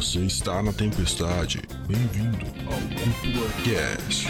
Você 0.00 0.20
está 0.20 0.62
na 0.62 0.72
tempestade. 0.72 1.60
Bem-vindo 1.86 2.46
ao 2.64 2.80
Cúpula 2.96 3.50
Cast. 3.62 4.28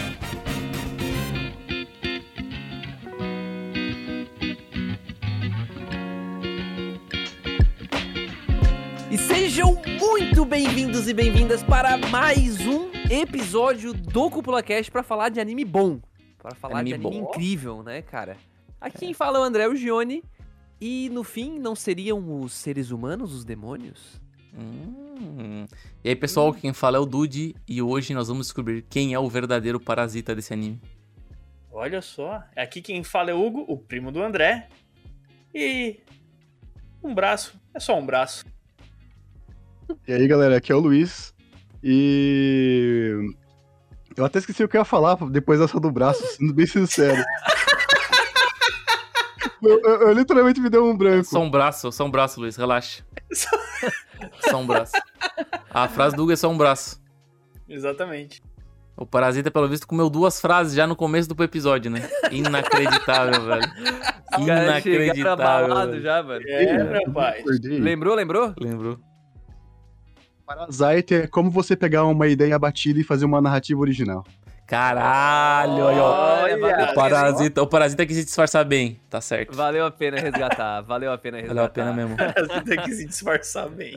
E 9.09 9.17
sejam 9.17 9.81
muito 9.97 10.43
bem-vindos 10.43 11.07
e 11.07 11.13
bem-vindas 11.13 11.63
para 11.63 11.97
mais 12.09 12.59
um 12.67 12.91
episódio 13.09 13.93
do 13.93 14.29
Cúpula 14.29 14.61
Cast 14.61 14.91
para 14.91 15.03
falar 15.03 15.29
de 15.29 15.39
anime 15.39 15.63
bom. 15.63 16.01
Para 16.37 16.53
falar 16.53 16.79
Anime 16.79 16.97
de 16.97 17.05
anime 17.07 17.21
bom. 17.21 17.29
incrível, 17.29 17.81
né, 17.81 18.01
cara? 18.01 18.35
Aqui 18.81 18.97
quem 18.99 19.13
fala 19.13 19.37
é 19.37 19.41
o 19.41 19.43
André 19.45 19.69
o 19.69 19.75
Gione. 19.77 20.21
E 20.81 21.09
no 21.11 21.23
fim, 21.23 21.57
não 21.59 21.77
seriam 21.77 22.41
os 22.41 22.51
seres 22.51 22.91
humanos 22.91 23.33
os 23.33 23.45
demônios? 23.45 24.21
Hum. 24.53 25.10
E 26.03 26.09
aí, 26.09 26.15
pessoal, 26.15 26.53
quem 26.53 26.73
fala 26.73 26.97
é 26.97 26.99
o 26.99 27.05
Dude 27.05 27.55
e 27.67 27.81
hoje 27.81 28.13
nós 28.13 28.27
vamos 28.27 28.47
descobrir 28.47 28.83
quem 28.89 29.13
é 29.13 29.19
o 29.19 29.29
verdadeiro 29.29 29.79
parasita 29.79 30.35
desse 30.35 30.53
anime. 30.53 30.81
Olha 31.71 32.01
só, 32.01 32.43
aqui 32.55 32.81
quem 32.81 33.03
fala 33.03 33.31
é 33.31 33.33
o 33.33 33.45
Hugo, 33.45 33.65
o 33.67 33.77
primo 33.77 34.11
do 34.11 34.21
André. 34.21 34.67
E. 35.53 35.99
Um 37.03 37.13
braço, 37.15 37.59
é 37.73 37.79
só 37.79 37.97
um 37.97 38.05
braço. 38.05 38.45
E 40.07 40.13
aí, 40.13 40.27
galera, 40.27 40.57
aqui 40.57 40.71
é 40.71 40.75
o 40.75 40.79
Luiz. 40.79 41.33
E. 41.83 43.33
Eu 44.15 44.25
até 44.25 44.39
esqueci 44.39 44.63
o 44.63 44.67
que 44.67 44.75
eu 44.75 44.81
ia 44.81 44.85
falar 44.85 45.15
depois 45.29 45.59
dessa 45.59 45.79
do 45.79 45.91
braço, 45.91 46.25
sendo 46.35 46.53
bem 46.53 46.65
sincero. 46.65 47.23
eu, 49.61 49.81
eu- 49.81 50.01
eu 50.07 50.13
literalmente 50.13 50.59
me 50.59 50.69
deu 50.69 50.85
um 50.85 50.95
branco. 50.97 51.25
Só 51.25 51.41
um 51.41 51.49
braço, 51.49 51.91
só 51.91 52.05
um 52.05 52.11
braço, 52.11 52.39
Luiz, 52.39 52.55
relaxa. 52.55 53.03
Só 54.49 54.57
um 54.57 54.67
braço. 54.67 54.93
A 55.69 55.87
frase 55.87 56.15
do 56.15 56.23
Hugo 56.23 56.31
é 56.31 56.35
só 56.35 56.49
um 56.49 56.57
braço. 56.57 57.01
Exatamente. 57.67 58.41
O 58.97 59.05
parasita, 59.05 59.49
pelo 59.49 59.67
visto, 59.67 59.87
comeu 59.87 60.09
duas 60.09 60.39
frases 60.39 60.73
já 60.75 60.85
no 60.85 60.95
começo 60.95 61.27
do 61.33 61.43
episódio, 61.43 61.89
né? 61.89 62.07
Inacreditável, 62.31 63.41
velho. 63.45 63.71
Inacreditável. 64.37 65.75
velho. 65.75 66.01
já, 66.01 66.21
mano. 66.21 66.43
É, 66.47 67.03
rapaz. 67.05 67.39
Acordei. 67.41 67.79
Lembrou, 67.79 68.13
lembrou? 68.15 68.53
Lembrou? 68.59 68.99
Parasite 70.45 71.13
é 71.15 71.27
como 71.27 71.49
você 71.49 71.75
pegar 71.75 72.03
uma 72.05 72.27
ideia 72.27 72.59
batida 72.59 72.99
e 72.99 73.03
fazer 73.03 73.25
uma 73.25 73.41
narrativa 73.41 73.79
original. 73.79 74.23
Caralho. 74.71 75.83
Olha, 75.83 76.57
valeu, 76.57 76.85
O 76.85 76.93
parasita, 76.95 77.61
o 77.61 77.67
parasita 77.67 78.05
quis 78.05 78.15
se 78.17 78.23
disfarçar 78.25 78.63
bem, 78.63 78.99
tá 79.09 79.19
certo. 79.19 79.53
valeu 79.53 79.85
a 79.85 79.91
pena 79.91 80.17
resgatar, 80.17 80.81
valeu 80.81 81.11
a 81.11 81.17
pena 81.17 81.37
resgatar. 81.37 81.53
Valeu 81.55 81.65
a 81.65 81.69
pena 81.69 81.93
mesmo. 81.93 82.15
Tem 82.65 82.81
que 82.81 82.93
se 82.93 83.05
disfarçar 83.05 83.67
bem. 83.69 83.93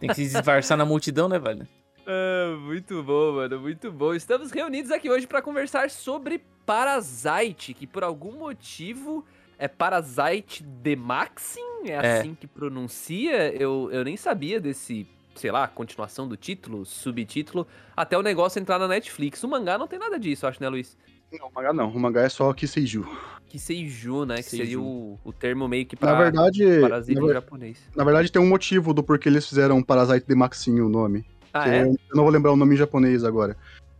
Tem 0.00 0.08
que 0.08 0.14
se 0.14 0.22
disfarçar 0.28 0.78
na 0.78 0.84
multidão, 0.86 1.28
né, 1.28 1.38
velho? 1.38 1.68
Ah, 2.06 2.56
muito 2.58 3.02
bom, 3.02 3.34
mano, 3.34 3.60
muito 3.60 3.92
bom. 3.92 4.14
Estamos 4.14 4.50
reunidos 4.50 4.90
aqui 4.90 5.10
hoje 5.10 5.26
para 5.26 5.42
conversar 5.42 5.90
sobre 5.90 6.42
Parasite, 6.64 7.74
que 7.74 7.86
por 7.86 8.02
algum 8.02 8.32
motivo 8.32 9.24
é 9.58 9.68
Parasite 9.68 10.62
de 10.64 10.96
Maxim, 10.96 11.60
é, 11.84 11.90
É. 11.92 12.18
assim 12.20 12.34
que 12.34 12.46
pronuncia. 12.46 13.52
Eu, 13.54 13.90
eu 13.92 14.02
nem 14.04 14.16
sabia 14.16 14.58
desse, 14.58 15.06
sei 15.40 15.50
lá, 15.50 15.66
continuação 15.66 16.28
do 16.28 16.36
título, 16.36 16.84
subtítulo, 16.84 17.66
até 17.96 18.16
o 18.16 18.22
negócio 18.22 18.60
entrar 18.60 18.78
na 18.78 18.86
Netflix. 18.86 19.42
O 19.42 19.48
mangá 19.48 19.78
não 19.78 19.86
tem 19.88 19.98
nada 19.98 20.18
disso, 20.18 20.46
acho, 20.46 20.60
né, 20.62 20.68
Luiz? 20.68 20.96
Não, 21.32 21.48
o 21.48 21.52
mangá 21.54 21.72
não. 21.72 21.88
O 21.88 21.98
mangá 21.98 22.22
é 22.22 22.28
só 22.28 22.52
Kiseiju. 22.52 23.06
Kiseiju, 23.46 24.24
né, 24.26 24.36
que 24.36 24.42
seria 24.42 24.64
Kiseiju. 24.66 24.82
o, 24.82 25.18
o 25.24 25.32
termo 25.32 25.66
meio 25.66 25.86
que 25.86 25.96
pra 25.96 26.12
Na 26.12 26.18
verdade, 26.18 26.80
parasita 26.80 27.20
na, 27.20 27.32
japonês. 27.32 27.78
na 27.96 28.04
verdade, 28.04 28.30
tem 28.30 28.40
um 28.42 28.48
motivo 28.48 28.92
do 28.92 29.02
porquê 29.02 29.28
eles 29.28 29.48
fizeram 29.48 29.82
Parasite 29.82 30.26
de 30.26 30.34
Maxim 30.34 30.80
o 30.80 30.88
nome. 30.88 31.24
Ah, 31.52 31.68
é? 31.68 31.82
Eu 31.82 31.96
não 32.14 32.22
vou 32.24 32.30
lembrar 32.32 32.52
o 32.52 32.56
nome 32.56 32.74
em 32.74 32.78
japonês 32.78 33.24
agora. 33.24 33.56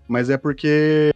Mas 0.07 0.29
é 0.31 0.37
porque. 0.37 1.11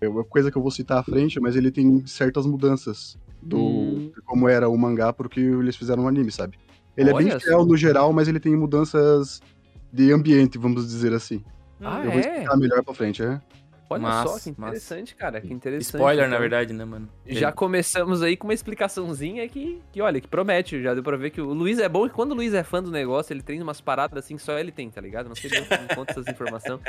É 0.00 0.08
uma 0.08 0.24
coisa 0.24 0.50
que 0.50 0.58
eu 0.58 0.62
vou 0.62 0.70
citar 0.70 0.98
à 0.98 1.02
frente, 1.02 1.38
mas 1.40 1.54
ele 1.56 1.70
tem 1.70 2.04
certas 2.06 2.44
mudanças 2.44 3.16
do 3.40 3.58
Hum. 3.58 4.10
de 4.14 4.20
como 4.22 4.48
era 4.48 4.68
o 4.68 4.76
mangá 4.76 5.12
pro 5.12 5.28
que 5.28 5.40
eles 5.40 5.76
fizeram 5.76 6.02
no 6.02 6.08
anime, 6.08 6.30
sabe? 6.32 6.58
Ele 6.96 7.10
é 7.10 7.14
Olha 7.14 7.28
bem 7.30 7.40
fiel 7.40 7.60
só. 7.60 7.64
no 7.66 7.76
geral, 7.76 8.12
mas 8.12 8.26
ele 8.28 8.40
tem 8.40 8.54
mudanças 8.56 9.40
de 9.96 10.12
ambiente, 10.12 10.58
vamos 10.58 10.86
dizer 10.86 11.12
assim. 11.14 11.42
Ah, 11.80 12.04
eu 12.04 12.10
vou 12.10 12.20
é? 12.20 12.28
explicar 12.28 12.56
melhor 12.56 12.84
pra 12.84 12.94
frente, 12.94 13.22
é? 13.22 13.40
Olha 13.88 14.02
Massa, 14.02 14.38
só, 14.38 14.50
que 14.50 14.60
massa. 14.60 14.72
interessante, 14.72 15.14
cara, 15.14 15.40
que 15.40 15.52
interessante. 15.52 15.94
Spoiler, 15.94 16.24
na 16.24 16.30
então. 16.30 16.40
verdade, 16.40 16.72
né, 16.72 16.84
mano? 16.84 17.08
Já 17.24 17.52
começamos 17.52 18.20
aí 18.20 18.36
com 18.36 18.48
uma 18.48 18.54
explicaçãozinha 18.54 19.48
que, 19.48 19.80
que, 19.92 20.02
olha, 20.02 20.20
que 20.20 20.26
promete. 20.26 20.82
Já 20.82 20.92
deu 20.92 21.04
pra 21.04 21.16
ver 21.16 21.30
que 21.30 21.40
o 21.40 21.52
Luiz 21.52 21.78
é 21.78 21.88
bom 21.88 22.04
e 22.06 22.10
quando 22.10 22.32
o 22.32 22.34
Luiz 22.34 22.52
é 22.52 22.64
fã 22.64 22.82
do 22.82 22.90
negócio, 22.90 23.32
ele 23.32 23.42
tem 23.42 23.62
umas 23.62 23.80
paradas 23.80 24.24
assim 24.24 24.36
que 24.36 24.42
só 24.42 24.58
ele 24.58 24.72
tem, 24.72 24.90
tá 24.90 25.00
ligado? 25.00 25.28
Não 25.28 25.36
sei 25.36 25.48
de 25.48 25.58
onde 25.60 25.72
ele 25.72 25.94
conta 25.94 26.10
essas 26.10 26.26
informações. 26.26 26.80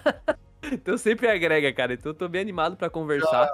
então 0.72 0.96
sempre 0.96 1.28
agrega, 1.28 1.70
cara. 1.72 1.92
Então 1.92 2.10
eu 2.10 2.16
tô 2.16 2.26
bem 2.28 2.40
animado 2.40 2.76
pra 2.76 2.88
conversar. 2.88 3.50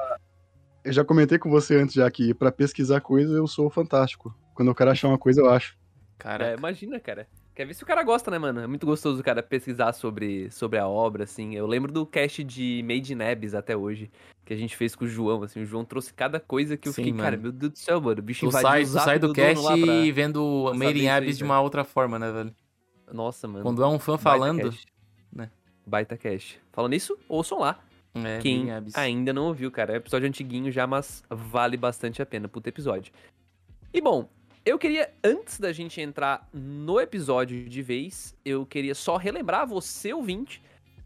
Eu 0.84 0.92
já 0.92 1.04
comentei 1.04 1.36
com 1.36 1.50
você 1.50 1.74
antes 1.74 1.94
já 1.94 2.08
que 2.08 2.32
pra 2.32 2.52
pesquisar 2.52 3.00
coisa 3.00 3.34
eu 3.34 3.48
sou 3.48 3.68
fantástico. 3.68 4.32
Quando 4.54 4.68
eu 4.68 4.74
quero 4.74 4.92
achar 4.92 5.08
uma 5.08 5.18
coisa, 5.18 5.40
eu 5.40 5.50
acho. 5.50 5.72
É, 5.72 6.22
Cara, 6.22 6.54
imagina, 6.54 7.00
cara. 7.00 7.26
Quer 7.58 7.66
ver 7.66 7.74
se 7.74 7.82
o 7.82 7.86
cara 7.86 8.04
gosta, 8.04 8.30
né, 8.30 8.38
mano? 8.38 8.60
É 8.60 8.68
muito 8.68 8.86
gostoso 8.86 9.20
o 9.20 9.24
cara 9.24 9.42
pesquisar 9.42 9.92
sobre, 9.92 10.48
sobre 10.48 10.78
a 10.78 10.86
obra, 10.86 11.24
assim. 11.24 11.56
Eu 11.56 11.66
lembro 11.66 11.90
do 11.90 12.06
cast 12.06 12.44
de 12.44 12.84
Made 12.86 13.12
in 13.12 13.20
Abyss 13.20 13.52
até 13.52 13.76
hoje, 13.76 14.08
que 14.44 14.52
a 14.54 14.56
gente 14.56 14.76
fez 14.76 14.94
com 14.94 15.04
o 15.04 15.08
João, 15.08 15.42
assim. 15.42 15.62
O 15.62 15.66
João 15.66 15.84
trouxe 15.84 16.14
cada 16.14 16.38
coisa 16.38 16.76
que 16.76 16.86
eu 16.88 16.92
Sim, 16.92 17.02
fiquei, 17.02 17.18
cara, 17.18 17.32
mano. 17.32 17.42
meu 17.42 17.50
Deus 17.50 17.72
do 17.72 17.78
céu, 17.80 18.00
mano. 18.00 18.20
O 18.20 18.22
bicho 18.22 18.46
tu 18.46 18.52
sai, 18.52 18.84
tu 18.84 18.90
sai 18.90 19.18
do 19.18 19.32
dono 19.32 19.34
cast 19.34 19.60
pra- 19.66 19.92
e 19.92 20.12
vendo 20.12 20.70
Made 20.72 21.00
in 21.00 21.02
isso 21.06 21.10
Abyss 21.10 21.38
de 21.38 21.42
uma 21.42 21.60
outra 21.60 21.82
forma, 21.82 22.16
né, 22.16 22.30
velho? 22.30 22.54
Nossa, 23.12 23.48
mano. 23.48 23.64
Quando 23.64 23.82
é 23.82 23.88
um 23.88 23.98
fã 23.98 24.12
Baita 24.12 24.22
falando, 24.22 24.62
cast. 24.70 24.86
né? 25.32 25.50
Baita 25.84 26.16
cast. 26.16 26.60
Falando 26.72 26.92
nisso, 26.92 27.18
ouçam 27.28 27.58
lá. 27.58 27.80
é, 28.14 28.38
Quem 28.38 28.68
ainda 28.94 29.32
não 29.32 29.46
ouviu, 29.46 29.68
cara. 29.72 29.94
É 29.94 29.94
um 29.94 29.98
episódio 29.98 30.28
antiguinho 30.28 30.70
já, 30.70 30.86
mas 30.86 31.24
vale 31.28 31.76
bastante 31.76 32.22
a 32.22 32.26
pena. 32.26 32.46
Puta 32.46 32.68
episódio. 32.68 33.12
E 33.92 34.00
bom, 34.00 34.28
eu 34.64 34.78
queria, 34.78 35.10
antes 35.24 35.58
da 35.58 35.72
gente 35.72 36.00
entrar 36.00 36.48
no 36.52 37.00
episódio 37.00 37.68
de 37.68 37.82
vez, 37.82 38.34
eu 38.44 38.64
queria 38.66 38.94
só 38.94 39.16
relembrar 39.16 39.66
você, 39.66 40.12
ouvinte, 40.12 40.62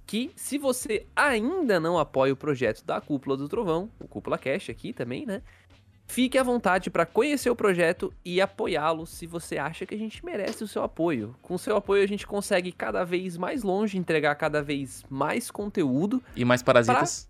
que 0.07 0.31
se 0.37 0.59
você 0.59 1.07
ainda 1.15 1.79
não 1.79 1.99
apoia 1.99 2.33
o 2.33 2.37
projeto 2.37 2.85
da 2.85 3.01
Cúpula 3.01 3.37
do 3.37 3.49
Trovão, 3.49 3.89
o 4.01 4.09
Cúpula 4.09 4.37
Cash 4.37 4.69
aqui 4.71 4.93
também, 4.93 5.25
né? 5.25 5.43
Fique 6.09 6.37
à 6.37 6.43
vontade 6.43 6.91
para 6.91 7.07
conhecer 7.07 7.49
o 7.49 7.57
projeto 7.57 8.13
e 8.25 8.41
apoiá-lo 8.41 9.07
se 9.07 9.27
você 9.27 9.57
acha 9.57 9.87
que 9.87 9.95
a 9.95 9.99
gente 9.99 10.23
merece 10.25 10.63
o 10.63 10.69
seu 10.69 10.83
apoio. 10.83 11.35
Com 11.41 11.55
o 11.55 11.59
seu 11.59 11.77
apoio 11.77 12.03
a 12.03 12.07
gente 12.07 12.27
consegue 12.27 12.71
cada 12.73 13.03
vez 13.05 13.37
mais 13.39 13.63
longe, 13.63 13.97
entregar 13.97 14.35
cada 14.35 14.61
vez 14.61 15.05
mais 15.09 15.51
conteúdo 15.51 16.23
E 16.37 16.45
mais 16.45 16.63
parasitas. 16.63 17.29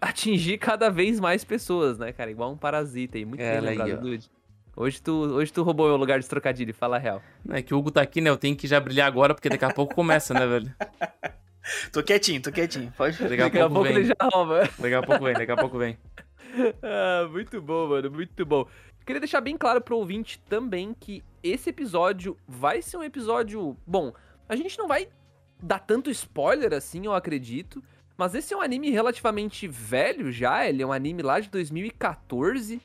atingir 0.00 0.56
cada 0.56 0.88
vez 0.88 1.20
mais 1.20 1.44
pessoas, 1.44 1.98
né, 1.98 2.12
cara? 2.12 2.30
Igual 2.30 2.52
um 2.52 2.56
parasita 2.56 3.18
aí. 3.18 3.24
Muito 3.26 3.40
É, 3.42 3.60
bem 3.60 3.70
lembrado. 3.76 4.00
Dude. 4.00 4.30
Hoje 4.78 5.00
tu, 5.00 5.12
hoje 5.12 5.50
tu 5.50 5.62
roubou 5.62 5.88
meu 5.88 5.96
lugar 5.96 6.20
de 6.20 6.28
trocadilho, 6.28 6.74
fala 6.74 6.96
a 6.96 6.98
real. 6.98 7.22
É 7.48 7.62
que 7.62 7.72
o 7.72 7.78
Hugo 7.78 7.90
tá 7.90 8.02
aqui, 8.02 8.20
né? 8.20 8.28
Eu 8.28 8.36
tenho 8.36 8.54
que 8.54 8.66
já 8.66 8.78
brilhar 8.78 9.06
agora, 9.06 9.34
porque 9.34 9.48
daqui 9.48 9.64
a 9.64 9.72
pouco 9.72 9.94
começa, 9.94 10.34
né, 10.34 10.46
velho? 10.46 10.74
Tô 11.90 12.00
quietinho, 12.00 12.40
tô 12.40 12.52
quietinho. 12.52 12.92
Pode. 12.96 13.18
Daqui 13.18 13.58
a, 13.58 13.68
pouco, 13.68 13.86
ele 13.86 14.02
vem. 14.02 14.04
já 14.04 14.14
rouba. 14.32 14.70
Daqui 14.78 14.94
a 14.94 15.02
pouco 15.02 15.24
vem, 15.24 15.34
daqui 15.34 15.50
a 15.50 15.56
pouco 15.56 15.78
vem. 15.78 15.98
ah, 16.80 17.28
muito 17.28 17.60
bom, 17.60 17.88
mano, 17.88 18.08
muito 18.08 18.46
bom. 18.46 18.68
Queria 19.04 19.18
deixar 19.18 19.40
bem 19.40 19.56
claro 19.56 19.80
pro 19.80 19.96
ouvinte 19.96 20.38
também 20.48 20.94
que 20.94 21.24
esse 21.42 21.70
episódio 21.70 22.36
vai 22.46 22.80
ser 22.82 22.98
um 22.98 23.02
episódio. 23.02 23.76
Bom, 23.84 24.12
a 24.48 24.54
gente 24.54 24.78
não 24.78 24.86
vai 24.86 25.08
dar 25.60 25.80
tanto 25.80 26.08
spoiler 26.08 26.72
assim, 26.72 27.06
eu 27.06 27.14
acredito. 27.14 27.82
Mas 28.16 28.32
esse 28.34 28.54
é 28.54 28.56
um 28.56 28.62
anime 28.62 28.90
relativamente 28.90 29.66
velho 29.66 30.30
já, 30.30 30.68
ele 30.68 30.84
é 30.84 30.86
um 30.86 30.92
anime 30.92 31.22
lá 31.22 31.40
de 31.40 31.50
2014. 31.50 32.80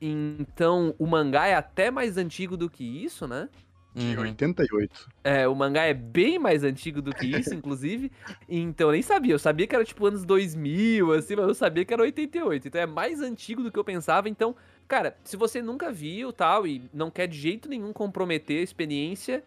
Então 0.00 0.94
o 0.98 1.06
mangá 1.06 1.46
é 1.46 1.54
até 1.54 1.90
mais 1.90 2.16
antigo 2.16 2.56
do 2.56 2.68
que 2.68 2.84
isso, 2.84 3.26
né? 3.26 3.48
De 3.94 4.14
Uhum. 4.14 4.24
88. 4.24 5.08
É, 5.24 5.48
o 5.48 5.54
mangá 5.54 5.84
é 5.84 5.94
bem 5.94 6.38
mais 6.38 6.62
antigo 6.62 7.00
do 7.00 7.14
que 7.14 7.26
isso, 7.26 7.54
inclusive. 7.54 8.12
Então 8.46 8.88
eu 8.88 8.92
nem 8.92 9.00
sabia. 9.00 9.32
Eu 9.32 9.38
sabia 9.38 9.66
que 9.66 9.74
era 9.74 9.84
tipo 9.84 10.04
anos 10.06 10.22
2000, 10.24 11.12
assim, 11.12 11.34
mas 11.34 11.48
eu 11.48 11.54
sabia 11.54 11.82
que 11.84 11.94
era 11.94 12.02
88. 12.02 12.68
Então 12.68 12.80
é 12.80 12.86
mais 12.86 13.22
antigo 13.22 13.62
do 13.62 13.72
que 13.72 13.78
eu 13.78 13.84
pensava. 13.84 14.28
Então, 14.28 14.54
cara, 14.86 15.16
se 15.24 15.34
você 15.36 15.62
nunca 15.62 15.90
viu 15.90 16.30
tal 16.30 16.66
e 16.66 16.90
não 16.92 17.10
quer 17.10 17.26
de 17.26 17.38
jeito 17.38 17.70
nenhum 17.70 17.90
comprometer 17.90 18.60
a 18.60 18.64
experiência, 18.64 19.42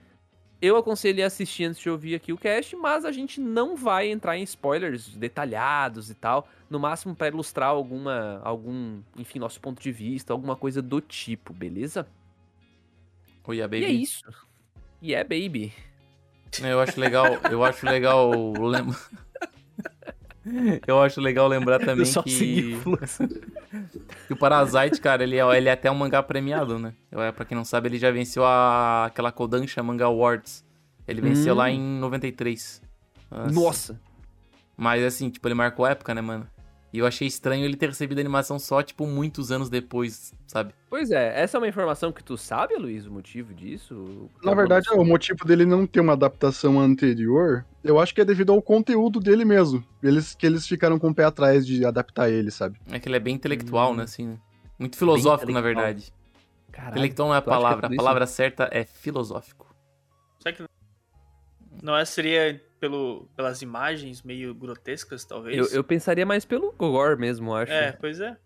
eu 0.61 0.75
aconselho 0.75 1.23
a 1.23 1.27
assistir 1.27 1.65
antes 1.65 1.81
de 1.81 1.89
ouvir 1.89 2.15
aqui 2.15 2.33
o 2.33 2.37
cast. 2.37 2.75
Mas 2.75 3.05
a 3.05 3.11
gente 3.11 3.39
não 3.39 3.75
vai 3.75 4.09
entrar 4.09 4.37
em 4.37 4.43
spoilers 4.43 5.09
detalhados 5.09 6.09
e 6.09 6.15
tal. 6.15 6.47
No 6.69 6.79
máximo 6.79 7.15
pra 7.15 7.27
ilustrar 7.27 7.69
alguma, 7.69 8.41
algum, 8.43 9.01
enfim, 9.17 9.39
nosso 9.39 9.59
ponto 9.59 9.81
de 9.81 9.91
vista, 9.91 10.33
alguma 10.33 10.55
coisa 10.55 10.81
do 10.81 11.01
tipo, 11.01 11.53
beleza? 11.53 12.07
Oi, 13.45 13.61
a 13.61 13.67
baby. 13.67 13.81
E 13.81 13.85
é 13.85 13.91
isso. 13.91 14.23
E 15.01 15.15
é, 15.15 15.23
baby. 15.23 15.73
Eu 16.61 16.79
acho 16.79 16.99
legal, 16.99 17.25
eu 17.49 17.63
acho 17.63 17.85
legal. 17.85 18.31
Eu 20.87 21.01
acho 21.01 21.19
legal 21.21 21.47
lembrar 21.47 21.79
também 21.79 21.99
Eu 21.99 22.05
só 22.05 22.23
que... 22.23 22.77
que 24.27 24.33
o 24.33 24.37
Parasite, 24.37 24.99
cara, 25.01 25.23
ele 25.23 25.37
é, 25.37 25.57
ele 25.57 25.69
é 25.69 25.71
até 25.71 25.91
um 25.91 25.95
mangá 25.95 26.23
premiado, 26.23 26.79
né? 26.79 26.93
É, 27.11 27.31
pra 27.31 27.45
quem 27.45 27.55
não 27.57 27.65
sabe, 27.65 27.89
ele 27.89 27.99
já 27.99 28.09
venceu 28.11 28.45
a... 28.45 29.05
aquela 29.05 29.31
Kodansha 29.31 29.83
Manga 29.83 30.05
Awards. 30.05 30.65
Ele 31.07 31.21
venceu 31.21 31.53
Hum. 31.53 31.57
lá 31.57 31.69
em 31.69 31.79
93. 31.99 32.81
Nossa. 33.51 33.99
Mas 34.77 35.03
assim, 35.03 35.29
tipo, 35.29 35.47
ele 35.47 35.55
marcou 35.55 35.85
época, 35.85 36.13
né, 36.15 36.21
mano? 36.21 36.47
E 36.91 36.97
eu 36.97 37.05
achei 37.05 37.27
estranho 37.27 37.65
ele 37.65 37.75
ter 37.75 37.87
recebido 37.89 38.17
a 38.17 38.21
animação 38.21 38.57
só, 38.57 38.81
tipo, 38.81 39.05
muitos 39.05 39.51
anos 39.51 39.69
depois, 39.69 40.33
sabe? 40.47 40.73
Pois 40.89 41.11
é, 41.11 41.39
essa 41.39 41.57
é 41.57 41.59
uma 41.59 41.67
informação 41.67 42.11
que 42.11 42.23
tu 42.23 42.35
sabe, 42.35 42.75
Luiz, 42.75 43.05
o 43.05 43.11
motivo 43.11 43.53
disso? 43.53 44.27
Na 44.43 44.55
verdade, 44.55 44.89
o 44.91 45.05
motivo 45.05 45.45
dele 45.45 45.65
não 45.65 45.85
ter 45.85 45.99
uma 45.99 46.13
adaptação 46.13 46.79
anterior, 46.79 47.63
eu 47.83 47.99
acho 47.99 48.13
que 48.15 48.21
é 48.21 48.25
devido 48.25 48.51
ao 48.51 48.61
conteúdo 48.61 49.19
dele 49.19 49.45
mesmo. 49.45 49.83
Eles 50.01 50.33
que 50.33 50.47
eles 50.47 50.67
ficaram 50.67 50.97
com 50.97 51.09
o 51.09 51.13
pé 51.13 51.25
atrás 51.25 51.65
de 51.65 51.85
adaptar 51.85 52.29
ele, 52.31 52.49
sabe? 52.49 52.79
É 52.91 52.99
que 52.99 53.07
ele 53.07 53.17
é 53.17 53.19
bem 53.19 53.35
intelectual, 53.35 53.91
Hum. 53.91 53.97
né, 53.97 54.03
assim, 54.03 54.25
né? 54.27 54.39
Muito 54.79 54.97
filosófico, 54.97 55.51
na 55.51 55.61
verdade. 55.61 56.11
Caralho. 56.71 56.93
Intelectual 56.93 57.27
não 57.27 57.35
é 57.35 57.37
a 57.37 57.41
é 57.41 57.43
palavra, 57.43 57.87
tudo 57.87 57.93
a 57.93 57.97
palavra 57.97 58.25
certa 58.25 58.67
é 58.71 58.83
filosófico. 58.83 59.67
Será 60.39 60.55
que 60.55 60.63
não 61.83 61.95
é, 61.95 62.03
seria 62.03 62.61
pelo, 62.79 63.27
pelas 63.35 63.61
imagens 63.61 64.21
meio 64.23 64.53
grotescas, 64.55 65.25
talvez? 65.25 65.57
Eu, 65.57 65.65
eu 65.77 65.83
pensaria 65.83 66.25
mais 66.25 66.45
pelo 66.45 66.71
gore 66.71 67.17
mesmo, 67.19 67.51
eu 67.51 67.55
acho. 67.55 67.71
É, 67.71 67.91
pois 67.93 68.19
é. 68.19 68.37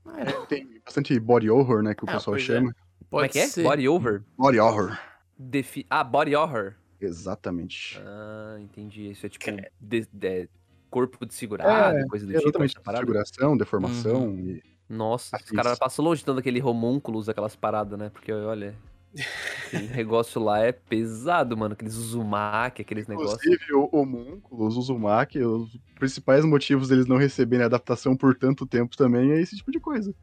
Tem 0.50 0.82
bastante 0.84 1.18
body 1.20 1.50
horror, 1.50 1.82
né, 1.84 1.94
que 1.94 2.04
o 2.04 2.10
Ah, 2.10 2.14
pessoal 2.14 2.36
é. 2.36 2.40
chama. 2.40 2.76
Como 3.10 3.24
é 3.24 3.30
que 3.30 3.40
é? 3.40 3.48
ser. 3.48 3.64
Body 3.64 3.88
over? 3.88 4.24
Body 4.38 4.60
horror. 4.60 4.98
Defi... 5.38 5.86
Ah, 5.90 6.04
body 6.04 6.36
horror. 6.36 6.74
Exatamente. 7.00 8.00
Ah, 8.04 8.58
entendi. 8.60 9.10
Isso 9.12 9.26
é 9.26 9.30
tipo 9.30 9.46
Que- 9.46 9.70
de- 9.80 10.08
de- 10.12 10.50
corpo 10.90 11.26
desfigurado, 11.26 12.08
coisa 12.08 12.26
do 12.26 12.32
tipo. 12.32 12.44
Exatamente. 12.44 12.72
essa 12.76 12.82
parada? 12.82 13.06
Figuração, 13.06 13.58
deformação 13.58 14.40
e 14.40 14.62
Nossa, 14.88 15.36
os 15.36 15.42
Afins. 15.44 15.56
caras 15.56 15.80
passam 15.80 16.06
longe 16.06 16.24
dando 16.24 16.40
aquele 16.40 16.62
homúnculos, 16.62 17.28
aquelas 17.30 17.56
paradas, 17.56 17.98
né? 17.98 18.10
Porque, 18.10 18.32
olha, 18.32 18.76
aquele 19.68 19.88
negócio 19.94 20.42
lá 20.42 20.60
é 20.60 20.72
pesado, 20.72 21.56
mano. 21.58 21.74
Aqueles 21.74 21.96
uzumaki, 21.96 22.82
aqueles 22.82 23.08
negócios. 23.08 23.40
Inclusive, 23.46 23.74
o 23.74 23.90
homúnculos, 23.92 24.76
o 24.76 24.80
Uzumaki, 24.80 25.40
os 25.40 25.70
principais 26.00 26.44
motivos 26.46 26.90
deles 26.90 27.06
não 27.06 27.18
receberem 27.18 27.66
adaptação 27.66 28.16
por 28.16 28.36
tanto 28.36 28.66
tempo 28.66 28.96
também 28.98 29.32
é 29.32 29.40
esse 29.42 29.56
tipo 29.56 29.72
de 29.72 29.80
coisa. 29.80 30.14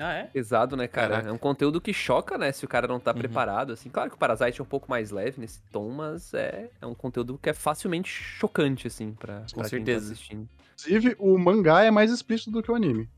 Ah, 0.00 0.12
é? 0.12 0.24
Pesado, 0.24 0.76
né, 0.76 0.86
cara? 0.86 1.08
Caraca. 1.08 1.28
É 1.28 1.32
um 1.32 1.38
conteúdo 1.38 1.80
que 1.80 1.92
choca, 1.92 2.38
né? 2.38 2.52
Se 2.52 2.64
o 2.64 2.68
cara 2.68 2.86
não 2.86 3.00
tá 3.00 3.10
Uhum. 3.10 3.18
preparado, 3.18 3.72
assim. 3.72 3.90
Claro 3.90 4.08
que 4.10 4.14
o 4.14 4.18
Parasite 4.18 4.60
é 4.60 4.62
um 4.62 4.66
pouco 4.66 4.88
mais 4.88 5.10
leve 5.10 5.40
nesse 5.40 5.60
tom, 5.72 5.90
mas 5.90 6.32
é, 6.34 6.70
é 6.80 6.86
um 6.86 6.94
conteúdo 6.94 7.36
que 7.42 7.50
é 7.50 7.52
facilmente 7.52 8.08
chocante, 8.08 8.86
assim, 8.86 9.12
pra, 9.12 9.40
Com 9.52 9.60
pra 9.60 9.62
quem 9.62 9.70
certeza. 9.70 10.06
tá 10.06 10.12
assistindo. 10.12 10.48
Inclusive, 10.86 11.16
o 11.18 11.36
mangá 11.36 11.82
é 11.82 11.90
mais 11.90 12.12
explícito 12.12 12.52
do 12.52 12.62
que 12.62 12.70
o 12.70 12.76
anime. 12.76 13.08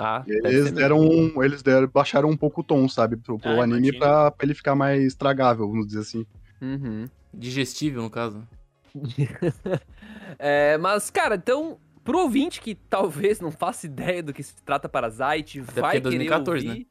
Ah, 0.00 0.22
Eles 0.28 0.70
deram, 0.70 1.00
um- 1.00 1.42
eles 1.42 1.60
deram, 1.60 1.88
baixaram 1.88 2.30
um 2.30 2.36
pouco 2.36 2.60
o 2.60 2.64
tom, 2.64 2.88
sabe, 2.88 3.16
pro, 3.16 3.36
pro 3.36 3.60
Ah, 3.60 3.64
anime 3.64 3.98
pra, 3.98 4.30
pra 4.30 4.46
ele 4.46 4.54
ficar 4.54 4.76
mais 4.76 5.14
tragável, 5.16 5.68
vamos 5.68 5.88
dizer 5.88 6.00
assim. 6.00 6.24
Uhum. 6.62 7.06
Digestível, 7.34 8.02
no 8.02 8.08
caso. 8.10 8.46
É, 10.38 10.76
mas, 10.78 11.10
cara, 11.10 11.34
então, 11.34 11.78
pro 12.04 12.18
ouvinte 12.18 12.60
que 12.60 12.74
talvez 12.74 13.40
não 13.40 13.50
faça 13.50 13.86
ideia 13.86 14.22
do 14.22 14.32
que 14.32 14.42
se 14.42 14.54
trata 14.62 14.88
Parasite, 14.88 15.60
porque 15.62 15.80
vai 15.80 15.96
é 15.96 16.00
2014, 16.00 16.60
querer 16.66 16.70
ouvir. 16.70 16.88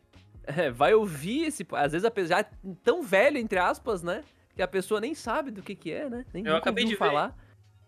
É, 0.62 0.72
vai 0.72 0.94
ouvir 0.94 1.46
esse. 1.46 1.66
Às 1.74 1.92
vezes, 1.92 2.06
apesar 2.06 2.44
de 2.64 2.76
tão 2.84 3.04
velho, 3.04 3.38
entre 3.38 3.60
aspas, 3.60 4.02
né? 4.02 4.24
Que 4.56 4.62
a 4.62 4.68
pessoa 4.68 5.00
nem 5.00 5.14
sabe 5.14 5.52
do 5.52 5.62
que, 5.62 5.76
que 5.76 5.92
é, 5.92 6.10
né? 6.10 6.26
Nem 6.34 6.46
Eu 6.46 6.56
acabei 6.56 6.84
de 6.86 6.92
ver. 6.92 6.98
falar. 6.98 7.36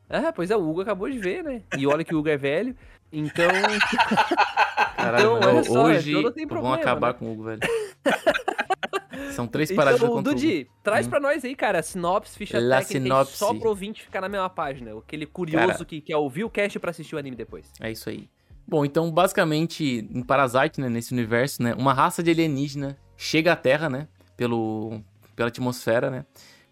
É, 0.09 0.31
pois 0.31 0.49
é, 0.51 0.57
o 0.57 0.67
Hugo 0.67 0.81
acabou 0.81 1.09
de 1.09 1.17
ver, 1.19 1.43
né? 1.43 1.61
E 1.77 1.85
olha 1.87 2.03
que 2.03 2.13
o 2.15 2.19
Hugo 2.19 2.29
é 2.29 2.37
velho. 2.37 2.75
Então. 3.11 3.45
Caralho, 4.95 5.37
Então, 5.37 5.39
mano, 5.53 5.63
só, 5.65 5.83
hoje 5.85 6.11
então 6.11 6.23
vão 6.23 6.47
problema, 6.47 6.75
acabar 6.75 7.07
né? 7.07 7.19
com 7.19 7.25
o 7.25 7.31
Hugo, 7.33 7.43
velho. 7.43 7.59
São 9.33 9.47
três 9.47 9.69
então, 9.71 9.83
contra 9.85 10.05
o 10.05 10.11
Hugo. 10.11 10.21
Dudi, 10.21 10.67
traz 10.83 11.05
Hum. 11.05 11.09
pra 11.09 11.19
nós 11.19 11.43
aí, 11.45 11.55
cara, 11.55 11.81
sinopse, 11.81 12.37
ficha 12.37 12.59
La 12.59 12.79
técnica, 12.79 13.01
sinopse. 13.03 13.37
só 13.37 13.53
pro 13.53 13.69
ouvinte 13.69 14.03
ficar 14.03 14.21
na 14.21 14.29
mesma 14.29 14.49
página. 14.49 14.97
Aquele 14.97 15.25
curioso 15.25 15.67
Cara. 15.67 15.85
que 15.85 16.01
quer 16.01 16.17
ouvir 16.17 16.43
o 16.43 16.49
cast 16.49 16.77
pra 16.79 16.91
assistir 16.91 17.15
o 17.15 17.17
anime 17.17 17.35
depois. 17.35 17.71
É 17.79 17.91
isso 17.91 18.09
aí. 18.09 18.29
Bom, 18.67 18.83
então, 18.85 19.09
basicamente, 19.11 20.07
em 20.11 20.21
Parasite, 20.21 20.79
né, 20.79 20.89
nesse 20.89 21.11
universo, 21.13 21.61
né, 21.63 21.73
uma 21.75 21.93
raça 21.93 22.21
de 22.21 22.29
alienígena 22.31 22.97
chega 23.17 23.53
à 23.53 23.55
Terra, 23.55 23.89
né, 23.89 24.07
pelo, 24.37 25.01
pela 25.35 25.49
atmosfera, 25.49 26.09
né. 26.11 26.25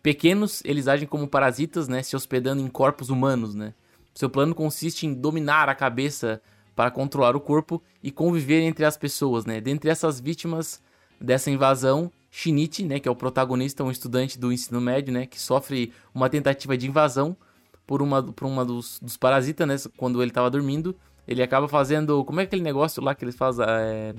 Pequenos, 0.03 0.61
eles 0.63 0.87
agem 0.87 1.07
como 1.07 1.27
parasitas, 1.27 1.87
né, 1.87 2.03
se 2.03 2.15
hospedando 2.15 2.61
em 2.61 2.67
corpos 2.67 3.09
humanos, 3.09 3.55
né. 3.55 3.73
Seu 4.17 4.31
plano 4.31 4.55
consiste 4.55 5.05
em 5.05 5.13
dominar 5.13 5.69
a 5.69 5.75
cabeça 5.75 6.41
para 6.75 6.89
controlar 6.89 7.35
o 7.35 7.39
corpo 7.39 7.83
e 8.01 8.09
conviver 8.09 8.61
entre 8.61 8.83
as 8.83 8.97
pessoas, 8.97 9.45
né. 9.45 9.61
Dentre 9.61 9.91
essas 9.91 10.19
vítimas 10.19 10.81
dessa 11.21 11.51
invasão, 11.51 12.11
Shinichi, 12.31 12.83
né, 12.83 12.99
que 12.99 13.07
é 13.07 13.11
o 13.11 13.15
protagonista, 13.15 13.83
um 13.83 13.91
estudante 13.91 14.39
do 14.39 14.51
ensino 14.51 14.81
médio, 14.81 15.13
né, 15.13 15.27
que 15.27 15.39
sofre 15.39 15.93
uma 16.15 16.27
tentativa 16.29 16.75
de 16.75 16.87
invasão 16.87 17.37
por 17.85 18.01
uma, 18.01 18.23
por 18.23 18.47
uma 18.47 18.65
dos, 18.65 18.99
dos 18.99 19.17
parasitas, 19.17 19.67
né, 19.67 19.91
quando 19.95 20.19
ele 20.23 20.31
tava 20.31 20.49
dormindo. 20.49 20.95
Ele 21.27 21.43
acaba 21.43 21.67
fazendo. 21.67 22.25
Como 22.25 22.39
é 22.39 22.43
aquele 22.43 22.63
negócio 22.63 23.03
lá 23.03 23.13
que 23.13 23.23
eles 23.23 23.35
fazem? 23.35 23.67
É, 23.69 24.15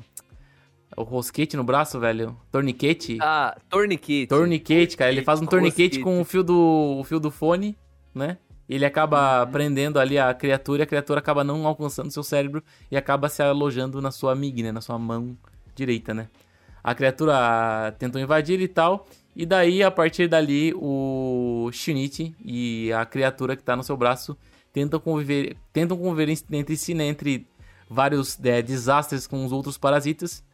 o 0.97 1.03
rosquete 1.03 1.57
no 1.57 1.65
braço, 1.65 1.99
velho? 1.99 2.37
Torniquete? 2.53 3.19
Ah, 3.21 3.57
Tourniquet. 3.69 4.29
Torniquete, 4.29 4.97
cara. 4.97 5.11
Ele 5.11 5.25
faz 5.25 5.41
um 5.41 5.47
torniquete 5.47 5.99
com 5.99 6.21
o 6.21 6.25
fio 6.25 6.45
do, 6.45 6.99
o 7.01 7.03
fio 7.03 7.19
do 7.19 7.33
fone, 7.33 7.77
né? 8.15 8.39
Ele 8.69 8.85
acaba 8.85 9.45
Uhum. 9.45 9.51
prendendo 9.53 9.99
ali 9.99 10.19
a 10.19 10.33
criatura 10.35 10.83
e 10.83 10.85
a 10.85 10.87
criatura 10.87 11.21
acaba 11.21 11.43
não 11.43 11.67
alcançando 11.67 12.11
seu 12.11 12.23
cérebro 12.23 12.63
e 12.91 12.97
acaba 12.97 13.29
se 13.29 13.43
alojando 13.43 14.01
na 14.03 14.11
sua 14.11 14.33
amiga, 14.33 14.63
né? 14.63 14.73
Na 14.73 14.81
sua 14.81 14.99
mão 14.99 15.37
direita, 15.75 16.13
né? 16.13 16.29
A 16.85 16.95
criatura 16.95 17.95
tentou 17.99 18.21
invadir 18.21 18.61
e 18.61 18.69
tal. 18.69 19.07
E 19.35 19.47
daí, 19.47 19.83
a 19.83 19.91
partir 19.91 20.29
dali, 20.29 20.75
o 20.77 21.71
Shinichi 21.73 22.35
e 22.45 22.93
a 22.93 23.07
criatura 23.07 23.57
que 23.57 23.63
tá 23.63 23.75
no 23.77 23.83
seu 23.83 23.97
braço 23.97 24.37
tentam 24.73 24.99
conviver, 25.01 25.57
tentam 25.73 25.97
conviver 25.97 26.29
en- 26.29 26.57
entre 26.59 26.77
si, 26.77 26.93
né? 26.95 27.07
Entre 27.07 27.47
vários 27.89 28.39
é, 28.45 28.61
desastres 28.61 29.27
com 29.27 29.45
os 29.47 29.53
outros 29.53 29.79
parasitas. 29.79 30.45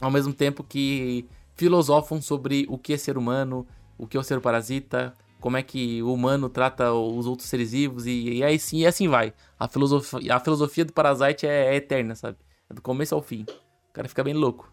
Ao 0.00 0.10
mesmo 0.10 0.32
tempo 0.32 0.64
que 0.64 1.26
filosofam 1.54 2.20
sobre 2.20 2.66
o 2.68 2.76
que 2.76 2.92
é 2.94 2.96
ser 2.96 3.16
humano, 3.16 3.64
o 3.96 4.06
que 4.06 4.16
é 4.16 4.20
o 4.20 4.22
ser 4.24 4.40
parasita, 4.40 5.14
como 5.42 5.56
é 5.56 5.62
que 5.62 6.00
o 6.04 6.14
humano 6.14 6.48
trata 6.48 6.92
os 6.92 7.26
outros 7.26 7.48
seres 7.48 7.72
vivos 7.72 8.06
e, 8.06 8.34
e 8.34 8.44
aí 8.44 8.56
sim, 8.60 8.78
e 8.78 8.86
assim 8.86 9.08
vai. 9.08 9.34
A 9.58 9.66
filosofia, 9.66 10.36
a 10.36 10.38
filosofia 10.38 10.84
do 10.84 10.92
Parasite 10.92 11.48
é, 11.48 11.74
é 11.74 11.74
eterna, 11.74 12.14
sabe? 12.14 12.38
É 12.70 12.72
do 12.72 12.80
começo 12.80 13.12
ao 13.12 13.20
fim. 13.20 13.44
O 13.90 13.92
cara 13.92 14.08
fica 14.08 14.22
bem 14.22 14.34
louco. 14.34 14.72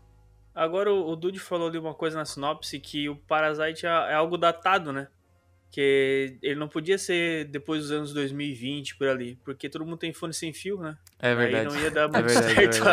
Agora 0.54 0.94
o, 0.94 1.10
o 1.10 1.16
Dude 1.16 1.40
falou 1.40 1.70
ali 1.70 1.80
uma 1.80 1.96
coisa 1.96 2.20
na 2.20 2.24
sinopse 2.24 2.80
que 2.80 3.10
o 3.10 3.16
Parasite 3.16 3.88
é, 3.88 3.90
é 3.90 4.14
algo 4.14 4.38
datado, 4.38 4.94
né? 4.94 5.08
Que 5.72 6.38
ele 6.42 6.56
não 6.56 6.68
podia 6.68 6.98
ser 6.98 7.46
depois 7.46 7.84
dos 7.84 7.92
anos 7.92 8.14
2020 8.14 8.96
por 8.98 9.08
ali, 9.08 9.38
porque 9.46 9.70
todo 9.70 9.86
mundo 9.86 9.98
tem 9.98 10.12
fone 10.12 10.34
sem 10.34 10.52
fio, 10.52 10.80
né? 10.80 10.98
É 11.20 11.30
Aí 11.30 11.36
verdade. 11.36 11.66
não 11.68 11.80
ia 11.80 11.92
dar 11.92 12.08
muito 12.08 12.26
verdade, 12.26 12.66
é 12.66 12.72
certo. 12.72 12.88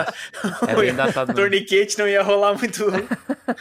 É 0.69 0.93
datado. 0.93 1.33
mesmo. 1.33 1.35
Torniquete 1.43 1.99
não 1.99 2.07
ia 2.07 2.23
rolar 2.23 2.55
muito. 2.59 2.85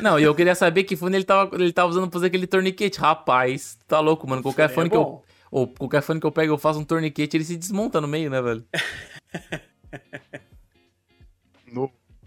Não, 0.01 0.19
e 0.19 0.23
eu 0.23 0.35
queria 0.35 0.53
saber 0.53 0.83
que 0.83 0.97
fone 0.97 1.15
ele 1.15 1.23
tava, 1.23 1.55
ele 1.55 1.71
tava 1.71 1.89
usando 1.89 2.03
pra 2.09 2.13
fazer 2.13 2.27
aquele 2.27 2.45
torniquete. 2.45 2.99
Rapaz, 2.99 3.77
tá 3.87 3.99
louco, 4.01 4.27
mano. 4.27 4.41
Qualquer 4.41 4.69
fone 4.69 4.87
é 4.87 4.89
que 4.89 4.97
eu. 4.97 5.23
Ou 5.49 5.67
qualquer 5.67 6.01
fone 6.01 6.19
que 6.19 6.25
eu 6.25 6.31
pego, 6.31 6.51
eu 6.53 6.57
faço 6.57 6.79
um 6.79 6.83
torniquete, 6.83 7.37
ele 7.37 7.45
se 7.45 7.55
desmonta 7.55 8.01
no 8.01 8.07
meio, 8.09 8.29
né, 8.29 8.41
velho? 8.41 8.65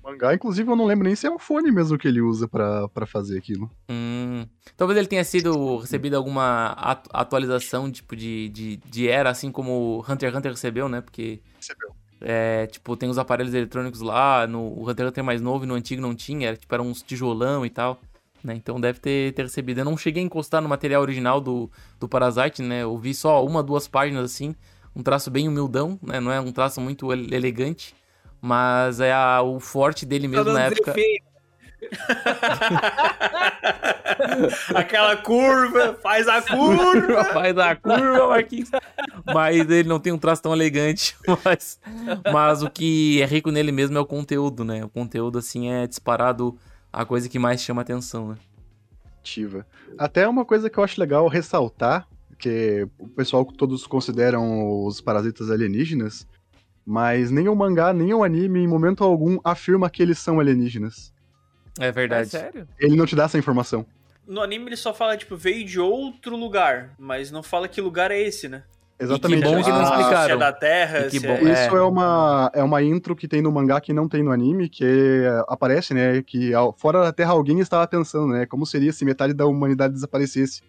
Mangá, 0.08 0.32
inclusive, 0.34 0.70
eu 0.70 0.74
não 0.76 0.86
lembro 0.86 1.04
nem 1.06 1.14
se 1.14 1.26
é 1.26 1.30
um 1.30 1.38
fone 1.38 1.70
mesmo 1.70 1.98
que 1.98 2.08
ele 2.08 2.20
usa 2.22 2.48
pra, 2.48 2.88
pra 2.88 3.04
fazer 3.06 3.36
aquilo. 3.36 3.70
Hum, 3.90 4.46
talvez 4.74 4.98
ele 4.98 5.06
tenha 5.06 5.22
sido 5.22 5.76
recebido 5.76 6.14
alguma 6.16 6.68
atu- 6.78 7.10
atualização, 7.12 7.90
tipo, 7.92 8.16
de, 8.16 8.48
de, 8.48 8.76
de 8.78 9.06
era, 9.08 9.28
assim 9.28 9.52
como 9.52 9.70
o 9.72 10.00
Hunter 10.00 10.30
x 10.30 10.38
Hunter 10.38 10.50
recebeu, 10.52 10.88
né? 10.88 11.02
Porque, 11.02 11.42
Recebeu. 11.60 11.90
é, 12.22 12.66
tipo, 12.68 12.96
tem 12.96 13.10
os 13.10 13.18
aparelhos 13.18 13.52
eletrônicos 13.52 14.00
lá, 14.00 14.46
no 14.46 14.60
o 14.62 14.88
Hunter 14.88 15.04
x 15.06 15.10
Hunter 15.10 15.24
mais 15.24 15.42
novo 15.42 15.64
e 15.64 15.66
no 15.66 15.74
antigo 15.74 16.00
não 16.00 16.14
tinha, 16.14 16.48
era, 16.48 16.56
tipo, 16.56 16.74
era 16.74 16.82
uns 16.82 17.02
tijolão 17.02 17.66
e 17.66 17.70
tal, 17.70 18.00
né? 18.42 18.54
Então 18.54 18.80
deve 18.80 19.00
ter, 19.00 19.34
ter 19.34 19.42
recebido. 19.42 19.80
Eu 19.80 19.84
não 19.84 19.96
cheguei 19.96 20.22
a 20.22 20.26
encostar 20.26 20.62
no 20.62 20.70
material 20.70 21.02
original 21.02 21.38
do, 21.38 21.70
do 22.00 22.08
Parasite, 22.08 22.62
né? 22.62 22.82
Eu 22.82 22.96
vi 22.96 23.12
só 23.12 23.44
uma, 23.44 23.62
duas 23.62 23.86
páginas, 23.86 24.24
assim, 24.32 24.54
um 24.96 25.02
traço 25.02 25.30
bem 25.30 25.46
humildão, 25.48 25.98
né? 26.02 26.18
Não 26.18 26.32
é 26.32 26.40
um 26.40 26.50
traço 26.50 26.80
muito 26.80 27.12
ele- 27.12 27.34
elegante, 27.34 27.94
mas 28.40 29.00
é 29.00 29.12
a- 29.12 29.42
o 29.42 29.58
forte 29.60 30.06
dele 30.06 30.28
mesmo 30.28 30.52
na 30.52 30.62
época... 30.64 30.94
Aquela 34.74 35.16
curva, 35.16 35.94
faz 36.02 36.28
a 36.28 36.42
curva. 36.42 37.22
Vai 37.32 37.52
dar 37.52 37.76
curva, 37.76 38.28
Marquinhos. 38.28 38.70
Mas 39.24 39.56
ele 39.70 39.88
não 39.88 40.00
tem 40.00 40.12
um 40.12 40.18
traço 40.18 40.42
tão 40.42 40.52
elegante. 40.52 41.16
Mas, 41.44 41.78
mas 42.32 42.62
o 42.62 42.70
que 42.70 43.20
é 43.22 43.26
rico 43.26 43.50
nele 43.50 43.70
mesmo 43.72 43.96
é 43.96 44.00
o 44.00 44.06
conteúdo, 44.06 44.64
né? 44.64 44.84
O 44.84 44.88
conteúdo, 44.88 45.38
assim, 45.38 45.70
é 45.70 45.86
disparado 45.86 46.56
a 46.92 47.04
coisa 47.04 47.28
que 47.28 47.38
mais 47.38 47.62
chama 47.62 47.82
atenção, 47.82 48.28
né? 48.30 48.36
Ativa. 49.20 49.66
Até 49.98 50.26
uma 50.26 50.44
coisa 50.44 50.68
que 50.70 50.78
eu 50.78 50.84
acho 50.84 51.00
legal 51.00 51.28
ressaltar, 51.28 52.06
que 52.38 52.86
o 52.98 53.08
pessoal 53.08 53.44
todos 53.44 53.86
consideram 53.86 54.84
os 54.84 55.00
parasitas 55.00 55.50
alienígenas, 55.50 56.26
mas 56.90 57.30
nem 57.30 57.48
o 57.50 57.54
mangá, 57.54 57.92
nem 57.92 58.14
o 58.14 58.24
anime, 58.24 58.60
em 58.60 58.66
momento 58.66 59.04
algum, 59.04 59.38
afirma 59.44 59.90
que 59.90 60.02
eles 60.02 60.18
são 60.18 60.40
alienígenas. 60.40 61.12
É 61.78 61.88
É 61.88 61.92
verdade. 61.92 62.30
sério? 62.30 62.66
Ele 62.80 62.96
não 62.96 63.04
te 63.04 63.14
dá 63.14 63.24
essa 63.24 63.36
informação. 63.36 63.84
no 64.26 64.40
anime 64.40 64.66
ele 64.70 64.76
só 64.76 64.92
fala, 64.94 65.14
tipo, 65.16 65.36
veio 65.36 65.64
de 65.66 65.78
outro 65.78 66.34
lugar, 66.34 66.94
mas 66.98 67.30
não 67.30 67.42
fala 67.42 67.68
que 67.68 67.78
lugar 67.80 68.10
é 68.10 68.18
esse, 68.20 68.48
né? 68.48 68.62
Exatamente. 68.98 69.44
bom 69.44 69.62
que 69.62 69.68
não 69.70 69.78
Ah, 69.80 69.82
explicaram. 69.84 70.26
Se 70.26 70.32
é 70.32 70.36
da 70.38 70.52
Terra, 70.52 70.98
E 71.00 71.10
que 71.10 71.20
se 71.20 71.26
bom, 71.26 71.34
é... 71.34 71.42
Isso 71.52 71.76
é. 71.76 71.82
uma, 71.82 72.50
é 72.54 72.62
uma 72.62 72.82
intro 72.82 73.14
que 73.14 73.28
tem 73.28 73.40
no 73.42 73.52
mangá 73.52 73.80
que 73.80 73.92
não 73.92 74.08
tem 74.08 74.22
no 74.24 74.32
anime, 74.32 74.68
que 74.68 74.84
é- 74.84 75.44
aparece, 75.46 75.92
né? 75.94 76.20
Que 76.22 76.50
fora 76.78 77.02
da 77.02 77.12
Terra 77.12 77.30
alguém 77.32 77.60
estava 77.60 77.86
pensando, 77.86 78.28
né? 78.32 78.44
Como 78.46 78.66
seria 78.66 78.92
se 78.92 79.04
metade 79.04 79.32
da 79.34 79.46
humanidade 79.46 79.92
desaparecesse. 79.94 80.62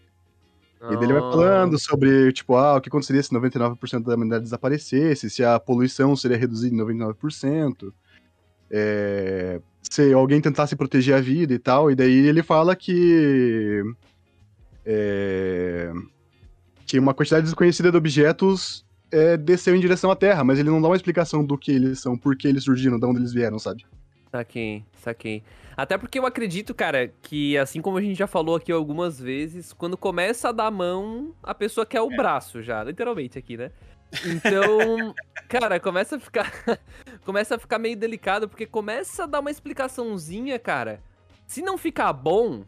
E 0.82 0.96
daí 0.96 1.04
ele 1.04 1.14
vai 1.14 1.22
Ah. 1.22 1.32
falando 1.32 1.78
sobre, 1.78 2.32
tipo, 2.32 2.56
ah, 2.56 2.78
o 2.78 2.82
que 2.82 2.88
aconteceria 2.88 3.22
se 3.22 3.34
99% 3.34 4.06
da 4.06 4.16
humanidade 4.16 4.44
desaparecesse, 4.46 5.30
se 5.30 5.44
a 5.44 5.60
poluição 5.60 6.16
seria 6.16 6.38
reduzida 6.38 6.74
em 6.74 6.78
99%, 6.78 7.94
é, 8.72 9.60
se 9.90 10.14
alguém 10.14 10.40
tentasse 10.40 10.76
proteger 10.76 11.16
a 11.16 11.22
vida 11.22 11.54
e 11.54 11.60
tal, 11.60 11.92
e 11.92 11.96
daí 11.96 12.28
ele 12.28 12.42
fala 12.44 12.76
que 12.76 13.84
é, 14.86 15.92
que 16.86 16.98
uma 16.98 17.14
quantidade 17.14 17.44
desconhecida 17.46 17.92
de 17.92 17.98
objetos 17.98 18.86
é, 19.12 19.36
desceu 19.38 19.76
em 19.76 19.80
direção 19.80 20.10
à 20.12 20.16
Terra, 20.16 20.44
mas 20.44 20.60
ele 20.60 20.70
não 20.70 20.82
dá 20.82 20.88
uma 20.88 20.96
explicação 20.96 21.44
do 21.44 21.58
que 21.58 21.72
eles 21.72 22.00
são, 22.00 22.18
por 22.18 22.36
que 22.36 22.48
eles 22.48 22.64
surgiram, 22.64 23.00
de 23.00 23.06
onde 23.06 23.20
eles 23.20 23.34
vieram, 23.34 23.60
sabe? 23.60 23.86
Saquei, 24.32 24.84
saquei. 24.98 25.44
Até 25.76 25.98
porque 25.98 26.20
eu 26.20 26.26
acredito, 26.26 26.74
cara, 26.76 27.08
que 27.22 27.58
assim 27.58 27.82
como 27.82 27.98
a 27.98 28.02
gente 28.02 28.16
já 28.18 28.28
falou 28.28 28.56
aqui 28.56 28.72
algumas 28.72 29.20
vezes, 29.20 29.74
quando 29.74 29.98
começa 29.98 30.50
a 30.50 30.52
dar 30.52 30.68
a 30.68 30.72
mão, 30.72 31.34
a 31.42 31.56
pessoa 31.56 31.86
quer 31.86 32.02
o 32.02 32.10
braço 32.10 32.62
já, 32.62 32.84
literalmente 32.84 33.40
aqui, 33.40 33.58
né? 33.58 33.72
Então, 34.26 35.14
cara, 35.50 35.80
começa 35.80 36.18
a 36.18 36.20
ficar 36.20 36.52
começa 37.26 37.56
a 37.56 37.60
ficar 37.60 37.80
meio 37.80 37.96
delicado 37.98 38.48
porque 38.48 38.66
começa 38.68 39.24
a 39.24 39.28
dar 39.28 39.40
uma 39.40 39.50
explicaçãozinha, 39.52 40.60
cara. 40.60 41.02
Se 41.48 41.62
não 41.64 41.78
ficar 41.78 42.14
bom, 42.14 42.64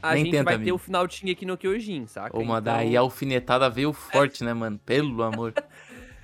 a 0.00 0.14
Nem 0.14 0.24
gente 0.24 0.32
tenta, 0.32 0.44
vai 0.44 0.54
ter 0.54 0.60
amigo. 0.62 0.70
é 0.70 0.74
o 0.74 0.78
final 0.78 1.06
de 1.06 1.14
Shingeki 1.14 1.46
no 1.46 1.56
Kyojin, 1.56 2.06
saca? 2.06 2.36
Ô, 2.36 2.44
mas 2.44 2.60
Então- 2.60 2.74
daí 2.74 2.96
a 2.96 3.00
alfinetada 3.00 3.68
veio 3.70 3.92
forte, 3.92 4.44
né, 4.44 4.52
mano? 4.52 4.78
Pelo 4.84 5.22
amor. 5.22 5.52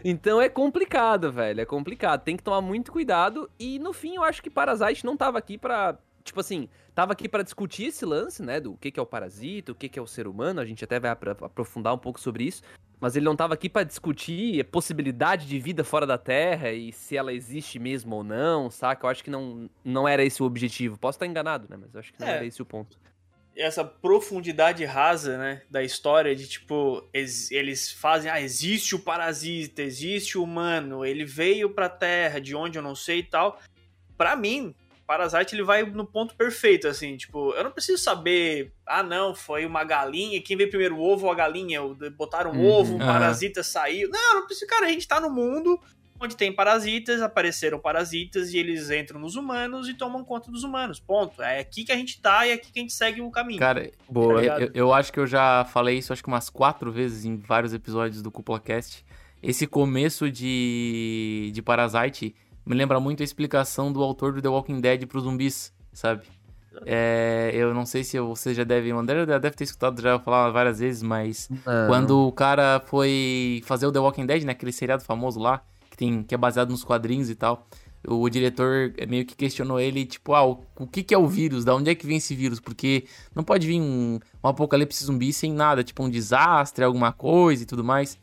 Então 0.04 0.40
é 0.40 0.48
complicado, 0.48 1.30
velho. 1.32 1.60
É 1.60 1.64
complicado. 1.64 2.22
Tem 2.22 2.36
que 2.36 2.42
tomar 2.42 2.60
muito 2.60 2.92
cuidado. 2.92 3.50
E 3.58 3.78
no 3.78 3.92
fim, 3.92 4.16
eu 4.16 4.22
acho 4.24 4.42
que 4.42 4.50
Parasite 4.50 5.04
não 5.04 5.16
tava 5.16 5.38
aqui 5.38 5.58
pra. 5.58 5.98
Tipo 6.24 6.40
assim, 6.40 6.68
tava 6.94 7.12
aqui 7.12 7.26
pra 7.28 7.42
discutir 7.42 7.84
esse 7.86 8.04
lance, 8.04 8.42
né? 8.42 8.60
Do 8.60 8.76
que, 8.76 8.90
que 8.90 9.00
é 9.00 9.02
o 9.02 9.06
parasita, 9.06 9.72
o 9.72 9.74
que, 9.74 9.88
que 9.88 9.98
é 9.98 10.02
o 10.02 10.06
ser 10.06 10.26
humano. 10.28 10.60
A 10.60 10.64
gente 10.64 10.84
até 10.84 11.00
vai 11.00 11.10
apro- 11.10 11.30
aprofundar 11.40 11.94
um 11.94 11.98
pouco 11.98 12.20
sobre 12.20 12.44
isso. 12.44 12.62
Mas 13.00 13.16
ele 13.16 13.24
não 13.24 13.34
tava 13.36 13.54
aqui 13.54 13.68
pra 13.68 13.82
discutir 13.82 14.60
a 14.60 14.64
possibilidade 14.64 15.46
de 15.46 15.58
vida 15.58 15.84
fora 15.84 16.04
da 16.06 16.18
Terra 16.18 16.70
e 16.72 16.92
se 16.92 17.16
ela 17.16 17.32
existe 17.32 17.78
mesmo 17.78 18.16
ou 18.16 18.24
não, 18.24 18.68
saca? 18.70 19.06
Eu 19.06 19.10
acho 19.10 19.24
que 19.24 19.30
não, 19.30 19.70
não 19.84 20.06
era 20.06 20.22
esse 20.22 20.42
o 20.42 20.46
objetivo. 20.46 20.98
Posso 20.98 21.16
estar 21.16 21.26
enganado, 21.26 21.66
né? 21.70 21.76
Mas 21.80 21.94
eu 21.94 22.00
acho 22.00 22.12
que 22.12 22.20
não 22.20 22.26
É. 22.28 22.36
era 22.36 22.44
esse 22.44 22.60
o 22.60 22.66
ponto. 22.66 22.98
Essa 23.58 23.84
profundidade 23.84 24.84
rasa, 24.84 25.36
né, 25.36 25.62
da 25.68 25.82
história 25.82 26.34
de 26.34 26.46
tipo, 26.46 27.06
ex- 27.12 27.50
eles 27.50 27.90
fazem, 27.92 28.30
ah, 28.30 28.40
existe 28.40 28.94
o 28.94 28.98
parasita, 28.98 29.82
existe 29.82 30.38
o 30.38 30.44
humano, 30.44 31.04
ele 31.04 31.24
veio 31.24 31.70
pra 31.70 31.88
Terra, 31.88 32.40
de 32.40 32.54
onde 32.54 32.78
eu 32.78 32.82
não 32.82 32.94
sei 32.94 33.18
e 33.18 33.22
tal. 33.24 33.60
Pra 34.16 34.34
mim, 34.36 34.74
Parasite 35.06 35.54
ele 35.54 35.62
vai 35.62 35.82
no 35.84 36.04
ponto 36.06 36.34
perfeito, 36.34 36.86
assim, 36.86 37.16
tipo, 37.16 37.52
eu 37.54 37.64
não 37.64 37.70
preciso 37.70 37.96
saber, 38.02 38.74
ah, 38.86 39.02
não, 39.02 39.34
foi 39.34 39.64
uma 39.64 39.82
galinha, 39.82 40.38
quem 40.42 40.54
veio 40.54 40.68
primeiro, 40.68 40.96
o 40.96 41.00
ovo 41.00 41.24
ou 41.26 41.32
a 41.32 41.34
galinha? 41.34 41.82
O- 41.82 41.94
Botaram 42.10 42.52
um 42.52 42.58
Uhum. 42.60 42.70
ovo, 42.70 42.96
Aham. 42.96 43.06
parasita 43.06 43.62
saiu. 43.62 44.10
Não, 44.10 44.34
eu 44.34 44.40
não 44.40 44.46
preciso, 44.46 44.66
cara, 44.68 44.84
a 44.84 44.90
gente 44.90 45.08
tá 45.08 45.18
no 45.18 45.30
mundo 45.30 45.80
onde 46.20 46.36
tem 46.36 46.52
parasitas, 46.52 47.22
apareceram 47.22 47.78
parasitas 47.78 48.52
e 48.52 48.58
eles 48.58 48.90
entram 48.90 49.20
nos 49.20 49.36
humanos 49.36 49.88
e 49.88 49.94
tomam 49.94 50.24
conta 50.24 50.50
dos 50.50 50.64
humanos. 50.64 50.98
Ponto. 51.00 51.40
É 51.42 51.60
aqui 51.60 51.84
que 51.84 51.92
a 51.92 51.96
gente 51.96 52.20
tá 52.20 52.46
e 52.46 52.50
é 52.50 52.54
aqui 52.54 52.72
que 52.72 52.78
a 52.78 52.82
gente 52.82 52.92
segue 52.92 53.20
o 53.20 53.30
caminho. 53.30 53.58
Cara, 53.58 53.90
Boa. 54.08 54.42
eu, 54.42 54.58
eu- 54.58 54.70
eu 54.74 54.92
acho 54.92 55.12
que 55.12 55.20
eu 55.20 55.26
já 55.26 55.64
falei 55.66 55.98
isso 55.98 56.12
acho 56.12 56.22
que 56.22 56.28
umas 56.28 56.50
quatro 56.50 56.90
vezes 56.90 57.24
em 57.24 57.36
vários 57.36 57.72
episódios 57.72 58.22
do 58.22 58.30
CúpulaCast. 58.30 59.04
Esse 59.42 59.66
começo 59.66 60.30
de, 60.30 61.50
de 61.54 61.62
Parasite 61.62 62.34
me 62.66 62.74
lembra 62.74 62.98
muito 63.00 63.22
a 63.22 63.24
explicação 63.24 63.92
do 63.92 64.02
autor 64.02 64.32
do 64.32 64.42
The 64.42 64.48
Walking 64.48 64.80
Dead 64.80 65.06
pros 65.06 65.22
zumbis, 65.22 65.72
sabe? 65.92 66.22
É, 66.86 67.50
eu 67.54 67.72
não 67.74 67.84
sei 67.86 68.04
se 68.04 68.18
você 68.20 68.54
já 68.54 68.62
deve... 68.62 68.92
O 68.92 68.98
André 68.98 69.24
já 69.26 69.38
deve 69.38 69.56
ter 69.56 69.64
escutado 69.64 70.00
já 70.00 70.18
falar 70.18 70.50
várias 70.50 70.78
vezes, 70.78 71.02
mas... 71.02 71.48
Quando 71.88 72.26
o 72.26 72.32
cara 72.32 72.80
foi 72.86 73.62
fazer 73.64 73.86
o 73.86 73.92
The 73.92 73.98
Walking 73.98 74.26
Dead, 74.26 74.44
né? 74.44 74.52
Aquele 74.52 74.70
seriado 74.72 75.02
famoso 75.02 75.40
lá, 75.40 75.62
tem, 75.98 76.22
que 76.22 76.34
é 76.34 76.38
baseado 76.38 76.70
nos 76.70 76.84
quadrinhos 76.84 77.28
e 77.28 77.34
tal. 77.34 77.66
O 78.06 78.28
diretor 78.30 78.94
meio 79.08 79.26
que 79.26 79.34
questionou 79.34 79.80
ele, 79.80 80.06
tipo, 80.06 80.32
ah, 80.32 80.46
o, 80.46 80.64
o 80.78 80.86
que, 80.86 81.02
que 81.02 81.12
é 81.12 81.18
o 81.18 81.26
vírus? 81.26 81.64
Da 81.64 81.74
onde 81.74 81.90
é 81.90 81.94
que 81.96 82.06
vem 82.06 82.16
esse 82.18 82.34
vírus? 82.34 82.60
Porque 82.60 83.04
não 83.34 83.42
pode 83.42 83.66
vir 83.66 83.80
um, 83.80 84.20
um 84.42 84.48
apocalipse 84.48 85.04
zumbi 85.04 85.32
sem 85.32 85.52
nada, 85.52 85.82
tipo 85.82 86.02
um 86.04 86.08
desastre, 86.08 86.84
alguma 86.84 87.12
coisa 87.12 87.64
e 87.64 87.66
tudo 87.66 87.82
mais. 87.82 88.16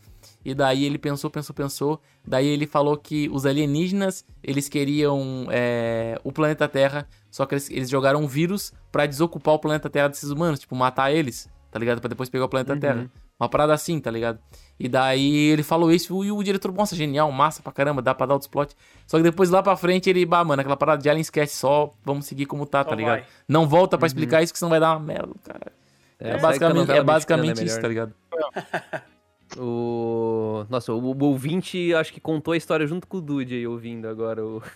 E 0.45 0.53
daí 0.53 0.85
ele 0.85 0.97
pensou, 0.97 1.29
pensou, 1.29 1.53
pensou. 1.53 1.99
Daí 2.25 2.47
ele 2.47 2.65
falou 2.65 2.95
que 2.97 3.27
os 3.29 3.45
alienígenas, 3.45 4.23
eles 4.43 4.69
queriam 4.69 5.47
é, 5.49 6.19
o 6.23 6.31
planeta 6.31 6.67
Terra, 6.69 7.07
só 7.29 7.45
que 7.45 7.55
eles, 7.55 7.69
eles 7.69 7.89
jogaram 7.89 8.21
um 8.21 8.27
vírus 8.27 8.71
pra 8.91 9.05
desocupar 9.05 9.55
o 9.55 9.59
planeta 9.59 9.89
Terra 9.89 10.07
desses 10.07 10.29
humanos, 10.29 10.59
tipo, 10.59 10.75
matar 10.75 11.11
eles, 11.11 11.49
tá 11.69 11.77
ligado? 11.77 11.99
Pra 11.99 12.07
depois 12.07 12.29
pegar 12.29 12.45
o 12.45 12.49
planeta 12.49 12.73
Uhum. 12.73 12.79
Terra. 12.79 13.11
Uma 13.37 13.49
parada 13.49 13.73
assim, 13.73 13.99
tá 13.99 14.09
ligado? 14.09 14.39
E 14.77 14.89
daí 14.89 15.51
ele 15.51 15.63
falou 15.63 15.91
isso 15.91 16.23
e 16.23 16.31
o 16.31 16.43
diretor, 16.43 16.73
nossa, 16.73 16.95
genial, 16.95 17.31
massa 17.31 17.63
pra 17.63 17.71
caramba, 17.71 18.01
dá 18.01 18.13
pra 18.13 18.25
dar 18.25 18.33
outros 18.33 18.49
plot. 18.49 18.75
Só 19.07 19.17
que 19.17 19.23
depois 19.23 19.49
lá 19.49 19.63
pra 19.63 19.77
frente 19.77 20.09
ele, 20.09 20.25
bah, 20.25 20.43
mano, 20.43 20.59
aquela 20.59 20.75
parada 20.75 21.01
de 21.01 21.09
Alien 21.09 21.21
esquece 21.21 21.55
só, 21.55 21.93
vamos 22.03 22.25
seguir 22.25 22.45
como 22.45 22.65
tá, 22.65 22.83
Só 22.83 22.89
tá 22.89 22.95
ligado? 22.95 23.19
vai. 23.19 23.25
Não 23.47 23.67
volta 23.67 23.97
pra 23.97 24.05
explicar 24.05 24.43
isso 24.43 24.51
que 24.51 24.59
senão 24.59 24.69
vai 24.69 24.79
dar 24.79 24.91
uma 24.91 24.99
merda, 24.99 25.33
cara. 25.43 25.71
É, 26.19 26.31
que 26.31 26.35
a 26.35 26.39
basicamente, 26.39 26.91
é 26.91 27.03
basicamente 27.03 27.61
é 27.61 27.65
isso, 27.65 27.79
tá 27.79 27.87
ligado? 27.87 28.13
O. 29.57 30.65
Nossa, 30.69 30.91
o, 30.91 30.99
o 30.99 31.23
ouvinte 31.25 31.93
acho 31.93 32.11
que 32.11 32.19
contou 32.19 32.53
a 32.53 32.57
história 32.57 32.87
junto 32.87 33.07
com 33.07 33.17
o 33.17 33.21
Dude 33.21 33.53
aí 33.53 33.67
ouvindo 33.67 34.07
agora. 34.07 34.43
O... 34.43 34.61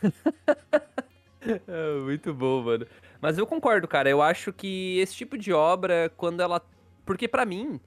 É, 1.42 2.00
muito 2.02 2.34
bom, 2.34 2.62
mano. 2.62 2.86
Mas 3.22 3.38
eu 3.38 3.48
concordo, 3.48 3.88
cara. 3.88 4.10
Eu 4.10 4.22
acho 4.22 4.52
que 4.52 5.00
esse 5.00 5.16
tipo 5.16 5.38
de 5.38 5.54
obra, 5.54 6.12
quando 6.18 6.42
ela. 6.42 6.62
Porque 7.06 7.30
pra 7.30 7.46
mim, 7.46 7.80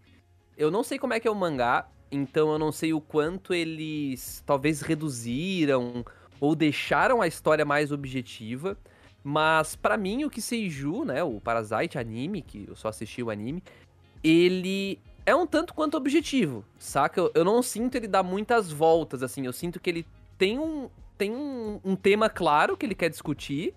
eu 0.56 0.70
não 0.70 0.82
sei 0.82 0.98
como 0.98 1.12
é 1.12 1.20
que 1.20 1.28
é 1.28 1.30
o 1.30 1.34
mangá, 1.34 1.86
então 2.12 2.52
eu 2.52 2.58
não 2.58 2.70
sei 2.70 2.92
o 2.92 3.00
quanto 3.00 3.54
eles 3.54 4.42
talvez 4.46 4.80
reduziram 4.80 6.04
ou 6.40 6.54
deixaram 6.54 7.22
a 7.22 7.26
história 7.26 7.64
mais 7.64 7.90
objetiva. 7.90 8.76
Mas 9.24 9.76
pra 9.76 9.96
mim, 9.96 10.24
o 10.24 10.30
que 10.30 10.42
Seiju, 10.42 11.04
né, 11.04 11.22
o 11.22 11.40
Parasite 11.40 11.98
anime, 11.98 12.42
que 12.42 12.66
eu 12.68 12.76
só 12.76 12.88
assisti 12.88 13.22
o 13.22 13.30
anime, 13.30 13.62
ele 14.22 14.98
é 15.24 15.34
um 15.34 15.46
tanto 15.46 15.74
quanto 15.74 15.96
objetivo, 15.96 16.64
saca? 16.78 17.20
Eu, 17.20 17.30
eu 17.34 17.44
não 17.44 17.62
sinto 17.62 17.94
ele 17.94 18.08
dar 18.08 18.22
muitas 18.24 18.72
voltas, 18.72 19.22
assim. 19.22 19.46
Eu 19.46 19.52
sinto 19.52 19.78
que 19.78 19.88
ele 19.88 20.06
tem 20.36 20.58
um, 20.58 20.90
tem 21.16 21.30
um, 21.32 21.80
um 21.84 21.94
tema 21.94 22.28
claro 22.28 22.76
que 22.76 22.84
ele 22.84 22.96
quer 22.96 23.08
discutir, 23.08 23.74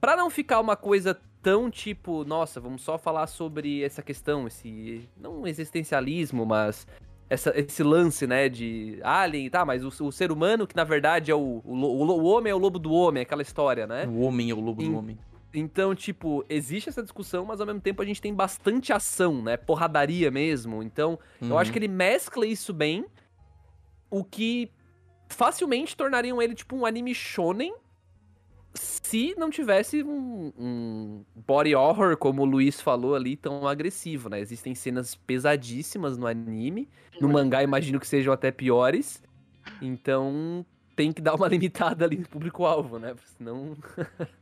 Pra 0.00 0.16
não 0.16 0.30
ficar 0.30 0.60
uma 0.60 0.76
coisa 0.76 1.18
tão 1.42 1.70
tipo, 1.70 2.24
nossa, 2.24 2.60
vamos 2.60 2.82
só 2.82 2.96
falar 2.96 3.26
sobre 3.26 3.82
essa 3.82 4.02
questão, 4.02 4.46
esse. 4.46 5.08
Não 5.16 5.46
existencialismo, 5.46 6.46
mas. 6.46 6.86
Essa, 7.30 7.52
esse 7.58 7.82
lance, 7.82 8.26
né, 8.26 8.48
de 8.48 8.98
alien, 9.02 9.50
tá, 9.50 9.64
mas 9.64 9.84
o, 9.84 10.06
o 10.06 10.10
ser 10.12 10.32
humano 10.32 10.66
que 10.66 10.74
na 10.74 10.84
verdade 10.84 11.30
é 11.30 11.34
o, 11.34 11.60
o, 11.64 11.74
o, 11.74 12.24
homem 12.24 12.50
é 12.50 12.54
o 12.54 12.58
lobo 12.58 12.78
do 12.78 12.90
homem, 12.90 13.22
aquela 13.22 13.42
história, 13.42 13.86
né? 13.86 14.06
O 14.06 14.20
homem 14.20 14.50
é 14.50 14.54
o 14.54 14.60
lobo 14.60 14.82
Em- 14.82 14.90
do 14.90 14.96
homem. 14.98 15.18
Então, 15.52 15.94
tipo, 15.94 16.44
existe 16.48 16.88
essa 16.90 17.02
discussão, 17.02 17.44
mas 17.44 17.58
ao 17.60 17.66
mesmo 17.66 17.80
tempo 17.80 18.02
a 18.02 18.04
gente 18.04 18.20
tem 18.20 18.34
bastante 18.34 18.92
ação, 18.92 19.42
né? 19.42 19.56
Porradaria 19.56 20.30
mesmo. 20.30 20.82
Então, 20.82 21.18
eu 21.40 21.48
Uhum. 21.48 21.58
acho 21.58 21.72
que 21.72 21.78
ele 21.78 21.88
mescla 21.88 22.46
isso 22.46 22.72
bem, 22.72 23.06
o 24.10 24.22
que 24.22 24.70
facilmente 25.28 25.96
tornariam 25.96 26.40
ele, 26.40 26.54
tipo, 26.54 26.76
um 26.76 26.84
anime 26.86 27.14
shonen 27.14 27.74
se 28.80 29.34
não 29.36 29.50
tivesse 29.50 30.02
um, 30.02 30.52
um 30.58 31.24
body 31.46 31.74
horror, 31.74 32.16
como 32.16 32.42
o 32.42 32.44
Luiz 32.44 32.80
falou 32.80 33.14
ali, 33.14 33.36
tão 33.36 33.66
agressivo, 33.66 34.28
né? 34.28 34.40
Existem 34.40 34.74
cenas 34.74 35.14
pesadíssimas 35.14 36.16
no 36.16 36.26
anime. 36.26 36.88
No 37.20 37.28
mangá, 37.28 37.62
imagino 37.62 37.98
que 37.98 38.06
sejam 38.06 38.32
até 38.32 38.50
piores. 38.50 39.22
Então, 39.82 40.64
tem 40.94 41.12
que 41.12 41.20
dar 41.20 41.34
uma 41.34 41.46
limitada 41.48 42.04
ali 42.04 42.18
no 42.18 42.28
público-alvo, 42.28 42.98
né? 42.98 43.14
Senão. 43.36 43.76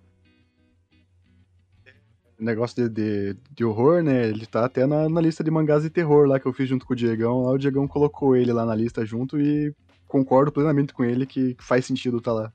negócio 2.39 2.89
de, 2.89 2.89
de, 2.89 3.37
de 3.51 3.65
horror, 3.65 4.03
né? 4.03 4.29
Ele 4.29 4.47
tá 4.47 4.65
até 4.65 4.87
na, 4.87 5.09
na 5.09 5.21
lista 5.21 5.43
de 5.43 5.51
mangás 5.51 5.83
de 5.83 5.91
terror 5.91 6.27
lá 6.27 6.39
que 6.39 6.47
eu 6.47 6.53
fiz 6.53 6.69
junto 6.69 6.87
com 6.87 6.93
o 6.93 6.97
Diegão. 6.97 7.43
Lá 7.43 7.53
o 7.53 7.59
Diegão 7.59 7.89
colocou 7.89 8.37
ele 8.37 8.53
lá 8.53 8.65
na 8.65 8.75
lista 8.75 9.05
junto 9.05 9.41
e 9.41 9.75
concordo 10.07 10.53
plenamente 10.53 10.93
com 10.93 11.05
ele 11.05 11.27
que 11.27 11.57
faz 11.59 11.87
sentido 11.87 12.21
tá 12.21 12.33
lá. 12.33 12.53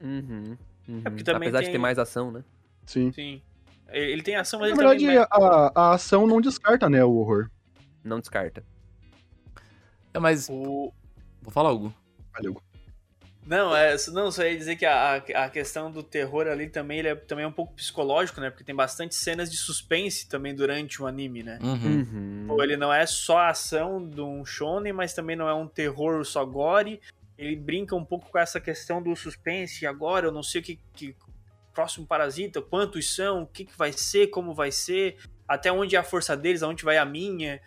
Uhum, 0.00 0.56
uhum. 0.92 1.02
É 1.04 1.10
porque 1.10 1.24
também 1.24 1.48
Apesar 1.48 1.60
de 1.60 1.64
tem- 1.66 1.72
ter 1.72 1.78
mais 1.78 1.98
ação, 1.98 2.30
né? 2.30 2.44
Sim. 2.86 3.12
Sim. 3.12 3.42
Ele 3.90 4.22
tem 4.22 4.36
ação, 4.36 4.60
mas 4.60 4.70
Na 4.70 4.74
ele 4.74 5.00
verdade, 5.00 5.28
também... 5.28 5.48
a, 5.48 5.72
a 5.74 5.92
ação 5.94 6.26
não 6.26 6.40
descarta, 6.40 6.88
né, 6.88 7.04
o 7.04 7.14
horror. 7.14 7.50
Não 8.02 8.20
descarta. 8.20 8.64
É, 10.14 10.18
mas. 10.18 10.48
O... 10.50 10.92
Vou 11.42 11.52
falar 11.52 11.70
algo. 11.70 11.92
Valeu. 12.32 12.60
Não, 13.44 13.74
é, 13.76 13.96
não, 14.12 14.30
só 14.30 14.44
ia 14.44 14.56
dizer 14.56 14.76
que 14.76 14.86
a, 14.86 15.16
a 15.16 15.50
questão 15.50 15.90
do 15.90 16.00
terror 16.00 16.46
ali 16.46 16.68
também, 16.68 17.00
ele 17.00 17.08
é, 17.08 17.14
também 17.16 17.44
é 17.44 17.48
um 17.48 17.52
pouco 17.52 17.74
psicológico, 17.74 18.40
né? 18.40 18.50
Porque 18.50 18.62
tem 18.62 18.74
bastante 18.74 19.16
cenas 19.16 19.50
de 19.50 19.56
suspense 19.56 20.28
também 20.28 20.54
durante 20.54 21.02
o 21.02 21.06
anime, 21.08 21.42
né? 21.42 21.58
Uhum. 21.60 21.74
Uhum. 21.74 22.44
Pô, 22.46 22.62
ele 22.62 22.76
não 22.76 22.92
é 22.92 23.04
só 23.04 23.38
a 23.38 23.48
ação 23.50 24.08
de 24.08 24.20
um 24.20 24.44
shonen, 24.44 24.92
mas 24.92 25.12
também 25.12 25.34
não 25.34 25.48
é 25.48 25.54
um 25.54 25.66
terror 25.66 26.24
só 26.24 26.44
gore. 26.44 27.00
Ele 27.38 27.56
brinca 27.56 27.96
um 27.96 28.04
pouco 28.04 28.30
com 28.30 28.38
essa 28.38 28.60
questão 28.60 29.02
do 29.02 29.14
suspense. 29.16 29.86
Agora 29.86 30.26
eu 30.26 30.32
não 30.32 30.42
sei 30.42 30.60
o 30.60 30.64
que, 30.64 30.78
que 30.94 31.16
próximo 31.74 32.06
parasita, 32.06 32.60
quantos 32.60 33.14
são, 33.14 33.42
o 33.42 33.46
que, 33.46 33.64
que 33.64 33.76
vai 33.76 33.92
ser, 33.92 34.26
como 34.28 34.52
vai 34.54 34.70
ser, 34.70 35.16
até 35.48 35.72
onde 35.72 35.96
é 35.96 35.98
a 35.98 36.04
força 36.04 36.36
deles, 36.36 36.62
aonde 36.62 36.84
vai 36.84 36.98
a 36.98 37.04
minha, 37.04 37.60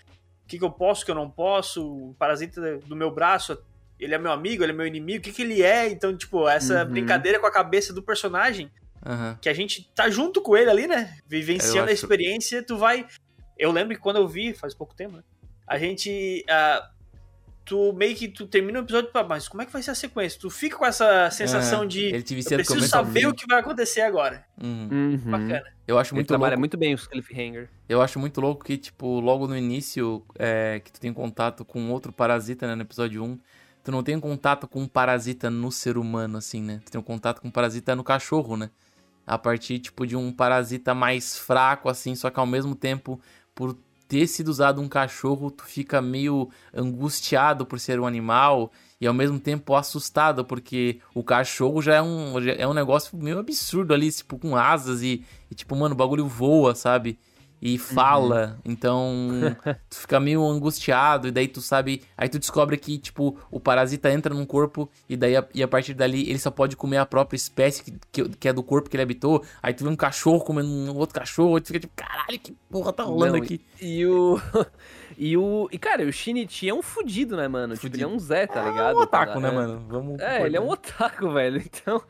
o 0.43 0.47
que, 0.47 0.59
que 0.59 0.63
eu 0.63 0.71
posso, 0.71 1.01
o 1.01 1.05
que 1.05 1.11
eu 1.11 1.15
não 1.15 1.29
posso, 1.29 2.09
o 2.09 2.13
parasita 2.19 2.77
do 2.85 2.95
meu 2.95 3.09
braço, 3.09 3.57
ele 3.99 4.13
é 4.13 4.17
meu 4.19 4.31
amigo, 4.31 4.63
ele 4.63 4.71
é 4.71 4.75
meu 4.75 4.85
inimigo, 4.85 5.19
o 5.19 5.21
que, 5.23 5.31
que 5.31 5.41
ele 5.41 5.63
é? 5.63 5.89
Então, 5.89 6.15
tipo, 6.15 6.47
essa 6.47 6.83
Uhum. 6.83 6.91
brincadeira 6.91 7.39
com 7.39 7.47
a 7.47 7.51
cabeça 7.51 7.91
do 7.91 8.03
personagem 8.03 8.69
Aham. 9.03 9.39
que 9.41 9.49
a 9.49 9.53
gente 9.53 9.89
tá 9.95 10.07
junto 10.09 10.39
com 10.41 10.55
ele 10.55 10.69
ali, 10.69 10.85
né? 10.87 11.17
Vivenciando 11.27 11.77
Eu 11.77 11.83
a 11.83 11.85
acho- 11.85 11.93
experiência, 12.05 12.61
tu 12.63 12.77
vai. 12.77 13.07
Eu 13.57 13.71
lembro 13.71 13.95
que 13.95 14.01
quando 14.01 14.17
eu 14.17 14.27
vi, 14.27 14.53
faz 14.53 14.73
pouco 14.75 14.93
tempo, 14.93 15.15
né? 15.17 15.23
A 15.65 15.79
gente. 15.79 16.45
ah, 16.47 16.91
tu 17.65 17.91
meio 17.93 18.15
que 18.15 18.27
tu 18.27 18.45
termina 18.45 18.79
o 18.79 18.83
episódio, 18.83 19.11
pá, 19.11 19.23
mas 19.23 19.47
como 19.47 19.61
é 19.63 19.65
que 19.65 19.73
vai 19.73 19.81
ser 19.81 19.91
a 19.91 19.95
sequência? 19.95 20.39
Tu 20.39 20.49
fica 20.49 20.77
com 20.77 20.85
essa 20.85 21.29
sensação 21.31 21.83
É, 21.83 21.87
de. 21.87 22.03
Ele 22.05 22.21
te 22.23 22.33
Eu 22.33 22.37
vicia 22.37 22.57
do 22.57 22.63
preciso 22.63 22.87
saber 22.87 23.27
o 23.27 23.33
que 23.33 23.45
vai 23.47 23.59
acontecer 23.59 24.01
agora. 24.01 24.45
Uhum. 24.61 24.87
Uhum. 24.91 25.31
Bacana. 25.31 25.63
Eu 25.87 25.97
acho 25.99 26.11
Ele 26.13 26.17
muito 26.19 26.27
trabalha 26.27 26.51
louco. 26.51 26.59
muito 26.59 26.77
bem 26.77 26.93
os 26.93 27.07
cliffhanger. 27.07 27.69
Eu 27.89 28.01
acho 28.01 28.19
muito 28.19 28.39
louco 28.39 28.63
que, 28.63 28.77
tipo, 28.77 29.19
logo 29.19 29.47
no 29.47 29.57
início, 29.57 30.23
é, 30.37 30.79
que 30.83 30.91
tu 30.91 30.99
tem 30.99 31.11
contato 31.13 31.65
com 31.65 31.89
outro 31.91 32.11
parasita, 32.13 32.67
né, 32.67 32.75
no 32.75 32.81
episódio 32.83 33.23
1, 33.23 33.39
tu 33.83 33.91
não 33.91 34.01
tem 34.03 34.19
contato 34.19 34.67
com 34.67 34.81
um 34.81 34.87
parasita 34.87 35.49
no 35.49 35.71
ser 35.71 35.97
humano, 35.97 36.37
assim, 36.37 36.61
né? 36.61 36.81
Tu 36.85 36.91
tem 36.91 36.99
um 37.01 37.03
contato 37.03 37.41
com 37.41 37.47
um 37.47 37.51
parasita 37.51 37.95
no 37.95 38.03
cachorro, 38.03 38.55
né? 38.57 38.69
A 39.27 39.37
partir, 39.37 39.79
tipo, 39.79 40.05
de 40.05 40.15
um 40.15 40.31
parasita 40.31 40.93
mais 40.93 41.37
fraco, 41.37 41.89
assim, 41.89 42.15
só 42.15 42.29
que 42.29 42.39
ao 42.39 42.45
mesmo 42.47 42.75
tempo, 42.75 43.19
por 43.53 43.75
ter 44.07 44.27
sido 44.27 44.49
usado 44.49 44.81
um 44.81 44.87
cachorro, 44.87 45.51
tu 45.51 45.63
fica 45.63 46.01
meio 46.01 46.49
angustiado 46.73 47.65
por 47.65 47.79
ser 47.79 47.99
um 47.99 48.05
animal 48.05 48.71
e 48.99 49.07
ao 49.07 49.13
mesmo 49.13 49.39
tempo 49.39 49.75
assustado, 49.75 50.45
porque 50.45 50.99
o 51.13 51.23
cachorro 51.23 51.81
já 51.81 51.95
é 51.95 52.01
um, 52.01 52.41
já 52.41 52.53
é 52.53 52.67
um 52.67 52.73
negócio 52.73 53.17
meio 53.17 53.39
absurdo 53.39 53.93
ali, 53.93 54.11
tipo, 54.11 54.37
com 54.37 54.55
asas 54.55 55.01
e, 55.01 55.23
e, 55.49 55.55
tipo, 55.55 55.75
mano, 55.75 55.93
o 55.93 55.97
bagulho 55.97 56.27
voa, 56.27 56.73
sabe? 56.75 57.19
E 57.67 57.79
fala, 57.79 58.59
então 58.63 59.11
tu 59.89 59.95
fica 59.95 60.19
meio 60.19 60.45
angustiado, 60.45 61.27
e 61.27 61.31
daí 61.31 61.47
tu 61.47 61.61
sabe. 61.61 62.03
Aí 62.15 62.29
tu 62.29 62.37
descobre 62.37 62.77
que, 62.77 62.99
tipo, 62.99 63.39
o 63.49 63.59
parasita 63.59 64.11
entra 64.11 64.35
num 64.35 64.45
corpo, 64.45 64.87
e 65.09 65.17
daí 65.17 65.35
a, 65.35 65.43
e 65.51 65.63
a 65.63 65.67
partir 65.67 65.95
dali 65.95 66.29
ele 66.29 66.37
só 66.37 66.51
pode 66.51 66.75
comer 66.77 66.97
a 66.97 67.07
própria 67.07 67.35
espécie 67.35 67.83
que, 67.83 67.93
que, 68.11 68.29
que 68.37 68.47
é 68.47 68.53
do 68.53 68.61
corpo 68.61 68.87
que 68.87 68.95
ele 68.95 69.01
habitou. 69.01 69.43
Aí 69.63 69.73
tu 69.73 69.83
vê 69.83 69.89
um 69.89 69.95
cachorro 69.95 70.41
comendo 70.41 70.69
um 70.69 70.95
outro 70.95 71.19
cachorro, 71.19 71.55
aí 71.55 71.61
tu 71.61 71.67
fica 71.67 71.79
tipo, 71.79 71.93
caralho, 71.95 72.37
que 72.37 72.51
porra 72.69 72.93
tá 72.93 73.01
rolando 73.01 73.37
Não, 73.37 73.43
aqui? 73.43 73.59
E 73.81 74.05
o. 74.05 74.39
E 75.17 75.37
o. 75.37 75.69
E, 75.71 75.77
cara, 75.77 76.03
o 76.03 76.11
Shinichi 76.11 76.67
é 76.67 76.73
um 76.73 76.81
fudido, 76.81 77.37
né, 77.37 77.47
mano? 77.47 77.77
Tipo, 77.77 77.95
ele 77.95 78.03
é 78.03 78.07
um 78.07 78.19
Zé, 78.19 78.45
tá 78.47 78.61
É 78.61 78.69
ligado? 78.69 78.97
um 78.97 79.01
otaku, 79.01 79.39
né, 79.39 79.47
É. 79.47 79.51
mano? 79.51 79.85
Vamos. 79.87 80.19
É, 80.19 80.45
ele 80.45 80.57
é 80.57 80.59
um 80.59 80.67
otaku, 80.69 81.31
velho. 81.31 81.63
Então, 81.65 82.01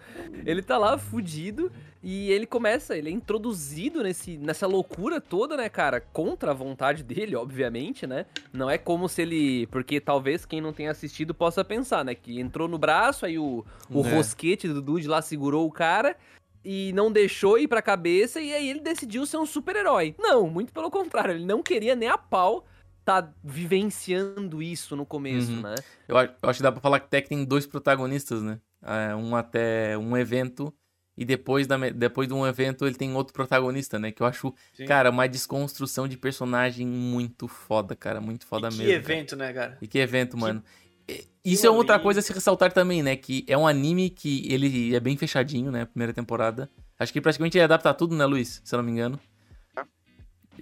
ele 0.44 0.64
tá 0.64 0.76
lá 0.78 0.98
fudido 0.98 1.72
e 2.08 2.30
ele 2.32 2.46
começa, 2.46 2.96
ele 2.96 3.10
é 3.10 3.12
introduzido 3.12 4.04
nesse, 4.04 4.38
nessa 4.38 4.68
loucura 4.68 5.20
toda, 5.20 5.58
né, 5.58 5.68
cara? 5.70 6.00
Contra 6.00 6.52
a 6.52 6.54
vontade 6.54 7.04
dele, 7.04 7.36
obviamente, 7.36 8.06
né? 8.06 8.28
Não 8.54 8.70
é 8.70 8.78
como 8.78 9.10
se 9.10 9.24
ele. 9.24 9.66
Porque 9.68 10.00
talvez 10.00 10.46
quem 10.46 10.62
não 10.62 10.72
tenha 10.72 10.92
assistido 10.92 11.34
possa 11.34 11.66
pensar, 11.66 12.06
né? 12.06 12.14
Que 12.14 12.40
entrou 12.40 12.68
no 12.68 12.78
braço, 12.78 13.26
aí 13.26 13.40
o, 13.40 13.66
o 13.90 14.06
É. 14.06 14.12
rosquete 14.16 14.68
do 14.68 14.82
Dude 14.84 15.08
lá 15.08 15.20
segurou 15.22 15.66
o 15.68 15.72
cara. 15.72 16.16
E 16.64 16.92
não 16.94 17.12
deixou 17.12 17.60
ir 17.60 17.68
pra 17.68 17.82
cabeça, 17.82 18.40
e 18.42 18.52
aí 18.54 18.68
ele 18.70 18.80
decidiu 18.80 19.26
ser 19.28 19.38
um 19.38 19.46
super-herói. 19.46 20.16
Não, 20.18 20.50
muito 20.50 20.74
pelo 20.74 20.90
contrário, 20.90 21.36
ele 21.36 21.46
não 21.46 21.62
queria 21.62 21.96
nem 21.96 22.10
a 22.10 22.18
pau 22.18 22.66
tá 23.04 23.32
vivenciando 23.44 24.62
isso 24.64 24.96
no 24.96 25.06
começo, 25.06 25.52
Uhum. 25.52 25.62
né? 25.62 25.76
Eu, 26.08 26.18
acho- 26.18 26.34
eu 26.42 26.50
acho 26.50 26.58
que 26.58 26.64
dá 26.64 26.72
pra 26.72 26.82
falar 26.82 27.00
que 27.00 27.06
até 27.06 27.22
que 27.22 27.30
tem 27.30 27.44
dois 27.46 27.68
protagonistas, 27.68 28.42
né? 28.42 28.60
É, 28.84 29.16
um 29.16 29.36
até 29.36 29.96
um 29.98 30.16
evento. 30.18 30.74
E 31.18 31.24
depois, 31.24 31.66
da, 31.66 31.78
depois 31.92 32.28
de 32.28 32.34
um 32.34 32.46
evento 32.46 32.86
ele 32.86 32.96
tem 32.96 33.14
outro 33.16 33.34
protagonista, 33.34 33.98
né? 33.98 34.12
Que 34.12 34.22
eu 34.22 34.28
acho, 34.28 34.54
Sim. 34.74 34.86
cara, 34.86 35.10
uma 35.10 35.28
desconstrução 35.28 36.08
de 36.08 36.18
personagem 36.18 36.86
muito 36.86 37.48
foda, 37.48 37.96
cara. 37.96 38.20
Muito 38.20 38.46
foda 38.46 38.68
E 38.68 38.72
que 38.72 38.78
mesmo. 38.78 38.92
cara. 39.04 39.14
evento, 39.14 39.36
né, 39.36 39.54
cara? 39.54 39.78
E 39.82 39.88
que 39.88 39.98
evento, 39.98 40.38
mano. 40.38 40.62
E- 41.08 41.26
Isso 41.46 41.66
é 41.66 41.70
outra 41.70 41.98
coisa 42.00 42.20
a 42.20 42.24
se 42.24 42.34
ressaltar 42.34 42.74
também, 42.74 43.02
né? 43.02 43.16
Que 43.16 43.46
é 43.48 43.58
um 43.58 43.66
anime 43.68 44.10
que 44.10 44.46
ele 44.52 44.94
é 44.96 45.00
bem 45.00 45.16
fechadinho, 45.16 45.72
né? 45.72 45.86
Primeira 45.86 46.12
temporada. 46.12 46.70
Acho 47.00 47.14
que 47.14 47.22
praticamente 47.22 47.58
ele 47.58 47.64
adapta 47.64 47.94
tudo, 47.94 48.16
né, 48.16 48.26
Luiz? 48.26 48.62
Se 48.64 48.74
eu 48.76 48.78
não 48.78 48.84
me 48.86 48.92
engano. 48.92 49.20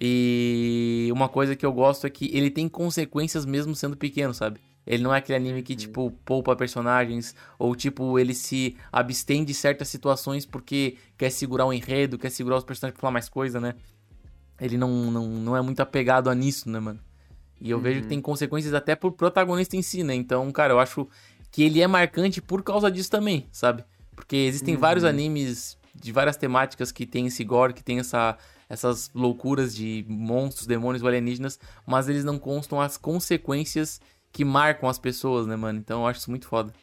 E 0.00 1.08
uma 1.12 1.28
coisa 1.28 1.54
que 1.54 1.64
eu 1.64 1.72
gosto 1.72 2.06
é 2.06 2.10
que 2.10 2.30
ele 2.36 2.50
tem 2.50 2.68
consequências 2.68 3.44
mesmo 3.44 3.74
sendo 3.74 3.96
pequeno, 3.96 4.34
sabe? 4.34 4.60
Ele 4.86 5.02
não 5.02 5.14
é 5.14 5.18
aquele 5.18 5.36
anime 5.36 5.62
que, 5.62 5.74
tipo, 5.74 6.10
poupa 6.24 6.54
personagens, 6.54 7.34
ou, 7.58 7.74
tipo, 7.74 8.18
ele 8.18 8.34
se 8.34 8.76
abstém 8.92 9.44
de 9.44 9.54
certas 9.54 9.88
situações 9.88 10.44
porque 10.44 10.96
quer 11.16 11.30
segurar 11.30 11.64
o 11.66 11.72
enredo, 11.72 12.18
quer 12.18 12.30
segurar 12.30 12.58
os 12.58 12.64
personagens 12.64 12.94
pra 12.94 13.00
falar 13.00 13.12
mais 13.12 13.28
coisa, 13.28 13.58
né? 13.60 13.74
Ele 14.60 14.76
não, 14.76 15.10
não, 15.10 15.26
não 15.26 15.56
é 15.56 15.60
muito 15.62 15.80
apegado 15.80 16.28
a 16.30 16.34
nisso, 16.34 16.68
né, 16.68 16.78
mano? 16.78 17.00
E 17.60 17.70
eu 17.70 17.80
vejo 17.80 18.00
que 18.00 18.02
Uhum. 18.04 18.08
tem 18.10 18.20
consequências 18.20 18.74
até 18.74 18.94
pro 18.94 19.10
protagonista 19.10 19.76
em 19.76 19.82
si, 19.82 20.02
né? 20.02 20.14
Então, 20.14 20.50
cara, 20.52 20.74
eu 20.74 20.78
acho 20.80 21.08
que 21.50 21.62
ele 21.62 21.80
é 21.80 21.86
marcante 21.86 22.42
por 22.42 22.62
causa 22.62 22.90
disso 22.90 23.10
também, 23.10 23.46
sabe? 23.50 23.84
Porque 24.14 24.36
existem 24.36 24.74
Uhum. 24.74 24.80
vários 24.80 25.04
animes 25.04 25.78
de 25.94 26.12
várias 26.12 26.36
temáticas 26.36 26.92
que 26.92 27.06
tem 27.06 27.26
esse 27.26 27.42
gore, 27.42 27.72
que 27.72 27.82
tem 27.82 28.00
essa, 28.00 28.36
essas 28.68 29.10
loucuras 29.14 29.74
de 29.74 30.04
monstros, 30.08 30.66
demônios 30.66 31.02
ou 31.02 31.08
alienígenas, 31.08 31.58
mas 31.86 32.08
eles 32.08 32.24
não 32.24 32.38
constam 32.38 32.80
as 32.80 32.96
consequências 32.96 34.00
que 34.34 34.44
marcam 34.44 34.88
as 34.88 34.98
pessoas, 34.98 35.46
né, 35.46 35.54
mano? 35.56 35.78
Então 35.78 36.00
eu 36.00 36.06
acho 36.08 36.18
isso 36.20 36.30
muito 36.30 36.46
foda. 36.48 36.74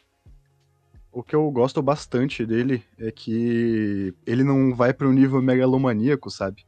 O 1.12 1.22
que 1.22 1.36
eu 1.36 1.48
gosto 1.50 1.82
bastante 1.82 2.46
dele 2.46 2.82
é 2.98 3.10
que 3.12 4.14
ele 4.26 4.42
não 4.42 4.74
vai 4.74 4.94
pro 4.94 5.12
nível 5.12 5.42
megalomaníaco, 5.42 6.30
sabe? 6.30 6.64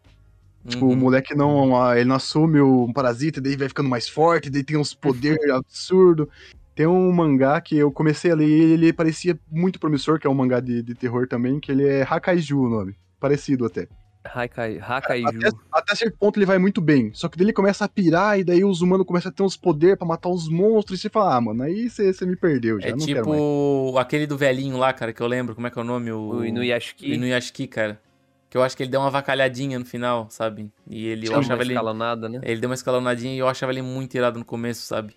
Tipo, 0.69 0.85
o 0.85 0.91
Uhum. 0.91 0.97
moleque 0.97 1.35
não, 1.35 1.95
ele 1.97 2.05
não 2.05 2.17
assume 2.17 2.61
o 2.61 2.93
parasita, 2.93 3.41
daí 3.41 3.57
vai 3.57 3.69
ficando 3.69 3.89
mais 3.89 4.07
forte, 4.07 4.51
daí 4.51 4.63
tem 4.63 4.77
uns 4.77 4.93
poderes 4.95 5.39
absurdos. 5.51 6.29
Tem 6.75 6.87
um 6.87 7.11
mangá 7.13 7.59
que 7.63 7.77
eu 7.77 7.91
comecei 7.91 8.31
a 8.31 8.35
ler 8.35 8.47
e 8.47 8.73
ele 8.73 8.93
parecia 8.93 9.39
muito 9.51 9.81
promissor, 9.81 10.19
que 10.19 10.27
é 10.27 10.31
um 10.31 10.35
mangá 10.35 10.61
de, 10.61 10.83
de 10.83 10.95
terror 10.95 11.27
também, 11.27 11.59
que 11.59 11.73
ele 11.73 11.87
é 11.87 12.03
Hakaiju 12.03 12.61
o 12.61 12.69
nome. 12.69 12.95
Parecido 13.19 13.65
até. 13.65 13.89
Hakai, 14.25 14.79
Hakaiju. 14.81 15.29
Até, 15.29 15.49
até 15.71 15.95
certo 15.95 16.17
ponto 16.19 16.39
ele 16.39 16.47
vai 16.47 16.59
muito 16.59 16.81
bem. 16.81 17.13
Só 17.13 17.29
que 17.29 17.37
daí 17.37 17.45
ele 17.47 17.53
começa 17.53 17.85
a 17.85 17.89
pirar 17.89 18.39
e 18.39 18.45
daí 18.45 18.65
os 18.65 18.81
humanos 18.81 19.07
começam 19.07 19.31
a 19.31 19.33
ter 19.35 19.43
uns 19.43 19.57
poderes 19.57 19.97
pra 19.99 20.07
matar 20.07 20.29
os 20.31 20.49
monstros. 20.49 20.99
E 20.99 21.03
você 21.03 21.11
fala, 21.11 21.37
ah, 21.37 21.41
mano, 21.41 21.63
aí 21.63 21.91
você 21.91 22.25
me 22.25 22.35
perdeu 22.35 22.81
já, 22.81 22.89
É 22.89 22.91
não 22.93 22.99
quero 22.99 23.29
mais. 23.29 23.41
tipo 23.41 23.99
aquele 23.99 24.27
do 24.27 24.37
velhinho 24.37 24.77
lá, 24.79 24.93
cara, 24.93 25.13
que 25.13 25.21
eu 25.21 25.27
lembro, 25.27 25.55
como 25.55 25.67
é 25.67 25.71
que 25.71 25.79
é 25.79 25.83
o 25.83 25.85
nome? 25.85 26.11
O, 26.11 26.37
O 26.37 26.45
Inuyashiki. 26.45 27.11
O 27.11 27.15
Inuyashiki, 27.15 27.67
cara. 27.67 28.01
Que 28.49 28.57
eu 28.57 28.63
acho 28.63 28.77
que 28.77 28.83
ele 28.85 28.91
deu 28.91 29.01
uma 29.01 29.11
vacalhadinha 29.11 29.79
no 29.79 29.85
final, 29.85 30.27
sabe? 30.31 30.71
E 30.89 31.07
ele, 31.09 31.27
eu 31.27 31.33
Chama 31.33 31.41
achava 31.41 31.63
ele... 31.63 31.73
escalonada, 31.73 32.29
né? 32.29 32.41
Ele 32.45 32.61
deu 32.61 32.71
uma 32.71 32.75
escalonadinha 32.75 33.35
e 33.35 33.39
eu 33.39 33.49
achava 33.49 33.73
ele 33.73 33.83
muito 33.83 34.15
irado 34.17 34.39
no 34.39 34.45
começo, 34.45 34.83
sabe? 34.83 35.15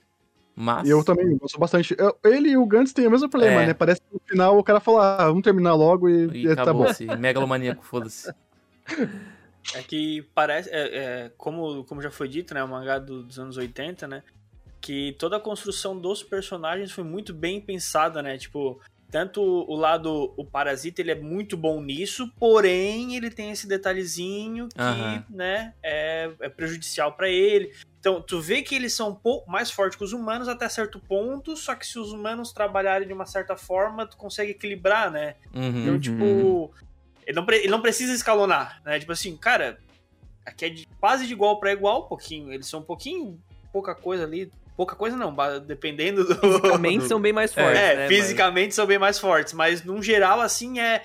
Mas... 0.56 0.90
Eu 0.90 1.04
também 1.04 1.38
gosto 1.38 1.60
bastante. 1.60 1.96
Eu- 2.00 2.18
ele 2.26 2.50
e 2.50 2.58
o 2.58 2.66
Gantz 2.66 2.92
têm 2.92 3.06
o 3.06 3.12
mesmo 3.12 3.30
problema, 3.30 3.62
É. 3.62 3.68
né? 3.68 3.74
Parece 3.76 4.02
que 4.02 4.08
no 4.12 4.20
final 4.26 4.58
o 4.58 4.64
cara 4.64 4.80
fala, 4.80 5.18
ah, 5.18 5.28
vamos 5.28 5.44
terminar 5.44 5.76
logo 5.76 6.10
e, 6.10 6.26
E 6.34 6.44
e 6.48 6.48
tá 6.48 6.56
bom. 6.56 6.62
acabou-se. 6.84 7.06
Megalomaníaco, 7.06 7.86
foda-se. 7.86 8.34
É 9.76 9.84
que 9.84 10.22
parece, 10.34 10.70
é, 10.70 10.98
é, 11.26 11.32
como, 11.38 11.84
como 11.84 12.02
já 12.02 12.10
foi 12.10 12.28
dito, 12.28 12.54
né, 12.54 12.64
o 12.64 12.68
mangá 12.68 13.00
do- 13.00 13.24
dos 13.24 13.38
anos 13.38 13.58
80, 13.58 14.08
né, 14.08 14.24
que 14.80 15.14
toda 15.20 15.36
a 15.38 15.40
construção 15.42 16.00
dos 16.00 16.24
personagens 16.24 16.92
foi 16.92 17.04
muito 17.04 17.34
bem 17.34 17.60
pensada, 17.60 18.22
né, 18.22 18.38
tipo, 18.38 18.80
tanto 19.12 19.42
o 19.42 19.76
lado, 19.76 20.34
o 20.38 20.46
Parasita, 20.46 21.02
ele 21.02 21.12
é 21.12 21.16
muito 21.16 21.58
bom 21.58 21.82
nisso, 21.82 22.32
porém 22.40 23.16
ele 23.16 23.30
tem 23.30 23.52
esse 23.52 23.68
detalhezinho 23.68 24.68
que, 24.70 24.82
Aham. 24.82 25.26
né, 25.30 25.74
é, 25.84 26.32
é 26.42 26.50
prejudicial 26.50 27.14
pra 27.14 27.30
ele. 27.30 27.74
Então, 28.00 28.22
tu 28.22 28.40
vê 28.40 28.62
que 28.62 28.76
eles 28.76 28.94
são 28.94 29.10
um 29.10 29.16
pouco 29.16 29.50
mais 29.52 29.70
fortes 29.72 29.98
que 29.98 30.04
os 30.04 30.14
humanos 30.14 30.48
até 30.48 30.68
certo 30.70 30.98
ponto, 31.00 31.58
só 31.58 31.76
que 31.76 31.86
se 31.86 32.00
os 32.00 32.12
humanos 32.14 32.54
trabalharem 32.54 33.08
de 33.08 33.14
uma 33.14 33.26
certa 33.26 33.58
forma, 33.58 34.06
tu 34.06 34.16
consegue 34.16 34.52
equilibrar, 34.52 35.12
né? 35.12 35.36
Uhum. 35.54 35.82
Então, 35.82 36.00
tipo, 36.00 36.74
ele 37.28 37.36
não, 37.36 37.46
pre- 37.46 37.58
ele 37.58 37.68
não 37.68 37.82
precisa 37.82 38.14
escalonar, 38.14 38.82
né? 38.84 38.98
Tipo 39.00 39.12
assim, 39.12 39.36
cara, 39.38 39.78
aqui 40.46 40.66
é 40.66 40.70
de- 40.70 40.88
quase 41.00 41.28
de 41.28 41.34
igual 41.34 41.60
pra 41.60 41.72
igual, 41.74 42.06
um 42.06 42.08
pouquinho. 42.08 42.52
Eles 42.52 42.66
são 42.68 42.80
um 42.80 42.84
pouquinho, 42.84 43.40
pouca 43.72 43.94
coisa 43.94 44.24
ali. 44.24 44.52
Pouca 44.76 44.96
coisa 44.96 45.18
não, 45.18 45.36
dependendo 45.66 46.24
do. 46.24 46.36
Fisicamente 46.36 47.06
são 47.10 47.20
bem 47.20 47.34
mais 47.34 47.54
fortes, 47.54 47.80
é, 47.82 47.96
né? 47.96 48.08
fisicamente 48.08 48.74
são 48.76 48.86
bem 48.86 48.98
mais 49.00 49.18
fortes, 49.20 49.54
mas 49.54 49.84
num 49.84 50.02
geral, 50.02 50.40
assim, 50.40 50.80
é. 50.80 51.04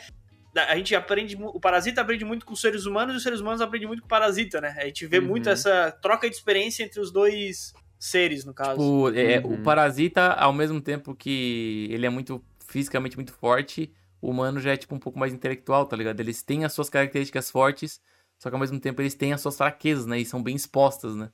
A 0.69 0.77
gente 0.77 0.95
aprende. 0.95 1.35
O 1.41 1.59
parasita 1.59 2.03
aprende 2.03 2.25
muito 2.27 2.45
com 2.45 2.53
os 2.53 2.61
seres 2.61 2.85
humanos 2.85 3.15
e 3.15 3.17
os 3.17 3.23
seres 3.23 3.41
humanos 3.41 3.63
aprendem 3.63 3.89
muito 3.89 4.01
com 4.01 4.07
o 4.07 4.09
parasita, 4.11 4.61
né? 4.61 4.75
A 4.79 4.85
gente 4.85 5.07
vê 5.07 5.19
Uhum. 5.19 5.27
muito 5.27 5.49
essa 5.49 5.91
troca 6.03 6.29
de 6.29 6.37
experiência 6.37 6.85
entre 6.85 7.01
os 7.01 7.11
dois 7.11 7.73
seres, 7.99 8.45
no 8.45 8.53
caso. 8.53 8.73
Tipo, 8.79 9.19
é, 9.19 9.39
Uhum. 9.41 9.55
o 9.55 9.63
Parasita, 9.63 10.33
ao 10.35 10.53
mesmo 10.53 10.79
tempo 10.79 11.15
que 11.15 11.89
ele 11.91 12.05
é 12.05 12.11
muito 12.11 12.45
fisicamente 12.69 13.17
muito 13.17 13.33
forte, 13.33 13.91
o 14.23 14.31
humano 14.31 14.61
já 14.61 14.73
é, 14.73 14.77
tipo, 14.79 14.95
um 14.95 14.99
pouco 14.99 15.19
mais 15.19 15.35
intelectual, 15.35 15.85
tá 15.87 15.97
ligado? 15.97 16.21
Eles 16.21 16.43
têm 16.43 16.65
as 16.65 16.73
suas 16.73 16.89
características 16.89 17.51
fortes, 17.51 18.01
só 18.39 18.49
que 18.49 18.55
ao 18.57 18.61
mesmo 18.61 18.81
tempo 18.81 19.03
eles 19.03 19.15
têm 19.15 19.33
as 19.35 19.41
suas 19.43 19.57
fraquezas, 19.59 20.07
né? 20.07 20.19
E 20.21 20.25
são 20.25 20.43
bem 20.43 20.57
expostas, 20.57 21.15
né? 21.15 21.31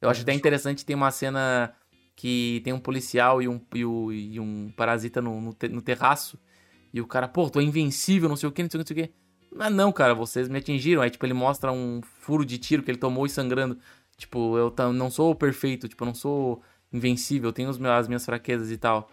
Eu 0.00 0.08
acho 0.10 0.22
até 0.22 0.32
interessante, 0.32 0.84
tem 0.84 0.96
uma 0.96 1.10
cena 1.12 1.72
que 2.16 2.60
tem 2.64 2.72
um 2.72 2.80
policial 2.80 3.40
e 3.42 3.48
um, 3.48 3.60
e, 3.74 3.84
o- 3.84 4.12
e 4.12 4.40
um 4.40 4.72
parasita 4.76 5.22
no, 5.22 5.40
no, 5.40 5.54
te- 5.54 5.68
no 5.68 5.82
terraço, 5.82 6.38
e 6.92 7.00
o 7.00 7.06
cara, 7.06 7.28
pô, 7.28 7.48
tô 7.48 7.60
invencível, 7.60 8.28
não 8.28 8.36
sei 8.36 8.48
o 8.48 8.52
que, 8.52 8.62
não 8.62 8.70
sei 8.70 8.80
o 8.80 8.84
que, 8.84 8.92
não 8.92 8.96
sei 8.96 9.04
o 9.04 9.08
que. 9.08 9.14
Mas 9.54 9.72
não, 9.72 9.92
cara, 9.92 10.14
vocês 10.14 10.48
me 10.48 10.58
atingiram. 10.58 11.02
Aí, 11.02 11.10
tipo, 11.10 11.24
ele 11.26 11.34
mostra 11.34 11.72
um 11.72 12.00
furo 12.02 12.44
de 12.44 12.58
tiro 12.58 12.82
que 12.82 12.90
ele 12.90 12.98
tomou 12.98 13.26
e 13.26 13.30
sangrando. 13.30 13.78
Tipo, 14.16 14.56
eu 14.58 14.72
não 14.92 15.10
sou 15.10 15.34
perfeito, 15.34 15.88
tipo, 15.88 16.02
eu 16.04 16.06
não 16.06 16.14
sou 16.14 16.62
invencível, 16.92 17.48
eu 17.48 17.52
tenho 17.52 17.68
as 17.70 18.06
minhas 18.08 18.24
fraquezas 18.24 18.70
e 18.70 18.76
tal. 18.76 19.08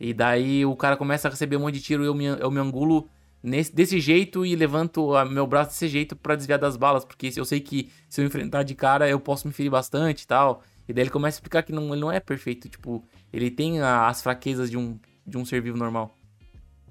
E 0.00 0.14
daí 0.14 0.64
o 0.64 0.74
cara 0.74 0.96
começa 0.96 1.28
a 1.28 1.30
receber 1.30 1.56
um 1.56 1.60
monte 1.60 1.74
de 1.74 1.82
tiro 1.82 2.02
e 2.02 2.06
eu 2.06 2.14
me, 2.14 2.24
eu 2.24 2.50
me 2.50 2.58
angulo 2.58 3.06
nesse, 3.42 3.74
desse 3.74 4.00
jeito 4.00 4.46
e 4.46 4.56
levanto 4.56 5.14
a- 5.14 5.24
meu 5.26 5.46
braço 5.46 5.70
desse 5.72 5.88
jeito 5.88 6.16
pra 6.16 6.34
desviar 6.34 6.58
das 6.58 6.76
balas, 6.76 7.04
porque 7.04 7.30
eu 7.36 7.44
sei 7.44 7.60
que 7.60 7.90
se 8.08 8.20
eu 8.20 8.24
enfrentar 8.26 8.62
de 8.62 8.74
cara 8.74 9.08
eu 9.08 9.20
posso 9.20 9.46
me 9.46 9.52
ferir 9.52 9.70
bastante 9.70 10.22
e 10.22 10.26
tal. 10.26 10.62
E 10.88 10.92
daí 10.92 11.04
ele 11.04 11.10
começa 11.10 11.36
a 11.36 11.38
explicar 11.38 11.62
que 11.62 11.72
não, 11.72 11.92
ele 11.92 12.00
não 12.00 12.10
é 12.10 12.18
perfeito, 12.18 12.68
tipo, 12.68 13.04
ele 13.32 13.50
tem 13.50 13.80
a- 13.80 14.08
as 14.08 14.22
fraquezas 14.22 14.70
de 14.70 14.76
um, 14.76 14.98
de 15.26 15.36
um 15.36 15.44
ser 15.44 15.60
vivo 15.60 15.76
normal. 15.76 16.16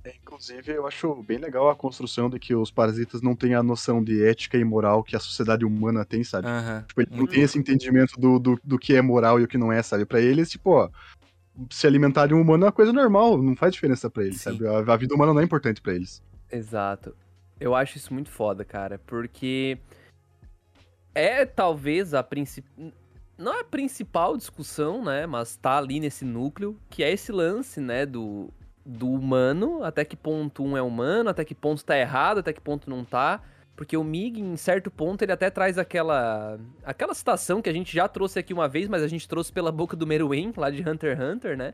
É, 0.04 0.14
inclusive, 0.16 0.72
eu 0.72 0.88
acho 0.88 1.14
bem 1.24 1.38
legal 1.38 1.70
a 1.70 1.76
construção 1.76 2.30
de 2.30 2.40
que 2.40 2.56
os 2.56 2.72
parasitas 2.72 3.22
não 3.22 3.36
têm 3.36 3.54
a 3.54 3.62
noção 3.62 4.02
de 4.02 4.24
ética 4.24 4.58
e 4.58 4.64
moral 4.64 5.04
que 5.04 5.16
a 5.16 5.20
sociedade 5.20 5.66
humana 5.66 6.06
tem, 6.06 6.24
sabe? 6.24 6.48
Aham. 6.48 6.86
Tipo, 6.88 7.02
ele 7.02 7.10
não 7.12 7.28
tem 7.28 7.42
esse 7.42 7.60
entendimento 7.60 8.18
do, 8.18 8.40
do, 8.40 8.60
do 8.64 8.80
que 8.80 8.96
é 8.96 9.02
moral 9.02 9.40
e 9.40 9.44
o 9.44 9.48
que 9.48 9.58
não 9.58 9.74
é, 9.74 9.84
sabe? 9.84 10.06
Pra 10.06 10.22
eles, 10.22 10.50
tipo, 10.50 10.70
ó, 10.72 10.90
se 11.70 11.88
alimentar 11.88 12.28
de 12.28 12.34
um 12.34 12.42
humano 12.42 12.64
é 12.64 12.68
uma 12.68 12.72
coisa 12.72 12.94
normal, 12.94 13.42
não 13.42 13.56
faz 13.56 13.74
diferença 13.74 14.10
pra 14.10 14.24
eles, 14.24 14.38
Sim. 14.42 14.52
sabe? 14.52 14.68
A, 14.68 14.94
a 14.94 14.98
vida 14.98 15.16
humana 15.16 15.34
não 15.34 15.42
é 15.42 15.44
importante 15.44 15.82
pra 15.82 15.94
eles. 15.94 16.22
Exato. 16.52 17.16
Eu 17.60 17.76
acho 17.76 17.98
isso 17.98 18.14
muito 18.14 18.30
foda, 18.30 18.64
cara, 18.64 19.00
porque 19.06 19.78
é 21.14 21.46
talvez 21.46 22.14
a 22.14 22.24
principal. 22.24 22.92
Não 23.38 23.54
é 23.54 23.62
a 23.62 23.66
principal 23.66 24.36
discussão, 24.36 25.04
né? 25.04 25.26
Mas 25.26 25.56
tá 25.56 25.78
ali 25.78 26.00
nesse 26.00 26.26
núcleo, 26.26 26.78
que 26.90 27.04
é 27.04 27.12
esse 27.12 27.32
lance, 27.32 27.80
né? 27.80 28.06
Do, 28.06 28.50
do 28.86 29.10
humano, 29.10 29.84
até 29.84 30.04
que 30.04 30.16
ponto 30.16 30.64
um 30.64 30.76
é 30.76 30.82
humano, 30.82 31.30
até 31.30 31.46
que 31.46 31.56
ponto 31.56 31.84
tá 31.84 31.98
errado, 31.98 32.40
até 32.40 32.52
que 32.52 32.62
ponto 32.62 32.90
não 32.90 33.06
tá. 33.06 33.42
Porque 33.80 33.96
o 33.96 34.04
Mig, 34.04 34.38
em 34.38 34.58
certo 34.58 34.92
ponto, 34.92 35.22
ele 35.22 35.32
até 35.32 35.50
traz 35.50 35.78
aquela. 35.78 36.60
aquela 36.84 37.14
citação 37.14 37.62
que 37.62 37.70
a 37.70 37.72
gente 37.72 37.96
já 37.96 38.10
trouxe 38.10 38.38
aqui 38.38 38.54
uma 38.54 38.68
vez, 38.68 38.90
mas 38.90 39.02
a 39.02 39.08
gente 39.08 39.26
trouxe 39.26 39.54
pela 39.54 39.72
boca 39.72 39.96
do 39.96 40.06
Meruem, 40.06 40.52
lá 40.58 40.70
de 40.70 40.82
Hunter 40.82 41.16
x 41.16 41.26
Hunter, 41.26 41.58
né? 41.58 41.74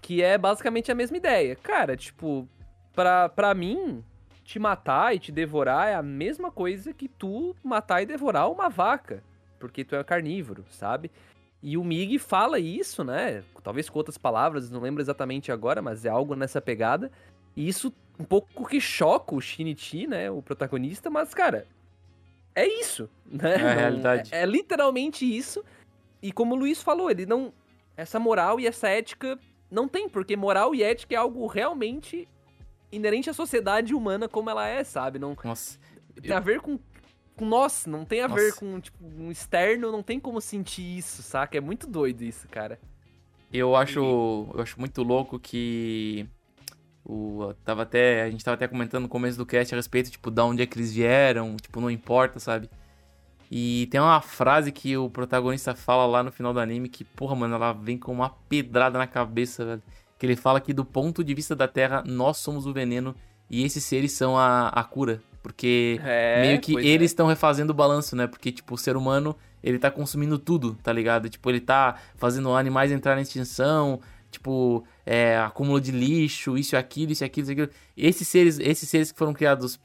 Que 0.00 0.22
é 0.22 0.38
basicamente 0.38 0.92
a 0.92 0.94
mesma 0.94 1.16
ideia. 1.16 1.56
Cara, 1.56 1.96
tipo, 1.96 2.48
pra, 2.94 3.28
pra 3.28 3.52
mim, 3.54 4.04
te 4.44 4.60
matar 4.60 5.16
e 5.16 5.18
te 5.18 5.32
devorar 5.32 5.88
é 5.88 5.96
a 5.96 6.02
mesma 6.02 6.52
coisa 6.52 6.92
que 6.92 7.08
tu 7.08 7.56
matar 7.60 8.02
e 8.02 8.06
devorar 8.06 8.48
uma 8.48 8.68
vaca. 8.68 9.20
Porque 9.58 9.84
tu 9.84 9.96
é 9.96 10.04
carnívoro, 10.04 10.64
sabe? 10.70 11.10
E 11.60 11.76
o 11.76 11.82
Mig 11.82 12.20
fala 12.20 12.60
isso, 12.60 13.02
né? 13.02 13.42
Talvez 13.64 13.90
com 13.90 13.98
outras 13.98 14.16
palavras, 14.16 14.70
não 14.70 14.80
lembro 14.80 15.02
exatamente 15.02 15.50
agora, 15.50 15.82
mas 15.82 16.04
é 16.04 16.08
algo 16.08 16.36
nessa 16.36 16.60
pegada. 16.60 17.10
E 17.56 17.68
isso 17.68 17.92
um 18.18 18.24
pouco 18.24 18.66
que 18.66 18.80
choca 18.80 19.34
o 19.34 19.40
Shinichi, 19.40 20.06
né? 20.06 20.30
O 20.30 20.42
protagonista, 20.42 21.10
mas, 21.10 21.34
cara, 21.34 21.66
é 22.54 22.66
isso, 22.66 23.08
né? 23.26 23.54
É 23.54 23.70
a 23.70 23.74
realidade. 23.74 24.34
É, 24.34 24.42
é 24.42 24.46
literalmente 24.46 25.24
isso. 25.24 25.64
E 26.22 26.30
como 26.30 26.54
o 26.54 26.58
Luiz 26.58 26.82
falou, 26.82 27.10
ele 27.10 27.26
não. 27.26 27.52
Essa 27.96 28.18
moral 28.18 28.58
e 28.58 28.66
essa 28.66 28.88
ética 28.88 29.38
não 29.70 29.86
tem, 29.88 30.08
porque 30.08 30.36
moral 30.36 30.74
e 30.74 30.82
ética 30.82 31.14
é 31.14 31.18
algo 31.18 31.46
realmente 31.46 32.28
inerente 32.90 33.28
à 33.30 33.32
sociedade 33.32 33.94
humana 33.94 34.28
como 34.28 34.48
ela 34.48 34.66
é, 34.68 34.84
sabe? 34.84 35.18
Não 35.18 35.36
Nossa. 35.42 35.78
tem 36.20 36.32
a 36.32 36.40
ver 36.40 36.60
com, 36.60 36.78
com 37.36 37.44
nós, 37.44 37.86
não 37.86 38.04
tem 38.04 38.20
a 38.20 38.26
ver 38.26 38.48
Nossa. 38.48 38.60
com, 38.60 38.80
tipo, 38.80 39.04
um 39.04 39.30
externo, 39.30 39.90
não 39.90 40.02
tem 40.02 40.20
como 40.20 40.40
sentir 40.40 40.98
isso, 40.98 41.22
saca? 41.22 41.56
É 41.56 41.60
muito 41.60 41.86
doido 41.86 42.22
isso, 42.22 42.46
cara. 42.48 42.78
Eu 43.52 43.76
acho, 43.76 43.98
eu 44.54 44.60
acho 44.60 44.78
muito 44.78 45.02
louco 45.02 45.38
que 45.38 46.26
o 47.04 47.54
tava 47.64 47.82
até, 47.82 48.22
a 48.22 48.30
gente 48.30 48.44
tava 48.44 48.54
até 48.54 48.68
comentando 48.68 49.02
no 49.02 49.08
começo 49.08 49.36
do 49.36 49.46
cast 49.46 49.74
a 49.74 49.76
respeito, 49.76 50.10
tipo, 50.10 50.30
da 50.30 50.44
onde 50.44 50.62
é 50.62 50.66
que 50.66 50.78
eles 50.78 50.92
vieram, 50.92 51.56
tipo, 51.56 51.80
não 51.80 51.90
importa, 51.90 52.38
sabe? 52.38 52.68
E 53.50 53.86
tem 53.90 54.00
uma 54.00 54.20
frase 54.22 54.72
que 54.72 54.96
o 54.96 55.10
protagonista 55.10 55.74
fala 55.74 56.06
lá 56.06 56.22
no 56.22 56.32
final 56.32 56.54
do 56.54 56.60
anime 56.60 56.88
que, 56.88 57.04
porra, 57.04 57.34
mano, 57.34 57.54
ela 57.54 57.74
vem 57.74 57.98
com 57.98 58.10
uma 58.10 58.30
pedrada 58.30 58.98
na 58.98 59.06
cabeça, 59.06 59.62
velho. 59.62 59.82
Que 60.18 60.24
ele 60.24 60.36
fala 60.36 60.58
que 60.58 60.72
do 60.72 60.86
ponto 60.86 61.22
de 61.22 61.34
vista 61.34 61.54
da 61.54 61.68
Terra, 61.68 62.02
nós 62.06 62.38
somos 62.38 62.66
o 62.66 62.72
veneno 62.72 63.14
e 63.50 63.62
esses 63.62 63.84
seres 63.84 64.12
são 64.12 64.38
a, 64.38 64.68
a 64.68 64.82
cura. 64.82 65.20
Porque 65.42 66.00
É, 66.02 66.40
meio 66.40 66.60
que 66.60 66.72
pois 66.72 66.86
eles 66.86 67.10
estão 67.10 67.26
refazendo 67.26 67.72
o 67.72 67.74
balanço, 67.74 68.16
né? 68.16 68.26
Porque, 68.26 68.50
tipo, 68.50 68.74
o 68.74 68.78
ser 68.78 68.96
humano, 68.96 69.36
ele 69.62 69.78
tá 69.78 69.90
consumindo 69.90 70.38
tudo, 70.38 70.74
tá 70.82 70.90
ligado? 70.90 71.28
Tipo, 71.28 71.50
ele 71.50 71.60
tá 71.60 71.96
fazendo 72.16 72.54
animais 72.54 72.90
entrar 72.90 73.18
em 73.18 73.22
extinção, 73.22 74.00
tipo, 74.32 74.84
é, 75.06 75.38
acúmulo 75.38 75.80
de 75.80 75.92
lixo, 75.92 76.56
isso 76.58 76.74
e 76.74 76.76
aquilo, 76.76 77.12
isso 77.12 77.22
e 77.22 77.26
aquilo, 77.26 77.44
isso 77.44 77.52
e 77.52 77.54
aquilo. 77.54 77.70
Esses 77.96 78.26
seres, 78.26 78.58
esses 78.58 78.88
seres 78.88 79.12
que 79.12 79.18
foram 79.18 79.32
criados 79.32 79.78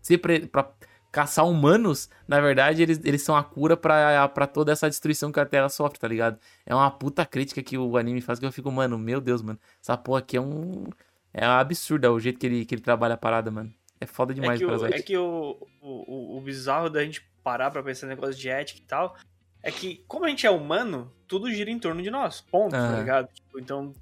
ser 0.00 0.18
pre, 0.18 0.46
pra 0.46 0.70
caçar 1.10 1.46
humanos, 1.46 2.08
na 2.26 2.40
verdade, 2.40 2.82
eles, 2.82 3.00
eles 3.04 3.22
são 3.22 3.36
a 3.36 3.44
cura 3.44 3.76
pra, 3.76 4.26
pra 4.28 4.46
toda 4.46 4.72
essa 4.72 4.88
destruição 4.88 5.30
que 5.30 5.38
a 5.38 5.44
Terra 5.44 5.68
sofre, 5.68 5.98
tá 5.98 6.08
ligado? 6.08 6.38
É 6.64 6.74
uma 6.74 6.90
puta 6.90 7.26
crítica 7.26 7.62
que 7.62 7.76
o 7.76 7.98
anime 7.98 8.22
faz 8.22 8.38
que 8.38 8.46
eu 8.46 8.52
fico, 8.52 8.72
mano, 8.72 8.98
meu 8.98 9.20
Deus, 9.20 9.42
mano. 9.42 9.58
Essa 9.82 9.96
porra 9.96 10.20
aqui 10.20 10.36
é 10.36 10.40
um... 10.40 10.86
É 11.34 11.44
absurdo 11.44 12.06
é 12.06 12.10
o 12.10 12.20
jeito 12.20 12.38
que 12.38 12.46
ele, 12.46 12.64
que 12.64 12.74
ele 12.74 12.82
trabalha 12.82 13.14
a 13.14 13.18
parada, 13.18 13.50
mano. 13.50 13.72
É 14.00 14.06
foda 14.06 14.32
É 14.32 14.34
demais 14.34 14.58
que, 14.58 14.64
o 14.64 14.86
é 14.86 15.02
que 15.02 15.16
o, 15.16 15.56
o, 15.80 16.38
o 16.38 16.40
bizarro 16.40 16.88
da 16.88 17.04
gente 17.04 17.22
parar 17.42 17.70
pra 17.70 17.82
pensar 17.82 18.06
no 18.06 18.14
negócio 18.14 18.34
de 18.34 18.48
ética 18.48 18.80
e 18.80 18.84
tal 18.84 19.16
é 19.62 19.70
que, 19.70 20.02
como 20.08 20.24
a 20.24 20.28
gente 20.28 20.46
é 20.46 20.50
humano, 20.50 21.10
tudo 21.28 21.50
gira 21.50 21.70
em 21.70 21.78
torno 21.78 22.02
de 22.02 22.10
nós. 22.10 22.40
Ponto, 22.40 22.72
tá 22.72 22.78
Aham. 22.78 22.98
ligado? 22.98 23.28
Tipo, 23.32 23.58
então, 23.60 23.92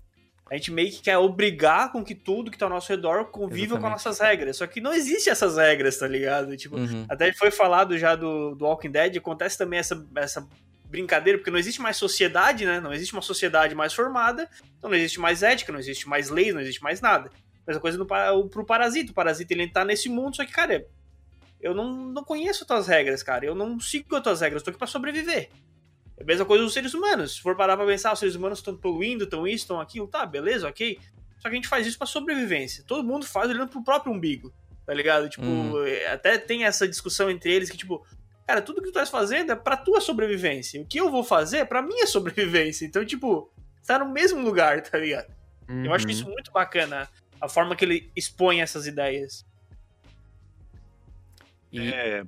a 0.51 0.57
gente 0.57 0.73
meio 0.73 0.91
que 0.91 1.01
quer 1.03 1.17
obrigar 1.19 1.93
com 1.93 2.03
que 2.05 2.15
tudo 2.15 2.51
que 2.51 2.59
tá 2.59 2.67
ao 2.67 2.71
nosso 2.71 2.89
redor 2.91 3.27
conviva 3.27 3.75
com 3.79 3.87
Exatamente. 3.87 3.87
as 3.99 4.05
nossas 4.05 4.19
regras. 4.21 4.57
Só 4.57 4.67
que 4.67 4.81
não 4.81 4.93
existe 4.93 5.31
essas 5.31 5.57
regras, 5.57 5.97
tá 5.99 6.09
ligado? 6.09 6.57
Tipo, 6.57 6.77
Uhum. 6.77 7.05
até 7.09 7.33
foi 7.33 7.51
falado 7.51 7.97
já 7.99 8.17
do, 8.17 8.55
do 8.55 8.65
Walking 8.65 8.91
Dead, 8.91 9.17
acontece 9.17 9.57
também 9.57 9.79
essa, 9.79 10.05
essa 10.17 10.47
brincadeira, 10.85 11.39
porque 11.39 11.53
não 11.53 11.59
existe 11.59 11.81
mais 11.81 11.97
sociedade, 11.97 12.67
né? 12.67 12.81
Não 12.81 12.93
existe 12.93 13.13
uma 13.13 13.23
sociedade 13.23 13.75
mais 13.77 13.93
formada, 13.95 14.49
então 14.79 14.91
não 14.91 14.97
existe 14.97 15.21
mais 15.21 15.43
ética, 15.43 15.71
não 15.71 15.79
existe 15.79 16.09
mais 16.09 16.31
leis, 16.31 16.53
não 16.53 16.61
existe 16.61 16.83
mais 16.83 17.01
nada. 17.01 17.31
Mesma 17.65 17.81
coisa 17.81 17.97
no, 17.97 18.49
pro 18.49 18.65
parasita. 18.67 19.13
O 19.13 19.15
parasita 19.15 19.53
ele 19.55 19.69
tá 19.69 19.85
nesse 19.85 20.09
mundo, 20.09 20.35
só 20.35 20.45
que, 20.45 20.51
cara, 20.51 20.85
eu 21.61 21.75
não, 21.75 21.93
não 21.95 22.25
conheço 22.25 22.63
as 22.63 22.67
tuas 22.67 22.87
regras, 22.87 23.23
cara. 23.23 23.45
Eu 23.45 23.55
não 23.55 23.79
sigo 23.81 24.15
as 24.17 24.23
tuas 24.23 24.41
regras, 24.41 24.61
eu 24.61 24.65
tô 24.65 24.71
aqui 24.71 24.79
pra 24.79 24.87
sobreviver. 24.87 25.51
É 26.17 26.23
a 26.23 26.27
mesma 26.27 26.45
coisa 26.45 26.65
dos 26.65 26.73
seres 26.73 26.93
humanos. 26.95 27.35
Se 27.37 27.41
for 27.41 27.57
parar 27.57 27.77
pra 27.77 27.87
pensar, 27.87 28.13
os 28.13 28.19
seres 28.19 28.35
humanos 28.35 28.59
estão 28.59 28.77
poluindo, 28.77 29.25
estão 29.25 29.47
isso, 29.47 29.65
estão 29.65 29.81
aquilo, 29.81 30.07
tá, 30.07 30.25
beleza, 30.27 30.69
ok. 30.69 30.99
Só 31.39 31.49
que 31.49 31.55
a 31.55 31.57
gente 31.57 31.69
faz 31.69 31.87
isso 31.87 31.97
pra 31.97 32.07
sobrevivência. 32.07 32.85
Todo 32.87 33.03
mundo 33.07 33.25
faz 33.27 33.49
olhando 33.49 33.69
pro 33.69 33.83
próprio 33.83 34.13
umbigo, 34.13 34.53
tá 34.85 34.93
ligado? 34.93 35.29
Tipo, 35.29 35.45
Hum. 35.47 35.87
é, 35.87 36.09
até 36.13 36.37
tem 36.37 36.65
essa 36.65 36.87
discussão 36.87 37.31
entre 37.31 37.51
eles 37.51 37.71
que, 37.71 37.77
tipo, 37.79 38.05
cara, 38.47 38.61
tudo 38.61 38.77
que 38.83 38.89
tu 38.89 38.91
estás 38.91 39.09
fazendo 39.09 39.53
é 39.53 39.57
pra 39.57 39.77
tua 39.77 40.01
sobrevivência. 40.01 40.81
O 40.83 40.87
que 40.87 40.99
eu 41.01 41.11
vou 41.11 41.25
fazer 41.25 41.59
é 41.59 41.65
pra 41.65 41.81
minha 41.81 42.07
sobrevivência. 42.09 42.85
Então, 42.85 43.05
tipo, 43.05 43.51
tá 43.87 43.99
no 43.99 44.13
mesmo 44.13 44.41
lugar, 44.43 44.83
tá 44.83 44.99
ligado? 44.99 45.33
Eu 45.85 45.95
acho 45.95 46.05
Uhum. 46.05 46.11
isso 46.11 46.25
muito 46.29 46.51
bacana, 46.53 47.09
a 47.41 47.49
forma 47.49 47.75
que 47.75 47.85
ele 47.85 48.11
expõe 48.15 48.61
essas 48.61 48.87
ideias. 48.87 49.47
E... 51.73 51.89
É, 51.89 52.25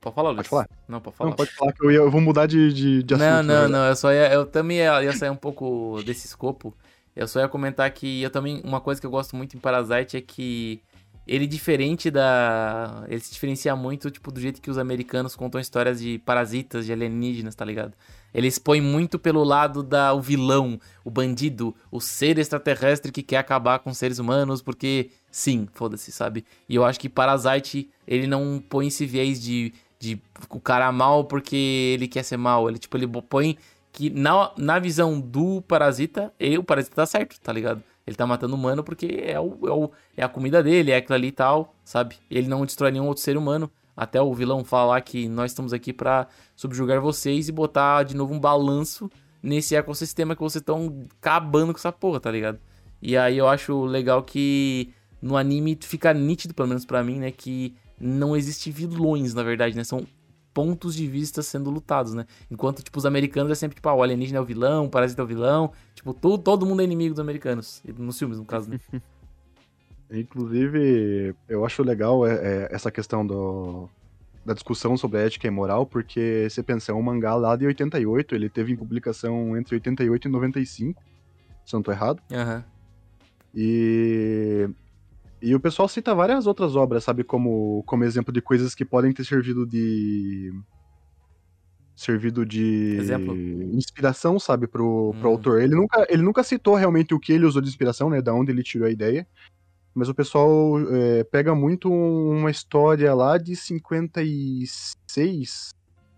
Pode 0.00 0.14
falar, 0.16 0.30
Luiz. 0.32 0.46
falar? 0.46 0.68
Não, 0.86 1.00
pode 1.00 1.16
falar. 1.16 1.30
não, 1.30 1.36
pode 1.36 1.50
falar 1.52 1.72
que 1.72 1.82
eu, 1.82 1.90
ia- 1.90 1.96
eu 1.98 2.10
vou 2.10 2.20
mudar 2.20 2.44
de, 2.46 2.72
de, 2.74 3.02
de 3.02 3.14
assunto. 3.14 3.26
não, 3.26 3.42
não, 3.42 3.46
verdade. 3.54 3.72
não. 3.72 3.86
Eu 3.86 3.96
só 3.96 4.12
ia, 4.12 4.30
eu 4.32 4.44
também 4.44 4.76
ia, 4.78 5.02
ia 5.02 5.12
sair 5.14 5.30
um 5.30 5.36
pouco 5.36 6.02
desse 6.04 6.26
escopo. 6.26 6.76
Eu 7.16 7.26
só 7.26 7.40
ia 7.40 7.48
comentar 7.48 7.90
que 7.90 8.20
eu 8.22 8.28
também. 8.28 8.60
Uma 8.64 8.82
coisa 8.82 9.00
que 9.00 9.06
eu 9.06 9.10
gosto 9.10 9.34
muito 9.34 9.56
em 9.56 9.60
Parasite 9.60 10.16
é 10.16 10.20
que 10.20 10.82
ele 11.26 11.46
diferente 11.46 12.10
da. 12.10 13.04
Ele 13.08 13.18
se 13.20 13.32
diferencia 13.32 13.74
muito, 13.74 14.10
tipo, 14.10 14.30
do 14.30 14.38
jeito 14.38 14.60
que 14.60 14.70
os 14.70 14.76
americanos 14.76 15.34
contam 15.34 15.58
histórias 15.58 16.00
de 16.00 16.18
parasitas, 16.18 16.84
de 16.84 16.92
alienígenas, 16.92 17.54
tá 17.54 17.64
ligado? 17.64 17.94
Ele 18.34 18.48
expõe 18.48 18.80
muito 18.80 19.18
pelo 19.18 19.44
lado 19.44 19.82
da 19.82 20.12
o 20.12 20.20
vilão, 20.20 20.80
o 21.04 21.10
bandido, 21.10 21.74
o 21.90 22.00
ser 22.00 22.38
extraterrestre 22.38 23.12
que 23.12 23.22
quer 23.22 23.36
acabar 23.36 23.78
com 23.78 23.94
seres 23.94 24.18
humanos, 24.18 24.60
porque 24.60 25.10
sim, 25.30 25.68
foda-se, 25.72 26.10
sabe? 26.10 26.44
E 26.68 26.74
eu 26.74 26.84
acho 26.84 26.98
que 26.98 27.08
Parasite, 27.08 27.88
ele 28.06 28.26
não 28.26 28.62
põe 28.68 28.88
esse 28.88 29.06
viés 29.06 29.40
de, 29.40 29.72
de 30.00 30.20
o 30.50 30.60
cara 30.60 30.90
mal 30.90 31.24
porque 31.24 31.92
ele 31.94 32.08
quer 32.08 32.24
ser 32.24 32.36
mal. 32.36 32.68
Ele, 32.68 32.78
tipo, 32.78 32.96
ele 32.96 33.06
põe 33.06 33.56
que 33.92 34.10
na, 34.10 34.50
na 34.58 34.80
visão 34.80 35.20
do 35.20 35.62
parasita, 35.62 36.32
ele, 36.38 36.58
o 36.58 36.64
parasita 36.64 36.96
tá 36.96 37.06
certo, 37.06 37.40
tá 37.40 37.52
ligado? 37.52 37.80
Ele 38.04 38.16
tá 38.16 38.26
matando 38.26 38.54
humano 38.54 38.82
porque 38.82 39.22
é, 39.24 39.38
o, 39.38 39.56
é, 39.62 39.70
o, 39.70 39.90
é 40.16 40.24
a 40.24 40.28
comida 40.28 40.62
dele, 40.62 40.90
é 40.90 40.96
aquilo 40.96 41.14
ali 41.14 41.28
e 41.28 41.32
tal, 41.32 41.72
sabe? 41.84 42.16
Ele 42.28 42.48
não 42.48 42.66
destrói 42.66 42.90
nenhum 42.90 43.06
outro 43.06 43.22
ser 43.22 43.36
humano. 43.36 43.70
Até 43.96 44.20
o 44.20 44.34
vilão 44.34 44.64
falar 44.64 45.00
que 45.00 45.28
nós 45.28 45.50
estamos 45.50 45.72
aqui 45.72 45.92
pra 45.92 46.26
subjugar 46.56 47.00
vocês 47.00 47.48
e 47.48 47.52
botar 47.52 48.02
de 48.02 48.16
novo 48.16 48.34
um 48.34 48.40
balanço 48.40 49.10
nesse 49.42 49.76
ecossistema 49.76 50.34
que 50.34 50.42
vocês 50.42 50.62
estão 50.62 51.06
acabando 51.20 51.72
com 51.72 51.78
essa 51.78 51.92
porra, 51.92 52.18
tá 52.18 52.30
ligado? 52.30 52.58
E 53.00 53.16
aí 53.16 53.36
eu 53.36 53.46
acho 53.46 53.84
legal 53.84 54.22
que 54.22 54.92
no 55.20 55.36
anime 55.36 55.78
fica 55.82 56.12
nítido, 56.14 56.54
pelo 56.54 56.68
menos 56.68 56.84
pra 56.84 57.04
mim, 57.04 57.18
né, 57.18 57.30
que 57.30 57.74
não 58.00 58.36
existe 58.36 58.70
vilões, 58.70 59.34
na 59.34 59.42
verdade, 59.42 59.76
né? 59.76 59.84
São 59.84 60.06
pontos 60.54 60.94
de 60.94 61.06
vista 61.06 61.42
sendo 61.42 61.68
lutados, 61.68 62.14
né? 62.14 62.26
Enquanto, 62.50 62.82
tipo, 62.82 62.96
os 62.98 63.04
americanos 63.04 63.50
é 63.50 63.54
sempre, 63.56 63.74
tipo, 63.74 63.88
ah, 63.88 63.94
o 63.94 64.02
alienígena 64.02 64.38
é 64.38 64.40
o 64.40 64.44
vilão, 64.44 64.86
o 64.86 64.88
parasita 64.88 65.20
é 65.20 65.24
o 65.24 65.26
vilão. 65.26 65.72
Tipo, 65.94 66.14
todo, 66.14 66.38
todo 66.42 66.64
mundo 66.64 66.80
é 66.80 66.84
inimigo 66.84 67.14
dos 67.14 67.20
americanos. 67.20 67.82
Nos 67.98 68.18
filmes, 68.18 68.38
no 68.38 68.44
caso, 68.44 68.70
né? 68.70 68.78
Inclusive, 70.10 71.34
eu 71.48 71.64
acho 71.64 71.82
legal 71.82 72.26
é, 72.26 72.34
é, 72.34 72.68
essa 72.70 72.90
questão 72.90 73.26
do, 73.26 73.88
da 74.44 74.52
discussão 74.54 74.96
sobre 74.96 75.18
a 75.18 75.22
ética 75.22 75.46
e 75.46 75.50
moral, 75.50 75.86
porque 75.86 76.46
você 76.48 76.62
pensa, 76.62 76.92
é 76.92 76.94
um 76.94 77.02
mangá 77.02 77.34
lá 77.34 77.56
de 77.56 77.66
88, 77.66 78.34
ele 78.34 78.48
teve 78.50 78.72
em 78.72 78.76
publicação 78.76 79.56
entre 79.56 79.74
88 79.76 80.28
e 80.28 80.30
95, 80.30 81.02
se 81.64 81.74
eu 81.74 81.78
não 81.78 81.82
tô 81.82 81.90
errado. 81.92 82.22
Aham. 82.32 82.64
E, 83.54 84.68
e 85.40 85.54
o 85.54 85.60
pessoal 85.60 85.88
cita 85.88 86.14
várias 86.14 86.46
outras 86.46 86.74
obras, 86.76 87.04
sabe, 87.04 87.24
como, 87.24 87.82
como 87.86 88.04
exemplo 88.04 88.32
de 88.32 88.40
coisas 88.42 88.74
que 88.74 88.84
podem 88.84 89.12
ter 89.12 89.24
servido 89.24 89.64
de. 89.66 90.52
servido 91.94 92.44
de 92.44 92.96
Exemplo? 92.98 93.34
inspiração, 93.72 94.38
sabe, 94.38 94.66
pro, 94.66 95.14
pro 95.20 95.28
Hum. 95.28 95.32
autor. 95.32 95.62
Ele 95.62 95.74
nunca, 95.76 96.06
ele 96.10 96.22
nunca 96.22 96.42
citou 96.42 96.74
realmente 96.74 97.14
o 97.14 97.20
que 97.20 97.32
ele 97.32 97.46
usou 97.46 97.62
de 97.62 97.68
inspiração, 97.68 98.10
né, 98.10 98.20
da 98.20 98.34
onde 98.34 98.50
ele 98.50 98.62
tirou 98.62 98.86
a 98.88 98.90
ideia. 98.90 99.26
Mas 99.94 100.08
o 100.08 100.14
pessoal 100.14 100.80
é, 100.90 101.22
pega 101.24 101.54
muito 101.54 101.90
uma 101.90 102.50
história 102.50 103.14
lá 103.14 103.38
de 103.38 103.54
56. 103.54 105.70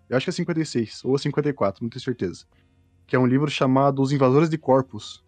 Eu 0.08 0.16
acho 0.16 0.24
que 0.24 0.30
é 0.30 0.32
56, 0.32 1.04
ou 1.04 1.18
54, 1.18 1.82
não 1.82 1.90
tenho 1.90 2.02
certeza. 2.02 2.46
Que 3.06 3.14
é 3.14 3.18
um 3.18 3.26
livro 3.26 3.50
chamado 3.50 4.00
Os 4.00 4.12
Invasores 4.12 4.48
de 4.48 4.56
Corpos. 4.56 5.22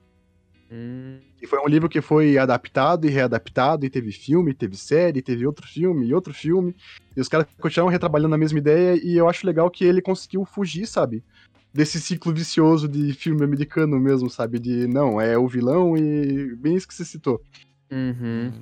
Hum, 0.71 1.19
E 1.41 1.47
foi 1.47 1.59
um 1.61 1.69
livro 1.69 1.89
que 1.89 2.01
foi 2.01 2.37
adaptado 2.37 3.07
e 3.07 3.11
readaptado, 3.11 3.87
e 3.87 3.91
teve 3.91 4.13
filme, 4.13 4.55
teve 4.55 4.77
série, 4.77 5.23
teve 5.23 5.47
outro 5.47 5.67
filme 5.67 6.07
e 6.07 6.15
outro 6.15 6.35
filme. 6.35 6.75
E 7.17 7.21
os 7.21 7.29
caras 7.29 7.47
continuam 7.61 7.91
retrabalhando 7.91 8.35
a 8.35 8.39
mesma 8.39 8.59
ideia, 8.59 8.99
e 9.03 9.17
eu 9.17 9.29
acho 9.29 9.47
legal 9.47 9.71
que 9.71 9.85
ele 9.85 10.03
conseguiu 10.03 10.45
fugir, 10.45 10.87
sabe? 10.87 11.25
Desse 11.73 12.01
ciclo 12.01 12.33
vicioso 12.33 12.89
de 12.89 13.13
filme 13.13 13.45
americano 13.45 14.01
mesmo, 14.01 14.31
sabe? 14.31 14.59
De 14.59 14.87
não, 14.87 15.21
é 15.21 15.39
o 15.39 15.47
vilão 15.47 15.97
e 15.97 16.55
bem 16.57 16.77
isso 16.77 16.89
que 16.89 16.95
você 16.95 17.05
citou. 17.05 17.41
Uhum. 17.91 18.53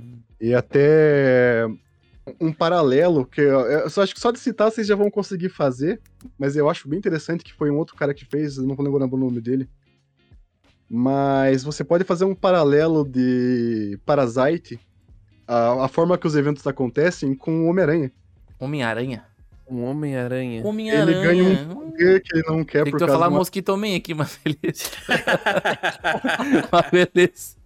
E 0.40 0.54
até 0.54 1.66
um 2.40 2.52
paralelo 2.52 3.24
que 3.24 3.40
eu, 3.40 3.60
eu 3.60 3.90
só 3.90 4.02
acho 4.02 4.14
que 4.14 4.20
só 4.20 4.30
de 4.30 4.38
citar 4.38 4.70
vocês 4.70 4.86
já 4.86 4.96
vão 4.96 5.10
conseguir 5.10 5.48
fazer, 5.48 6.00
mas 6.38 6.56
eu 6.56 6.68
acho 6.68 6.88
bem 6.88 6.98
interessante 6.98 7.44
que 7.44 7.52
foi 7.52 7.70
um 7.70 7.76
outro 7.76 7.94
cara 7.94 8.12
que 8.12 8.24
fez, 8.24 8.58
não 8.58 8.74
vou 8.74 8.84
lembrar 8.84 9.06
o 9.06 9.18
nome 9.18 9.40
dele. 9.40 9.68
Mas 10.88 11.64
você 11.64 11.82
pode 11.82 12.04
fazer 12.04 12.24
um 12.24 12.34
paralelo 12.34 13.04
de 13.04 13.98
Parasite, 14.04 14.78
a, 15.46 15.84
a 15.84 15.88
forma 15.88 16.18
que 16.18 16.26
os 16.26 16.36
eventos 16.36 16.66
acontecem 16.66 17.34
com 17.34 17.64
o 17.64 17.66
Homem-Aranha. 17.68 18.12
Homem-Aranha. 18.58 19.24
Um 19.68 19.82
Homem-Aranha. 19.82 20.64
Homem-Aranha. 20.64 21.16
Ele 21.16 21.26
ganha 21.26 21.44
um 21.44 21.74
poder 21.74 22.22
que 22.22 22.36
ele 22.36 22.46
não 22.46 22.64
quer 22.64 22.84
Tem 22.84 22.92
por 22.92 22.98
que 22.98 23.04
eu 23.04 23.08
causa 23.08 23.12
falar 23.14 23.28
uma... 23.28 23.38
Mosquito 23.38 23.76
Man 23.76 23.96
aqui, 23.96 24.14
mas 24.14 24.38
beleza. 24.44 24.90
mas 26.70 26.90
beleza. 26.90 27.56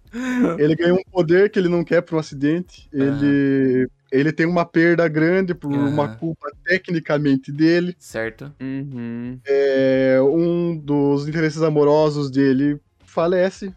Ele 0.57 0.75
ganha 0.75 0.93
um 0.93 1.03
poder 1.11 1.49
que 1.49 1.57
ele 1.57 1.69
não 1.69 1.83
quer 1.83 2.01
por 2.01 2.15
um 2.15 2.19
acidente. 2.19 2.89
Ele, 2.91 3.87
ele 4.11 4.31
tem 4.31 4.45
uma 4.45 4.65
perda 4.65 5.07
grande 5.07 5.53
por 5.53 5.71
uma 5.71 6.05
Aham. 6.05 6.17
culpa 6.17 6.51
tecnicamente 6.65 7.51
dele. 7.51 7.95
Certo. 7.97 8.53
Uhum. 8.59 9.39
É, 9.45 10.19
um 10.21 10.77
dos 10.77 11.27
interesses 11.27 11.61
amorosos 11.61 12.29
dele 12.29 12.79
falece. 13.05 13.73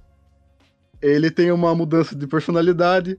Ele 1.00 1.30
tem 1.30 1.52
uma 1.52 1.74
mudança 1.74 2.16
de 2.16 2.26
personalidade. 2.26 3.18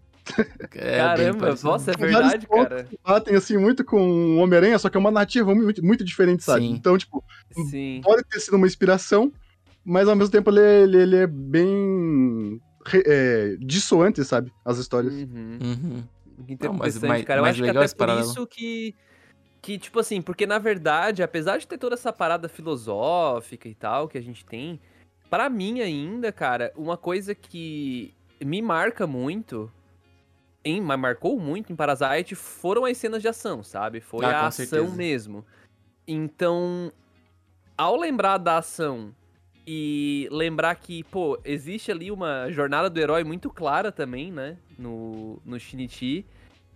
É 0.73 0.97
Caramba, 0.97 1.56
nossa, 1.63 1.91
é 1.91 1.95
verdade, 1.95 2.47
cara. 2.47 2.88
Batem 3.04 3.36
assim 3.36 3.58
muito 3.58 3.86
com 3.86 4.01
o 4.01 4.38
Homem-Aranha, 4.38 4.80
só 4.80 4.89
que 4.89 4.97
é 4.97 4.99
uma 4.99 5.12
narrativa 5.12 5.54
muito, 5.54 5.86
muito 5.86 6.04
diferente, 6.04 6.43
sabe? 6.43 6.62
Sim. 6.62 6.71
Então, 6.73 6.97
tipo, 6.97 7.23
Sim. 7.69 8.01
pode 8.04 8.23
ter 8.23 8.39
sido 8.39 8.58
uma 8.58 8.65
inspiração, 8.65 9.32
mas 9.86 10.08
ao 10.08 10.15
mesmo 10.15 10.32
tempo 10.32 10.49
ele, 10.49 10.60
ele, 10.60 10.97
ele 10.97 11.15
é 11.17 11.28
bem 11.28 12.60
é, 13.06 13.56
dissoante, 13.60 14.24
sabe? 14.24 14.52
As 14.63 14.78
histórias. 14.78 15.13
Uhum. 15.13 15.60
Uhum. 15.62 16.04
Que 16.45 16.58
Não, 16.65 16.74
mas- 16.74 16.95
interessante, 16.98 17.08
mas- 17.08 17.26
cara. 17.26 17.41
Eu 17.41 17.45
acho 17.45 17.63
que 17.63 17.69
até 17.69 17.88
por 17.88 17.95
paralelo. 17.95 18.28
isso 18.30 18.45
que, 18.48 18.95
que, 19.62 19.78
tipo 19.78 20.00
assim, 20.00 20.21
porque 20.21 20.45
na 20.45 20.58
verdade, 20.60 21.24
apesar 21.24 21.58
de 21.58 21.67
ter 21.67 21.78
toda 21.78 21.95
essa 21.95 22.12
parada 22.12 22.48
filosófica 22.50 23.67
e 23.69 23.74
tal 23.76 24.08
que 24.08 24.17
a 24.17 24.21
gente 24.21 24.45
tem, 24.45 24.80
pra 25.30 25.50
mim 25.50 25.80
ainda, 25.82 26.32
cara, 26.32 26.71
uma 26.76 26.98
coisa 26.98 27.34
que 27.34 28.13
me 28.43 28.62
marca 28.62 29.08
muito, 29.08 29.71
em, 30.63 30.82
mas 30.82 31.00
marcou 31.00 31.39
muito 31.39 31.71
em 31.71 31.76
Parasite 31.76 32.36
foram 32.36 32.84
as 32.86 32.98
cenas 32.98 33.21
de 33.21 33.28
ação, 33.30 33.63
sabe? 33.63 34.02
Foi 34.02 34.26
Ah, 34.26 34.41
a 34.41 34.48
ação 34.48 34.65
certeza. 34.65 34.95
mesmo. 34.95 35.45
Então, 36.08 36.91
ao 37.78 37.95
lembrar 37.95 38.38
da 38.38 38.58
ação 38.58 39.15
e 39.67 40.28
lembrar 40.32 40.75
que, 40.75 41.04
pô, 41.06 41.39
existe 41.43 41.91
ali 41.91 42.12
uma 42.12 42.49
jornada 42.51 42.89
do 42.89 42.99
herói 42.99 43.23
muito 43.23 43.49
clara 43.49 43.91
também, 43.91 44.32
né? 44.32 44.58
No, 44.78 45.41
no 45.45 45.60
Shinichi. 45.60 46.25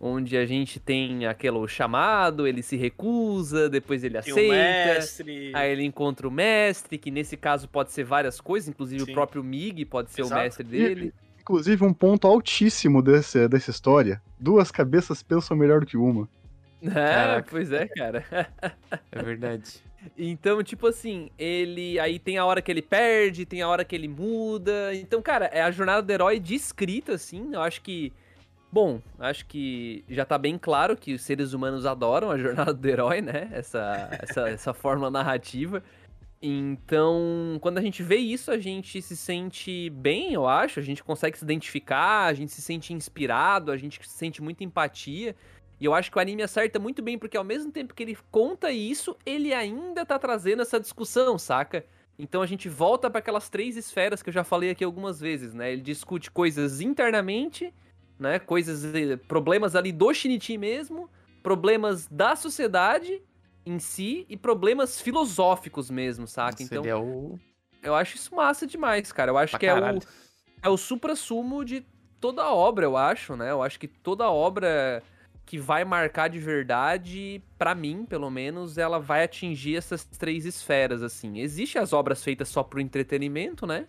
Onde 0.01 0.37
a 0.37 0.45
gente 0.45 0.79
tem 0.79 1.25
aquele 1.25 1.67
chamado, 1.67 2.47
ele 2.47 2.63
se 2.63 2.77
recusa, 2.77 3.69
depois 3.69 4.01
ele 4.01 4.13
Tem 4.21 4.31
aceita. 4.31 4.53
um 4.53 4.55
mestre. 4.55 5.51
Aí 5.53 5.71
ele 5.73 5.83
encontra 5.83 6.25
o 6.25 6.31
mestre, 6.31 6.97
que 6.97 7.11
nesse 7.11 7.35
caso 7.35 7.67
pode 7.67 7.91
ser 7.91 8.05
várias 8.05 8.39
coisas, 8.39 8.69
inclusive 8.69 9.03
Sim. 9.03 9.11
o 9.11 9.13
próprio 9.13 9.43
Mig 9.43 9.83
pode 9.83 10.09
ser 10.11 10.21
Exato. 10.21 10.39
o 10.39 10.43
mestre 10.43 10.63
dele. 10.63 11.13
Inclusive, 11.41 11.83
um 11.83 11.91
ponto 11.93 12.27
altíssimo 12.27 13.01
desse, 13.01 13.45
dessa 13.49 13.71
história: 13.71 14.21
duas 14.39 14.71
cabeças 14.71 15.21
pensam 15.21 15.57
melhor 15.57 15.81
do 15.81 15.85
que 15.85 15.97
uma. 15.97 16.29
É, 16.81 16.89
Caraca. 16.91 17.47
pois 17.51 17.69
é, 17.73 17.87
cara. 17.89 18.23
É 19.11 19.21
verdade. 19.21 19.83
Então, 20.17 20.63
tipo 20.63 20.87
assim, 20.87 21.29
ele. 21.37 21.99
Aí 21.99 22.19
tem 22.19 22.37
a 22.37 22.45
hora 22.45 22.61
que 22.61 22.71
ele 22.71 22.81
perde, 22.81 23.45
tem 23.45 23.61
a 23.61 23.67
hora 23.67 23.83
que 23.83 23.95
ele 23.95 24.07
muda. 24.07 24.93
Então, 24.95 25.21
cara, 25.21 25.45
é 25.45 25.61
a 25.61 25.71
jornada 25.71 26.01
do 26.01 26.11
herói 26.11 26.39
descrita, 26.39 27.13
assim. 27.13 27.53
Eu 27.53 27.61
acho 27.61 27.81
que. 27.81 28.13
Bom, 28.71 29.01
acho 29.17 29.47
que 29.47 30.03
já 30.07 30.23
tá 30.23 30.37
bem 30.37 30.57
claro 30.57 30.95
que 30.95 31.13
os 31.13 31.23
seres 31.23 31.53
humanos 31.53 31.87
adoram 31.87 32.29
a 32.29 32.37
jornada 32.37 32.73
do 32.73 32.87
herói, 32.87 33.19
né? 33.19 33.49
Essa, 33.51 34.09
essa, 34.21 34.49
essa 34.49 34.73
forma 34.73 35.09
narrativa. 35.09 35.83
Então, 36.41 37.57
quando 37.59 37.79
a 37.79 37.81
gente 37.81 38.01
vê 38.01 38.15
isso, 38.15 38.49
a 38.49 38.57
gente 38.57 39.01
se 39.01 39.17
sente 39.17 39.89
bem, 39.89 40.33
eu 40.33 40.47
acho. 40.47 40.79
A 40.79 40.83
gente 40.83 41.03
consegue 41.03 41.37
se 41.37 41.43
identificar, 41.43 42.27
a 42.27 42.33
gente 42.33 42.51
se 42.53 42.61
sente 42.61 42.93
inspirado, 42.93 43.71
a 43.71 43.77
gente 43.77 43.99
se 44.01 44.17
sente 44.17 44.41
muita 44.41 44.63
empatia. 44.63 45.35
E 45.79 45.85
eu 45.85 45.93
acho 45.93 46.11
que 46.11 46.17
o 46.17 46.21
anime 46.21 46.43
acerta 46.43 46.77
muito 46.77 47.01
bem, 47.01 47.17
porque 47.17 47.37
ao 47.37 47.43
mesmo 47.43 47.71
tempo 47.71 47.93
que 47.93 48.03
ele 48.03 48.17
conta 48.29 48.69
isso, 48.71 49.15
ele 49.25 49.53
ainda 49.53 50.05
tá 50.05 50.19
trazendo 50.19 50.61
essa 50.61 50.79
discussão, 50.79 51.37
saca? 51.37 51.85
Então 52.17 52.41
a 52.41 52.45
gente 52.45 52.67
volta 52.67 53.09
para 53.09 53.19
aquelas 53.19 53.49
três 53.49 53.77
esferas 53.77 54.21
que 54.21 54.29
eu 54.29 54.33
já 54.33 54.43
falei 54.43 54.71
aqui 54.71 54.83
algumas 54.83 55.21
vezes, 55.21 55.53
né? 55.53 55.71
Ele 55.71 55.81
discute 55.81 56.29
coisas 56.29 56.81
internamente, 56.81 57.73
né? 58.19 58.39
Coisas, 58.39 58.83
eh, 58.93 59.15
problemas 59.15 59.73
ali 59.73 59.93
do 59.93 60.13
Shinichi 60.13 60.57
mesmo, 60.57 61.09
problemas 61.41 62.07
da 62.07 62.35
sociedade 62.35 63.21
em 63.65 63.79
si 63.79 64.25
e 64.27 64.35
problemas 64.35 64.99
filosóficos 64.99 65.89
mesmo, 65.89 66.27
saca? 66.27 66.61
Nossa, 66.61 66.63
então 66.63 66.83
é 66.83 66.95
o... 66.95 67.39
eu 67.81 67.95
acho 67.95 68.17
isso 68.17 68.35
massa 68.35 68.67
demais, 68.67 69.13
cara. 69.13 69.31
Eu 69.31 69.37
acho 69.37 69.51
Pra 69.51 69.59
que 69.59 69.67
é 69.67 69.73
o, 69.73 69.75
caralho. 69.75 69.99
é 70.61 70.67
o 70.67 70.75
supra-sumo 70.75 71.63
de 71.63 71.85
toda 72.19 72.43
a 72.43 72.53
obra, 72.53 72.85
eu 72.85 72.97
acho, 72.97 73.37
né? 73.37 73.49
Eu 73.51 73.63
acho 73.63 73.79
que 73.79 73.87
toda 73.87 74.29
obra 74.29 75.01
que 75.49 75.57
vai 75.57 75.83
marcar 75.83 76.27
de 76.27 76.37
verdade, 76.37 77.41
pra 77.57 77.73
mim, 77.73 78.05
pelo 78.05 78.29
menos, 78.29 78.77
ela 78.77 78.99
vai 78.99 79.23
atingir 79.23 79.77
essas 79.77 80.05
três 80.05 80.45
esferas, 80.45 81.01
assim. 81.01 81.39
Existem 81.39 81.81
as 81.81 81.91
obras 81.91 82.23
feitas 82.23 82.49
só 82.49 82.61
pro 82.61 82.79
entretenimento, 82.79 83.65
né? 83.65 83.87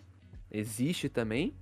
Existe 0.51 1.07
também. 1.07 1.53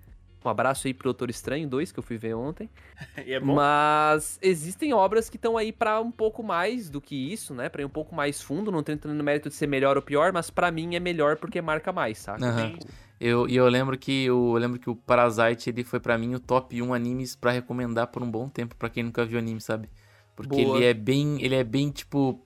Um 0.43 0.47
abraço 0.47 0.87
aí 0.87 0.93
pro 0.93 1.03
Doutor 1.03 1.29
Estranho 1.29 1.67
2, 1.67 1.91
que 1.91 1.99
eu 1.99 2.03
fui 2.03 2.17
ver 2.17 2.33
ontem. 2.33 2.69
E 3.27 3.33
é 3.33 3.41
bom. 3.41 3.55
Mas 3.55 4.39
existem 4.41 4.93
obras 4.93 5.29
que 5.29 5.35
estão 5.35 5.57
aí 5.57 5.73
pra 5.73 5.99
um 5.99 6.11
pouco 6.11 6.41
mais 6.41 6.89
do 6.89 7.01
que 7.01 7.33
isso, 7.33 7.53
né? 7.53 7.67
Pra 7.67 7.81
ir 7.81 7.85
um 7.85 7.89
pouco 7.89 8.15
mais 8.15 8.41
fundo, 8.41 8.71
não 8.71 8.81
tô 8.81 8.93
entrando 8.93 9.17
no 9.17 9.23
mérito 9.23 9.49
de 9.49 9.55
ser 9.55 9.67
melhor 9.67 9.97
ou 9.97 10.01
pior, 10.01 10.31
mas 10.31 10.49
pra 10.49 10.71
mim 10.71 10.95
é 10.95 10.99
melhor 11.01 11.35
porque 11.35 11.61
marca 11.61 11.91
mais, 11.91 12.19
saca? 12.19 12.39
Tipo, 12.69 12.87
Eu, 13.19 13.49
e 13.49 13.55
eu 13.55 13.67
lembro 13.67 13.97
que 13.97 14.29
o, 14.31 14.55
eu 14.55 14.59
lembro 14.59 14.79
que 14.79 14.89
o 14.89 14.95
Parasite 14.95 15.69
ele 15.69 15.83
foi 15.83 15.99
pra 15.99 16.17
mim 16.17 16.35
o 16.35 16.39
top 16.39 16.81
1 16.81 16.93
animes 16.93 17.35
pra 17.35 17.51
recomendar 17.51 18.07
por 18.07 18.23
um 18.23 18.31
bom 18.31 18.47
tempo 18.47 18.75
pra 18.75 18.89
quem 18.89 19.03
nunca 19.03 19.25
viu 19.25 19.37
anime, 19.37 19.59
sabe? 19.59 19.89
Porque 20.35 20.63
Boa. 20.63 20.77
ele 20.77 20.85
é 20.85 20.93
bem, 20.93 21.41
ele 21.41 21.55
é 21.55 21.63
bem 21.63 21.91
tipo 21.91 22.45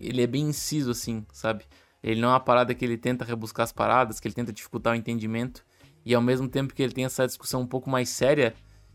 ele 0.00 0.20
é 0.20 0.26
bem 0.26 0.48
inciso 0.48 0.90
assim, 0.90 1.24
sabe? 1.32 1.64
Ele 2.02 2.20
não 2.20 2.28
é 2.30 2.32
uma 2.32 2.40
parada 2.40 2.74
que 2.74 2.84
ele 2.84 2.98
tenta 2.98 3.24
rebuscar 3.24 3.64
as 3.64 3.72
paradas, 3.72 4.18
que 4.18 4.26
ele 4.26 4.34
tenta 4.34 4.52
dificultar 4.52 4.92
o 4.92 4.96
entendimento 4.96 5.64
e 6.04 6.14
ao 6.14 6.20
mesmo 6.20 6.48
tempo 6.48 6.74
que 6.74 6.82
ele 6.82 6.92
tem 6.92 7.04
essa 7.04 7.26
discussão 7.26 7.62
um 7.62 7.66
pouco 7.66 7.88
mais 7.88 8.08
séria 8.08 8.54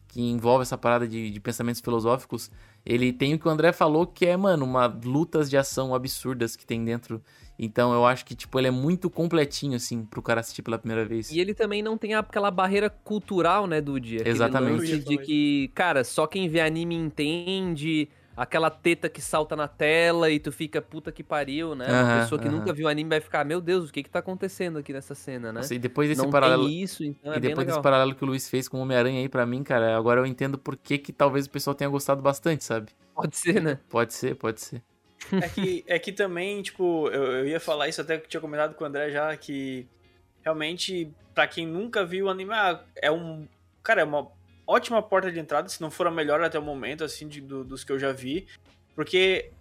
que 0.10 0.22
envolve 0.22 0.64
essa 0.64 0.78
parada 0.78 1.08
de, 1.08 1.30
de 1.30 1.40
pensamentos 1.40 1.82
filosóficos, 1.82 2.52
ele 2.86 3.14
tem 3.14 3.34
o 3.34 3.40
que 3.40 3.48
o 3.48 3.52
André 3.52 3.72
falou 3.72 4.06
que 4.06 4.26
é, 4.26 4.36
mano, 4.36 4.66
uma 4.66 4.88
lutas 4.88 5.50
de 5.50 5.58
ação 5.58 5.94
absurdas 5.94 6.56
que 6.56 6.66
tem 6.66 6.84
dentro 6.84 7.22
Então 7.60 7.94
eu 7.94 8.06
acho 8.06 8.26
que, 8.26 8.36
tipo, 8.36 8.58
ele 8.60 8.68
é 8.68 8.72
muito 8.72 9.10
completinho, 9.10 9.76
assim, 9.76 10.06
pro 10.06 10.22
cara 10.22 10.40
assistir 10.40 10.62
pela 10.64 10.80
primeira 10.80 11.06
vez. 11.06 11.30
E 11.32 11.40
ele 11.40 11.54
também 11.54 11.84
não 11.84 11.98
tem 11.98 12.16
aquela 12.16 12.50
barreira 12.50 12.90
cultural, 12.90 13.68
né, 13.68 13.80
Dude? 13.82 14.18
Aquele 14.20 14.30
Exatamente. 14.30 15.00
de 15.00 15.18
que, 15.20 15.68
cara, 15.76 16.04
só 16.04 16.26
quem 16.26 16.48
vê 16.50 16.60
anime 16.62 16.96
entende. 16.96 18.10
Aquela 18.36 18.70
teta 18.72 19.10
que 19.10 19.22
salta 19.22 19.54
na 19.56 19.68
tela 19.68 20.32
e 20.32 20.40
tu 20.40 20.50
fica 20.52 20.82
puta 20.82 21.12
que 21.12 21.22
pariu, 21.24 21.76
né? 21.76 21.94
Uma 21.94 22.08
Aham, 22.08 22.08
pessoa 22.08 22.40
que 22.40 22.48
aham. 22.48 22.50
nunca 22.50 22.72
viu 22.74 22.88
anime 22.88 23.10
vai 23.10 23.20
ficar, 23.20 23.44
meu 23.46 23.60
Deus, 23.60 23.90
o 23.90 23.94
que 23.94 24.02
que 24.02 24.10
tá 24.10 24.20
acontecendo 24.20 24.80
aqui 24.80 24.94
nessa 24.94 25.14
cena, 25.14 25.52
né? 25.52 25.62
Nossa, 25.62 25.76
e 25.76 25.80
depois 25.80 26.08
desse 26.10 26.26
não 26.26 26.30
paralelo. 26.30 26.64
tem 26.64 26.82
isso, 26.82 27.04
então 27.04 27.34
E 27.34 27.38
é 27.38 27.40
depois 27.40 27.68
desse 27.68 27.80
paralelo 27.80 28.16
que 28.16 28.24
o 28.24 28.28
Luiz 28.28 28.50
fez 28.50 28.68
com 28.68 28.78
o 28.78 28.82
Homem-Aranha 28.82 29.20
aí 29.22 29.30
pra 29.30 29.46
mim, 29.46 29.64
cara, 29.64 29.98
agora 29.98 30.20
eu 30.22 30.26
entendo 30.26 30.58
por 30.58 30.76
que, 30.78 30.98
que 30.98 31.14
talvez 31.14 31.46
o 31.46 31.50
pessoal 31.52 31.76
tenha 31.76 31.90
gostado 31.90 32.22
bastante, 32.22 32.64
sabe? 32.64 32.92
Pode 33.14 33.36
ser, 33.38 33.62
né? 33.62 33.80
Pode 33.90 34.14
ser, 34.14 34.36
pode 34.36 34.62
ser. 34.62 34.84
É 35.34 35.50
que, 35.50 35.84
é 35.88 36.00
que 36.00 36.12
também, 36.12 36.62
tipo, 36.62 37.08
eu, 37.10 37.24
eu 37.40 37.48
ia 37.48 37.60
falar 37.60 37.88
isso 37.88 38.02
até 38.02 38.18
que 38.18 38.28
tinha 38.28 38.42
comentado 38.42 38.74
com 38.76 38.84
o 38.84 38.88
André 38.88 39.12
já, 39.12 39.36
que 39.38 39.88
realmente, 40.42 41.12
pra 41.36 41.48
quem 41.48 41.66
nunca 41.68 42.06
viu 42.06 42.26
o 42.26 42.30
anime, 42.30 42.52
ah, 42.54 42.84
é 42.96 43.12
um. 43.12 43.48
Cara, 43.84 44.02
é 44.02 44.04
uma 44.04 44.28
ótima 44.66 45.02
porta 45.02 45.32
de 45.32 45.40
entrada, 45.40 45.68
se 45.70 45.82
não 45.82 45.90
for 45.92 46.08
a 46.08 46.12
melhor 46.12 46.42
até 46.44 46.58
o 46.58 46.62
momento, 46.62 47.04
assim, 47.04 47.28
de- 47.28 47.42
do- 47.42 47.64
dos 47.64 47.84
que 47.84 47.92
eu 47.92 48.00
já 48.00 48.12
vi. 48.12 48.48
Porque, 48.96 49.52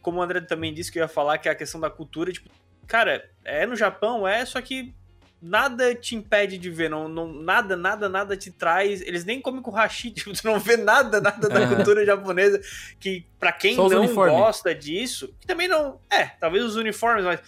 como 0.00 0.18
o 0.18 0.22
André 0.22 0.40
também 0.40 0.72
disse 0.74 0.90
que 0.90 0.98
eu 0.98 1.02
ia 1.02 1.08
falar, 1.08 1.38
que 1.38 1.48
é 1.48 1.52
a 1.52 1.54
questão 1.54 1.80
da 1.80 1.90
cultura, 1.90 2.32
tipo, 2.32 2.48
cara, 2.86 3.28
é 3.44 3.66
no 3.66 3.76
Japão, 3.76 4.26
é, 4.26 4.44
só 4.44 4.60
que 4.60 4.94
nada 5.42 5.92
te 5.94 6.14
impede 6.14 6.56
de 6.56 6.70
ver, 6.70 6.88
não, 6.88 7.08
não, 7.08 7.32
nada, 7.32 7.76
nada, 7.76 8.08
nada 8.08 8.36
te 8.36 8.50
traz. 8.50 9.00
Eles 9.00 9.24
nem 9.24 9.40
comem 9.40 9.60
com 9.60 9.72
hashi, 9.72 10.12
tipo, 10.12 10.32
tu 10.40 10.46
não 10.46 10.60
vê 10.60 10.76
nada, 10.76 11.20
nada 11.20 11.48
da 11.48 11.60
Aham. 11.60 11.74
cultura 11.74 12.06
japonesa. 12.06 12.60
Que 13.00 13.26
pra 13.40 13.50
quem 13.52 13.74
Só 13.74 13.88
não 13.88 14.06
gosta 14.14 14.72
disso, 14.72 15.34
que 15.40 15.46
também 15.46 15.66
não. 15.66 15.98
É, 16.08 16.26
talvez 16.26 16.64
os 16.64 16.76
uniformes, 16.76 17.24
mas 17.24 17.40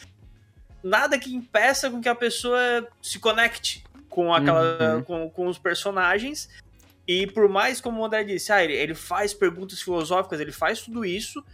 nada 0.83 1.19
que 1.19 1.33
impeça 1.33 1.89
com 1.89 2.01
que 2.01 2.09
a 2.09 2.15
pessoa 2.15 2.87
se 3.01 3.21
conecte 3.21 3.85
com 4.09 4.35
aquela. 4.35 4.97
Uhum. 4.97 5.03
Com, 5.05 5.31
com 5.31 5.47
os 5.47 5.59
personagens. 5.59 6.51
E 7.07 7.27
por 7.27 7.49
mais, 7.49 7.81
como 7.81 8.01
o 8.01 8.05
André 8.05 8.25
disse, 8.25 8.51
ah, 8.51 8.65
ele, 8.65 8.73
ele 8.73 8.95
faz 8.95 9.35
perguntas 9.35 9.81
filosóficas, 9.81 10.41
ele 10.41 10.53
faz 10.53 10.81
tudo 10.81 11.05
isso. 11.05 11.45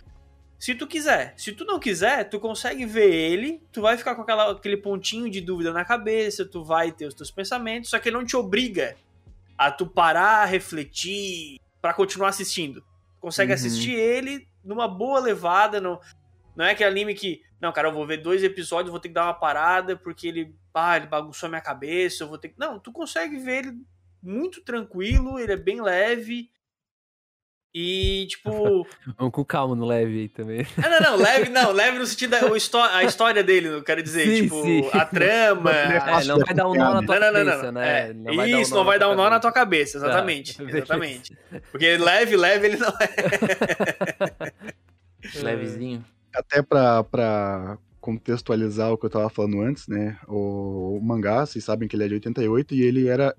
Se 0.61 0.75
tu 0.75 0.87
quiser. 0.87 1.33
Se 1.39 1.53
tu 1.53 1.65
não 1.65 1.81
quiser, 1.81 2.29
tu 2.29 2.39
consegue 2.39 2.85
ver 2.85 3.11
ele, 3.11 3.63
tu 3.73 3.81
vai 3.81 3.97
ficar 3.97 4.15
com 4.15 4.21
aquela, 4.21 4.53
aquele 4.53 4.77
pontinho 4.77 5.31
de 5.31 5.41
dúvida 5.41 5.73
na 5.73 5.87
cabeça, 5.87 6.45
tu 6.45 6.63
vai 6.63 6.93
ter 6.93 7.07
os 7.07 7.15
teus 7.15 7.31
pensamentos, 7.31 7.89
só 7.89 7.99
que 7.99 8.11
ele 8.11 8.17
não 8.19 8.27
te 8.27 8.37
obriga 8.37 8.95
a 9.57 9.71
tu 9.71 9.87
parar, 9.87 10.45
refletir, 10.45 11.59
pra 11.81 11.95
continuar 11.95 12.29
assistindo. 12.29 12.83
Tu 12.83 13.21
consegue 13.21 13.53
Uhum. 13.53 13.55
assistir 13.55 13.93
ele 13.95 14.47
numa 14.63 14.87
boa 14.87 15.19
levada, 15.19 15.81
não, 15.81 15.99
não 16.55 16.67
é 16.67 16.73
aquele 16.73 16.91
anime 16.91 17.15
que, 17.15 17.41
não, 17.59 17.73
cara, 17.73 17.89
eu 17.89 17.95
vou 17.95 18.07
ver 18.07 18.19
dois 18.19 18.45
episódios, 18.45 18.91
vou 18.91 19.01
ter 19.01 19.09
que 19.09 19.15
dar 19.15 19.25
uma 19.25 19.35
parada, 19.35 19.97
porque 19.97 20.29
ele, 20.29 20.55
ah, 20.75 20.95
ele 20.99 21.07
bagunçou 21.07 21.47
a 21.47 21.51
minha 21.51 21.63
cabeça, 21.63 22.23
eu 22.23 22.29
vou 22.29 22.37
ter 22.37 22.51
que... 22.51 22.59
Não, 22.59 22.79
tu 22.79 22.93
consegue 22.93 23.39
ver 23.39 23.65
ele 23.65 23.79
muito 24.23 24.63
tranquilo, 24.63 25.39
ele 25.39 25.53
é 25.53 25.57
bem 25.57 25.81
leve. 25.81 26.51
E, 27.73 28.27
tipo. 28.29 28.85
Vamos 29.17 29.33
com 29.33 29.45
calma 29.45 29.77
no 29.77 29.87
leve 29.87 30.23
aí 30.23 30.29
também. 30.29 30.67
Ah, 30.77 30.89
não, 30.89 31.01
não, 31.13 31.17
leve, 31.17 31.49
não, 31.51 31.71
leve 31.73 31.99
no 32.01 32.07
sentido 32.07 32.31
da 32.31 32.47
o 32.51 32.57
histó- 32.57 32.83
a 32.83 33.05
história 33.05 33.45
dele, 33.45 33.69
eu 33.69 33.83
quero 33.85 34.03
dizer, 34.03 34.27
Sim, 34.27 34.43
tipo, 34.43 34.61
sim. 34.63 34.89
a 34.93 35.05
trama. 35.05 35.71
É, 35.71 36.25
não 36.25 36.39
vai 36.41 36.53
dar 36.55 36.69
um 36.69 36.75
nó 36.75 36.95
na 36.95 37.03
tua 37.05 37.21
Não, 37.21 37.33
não, 37.33 37.45
não, 37.45 37.45
cabeça, 37.53 37.73
não. 37.73 37.81
né? 37.81 38.11
É, 38.11 38.13
Não 38.13 38.35
vai 38.35 38.51
dar 38.51 38.57
um 38.57 38.61
isso, 38.61 38.71
nó 38.73 38.77
não 38.79 38.85
vai 38.85 38.99
dar 38.99 39.09
um 39.11 39.15
nó 39.15 39.31
na 39.31 39.39
tua 39.41 39.53
cabeça, 39.53 39.99
exatamente. 39.99 40.57
Tá, 40.57 40.65
exatamente. 40.65 41.37
Porque 41.71 41.97
leve, 41.97 42.37
leve 42.37 42.67
ele 42.67 42.77
não 42.77 42.89
é. 42.89 44.53
Levezinho. 45.43 46.05
Até 46.35 46.63
pra, 46.63 47.05
pra 47.05 47.79
contextualizar 48.01 48.91
o 48.93 48.97
que 48.99 49.07
eu 49.07 49.11
tava 49.11 49.29
falando 49.29 49.61
antes, 49.61 49.87
né? 49.87 50.17
O, 50.27 50.97
o 50.99 51.01
mangá, 51.03 51.45
vocês 51.45 51.63
sabem 51.65 51.87
que 51.89 51.95
ele 51.95 52.05
é 52.05 52.09
de 52.09 52.15
88 52.15 52.75
e 52.75 52.83
ele 52.83 53.07
era. 53.09 53.35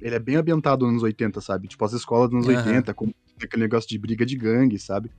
Ele 0.00 0.14
é 0.14 0.18
bem 0.18 0.36
ambientado 0.36 0.84
nos 0.84 0.92
anos 0.92 1.02
80, 1.02 1.40
sabe? 1.40 1.68
Tipo, 1.68 1.84
as 1.84 1.92
escolas 1.92 2.28
dos 2.30 2.46
anos 2.46 2.60
Aham. 2.60 2.68
80, 2.68 2.94
com 2.94 3.12
aquele 3.42 3.62
negócio 3.62 3.88
de 3.88 3.98
briga 3.98 4.24
de 4.26 4.36
gangue, 4.36 4.78
sabe? 4.78 5.10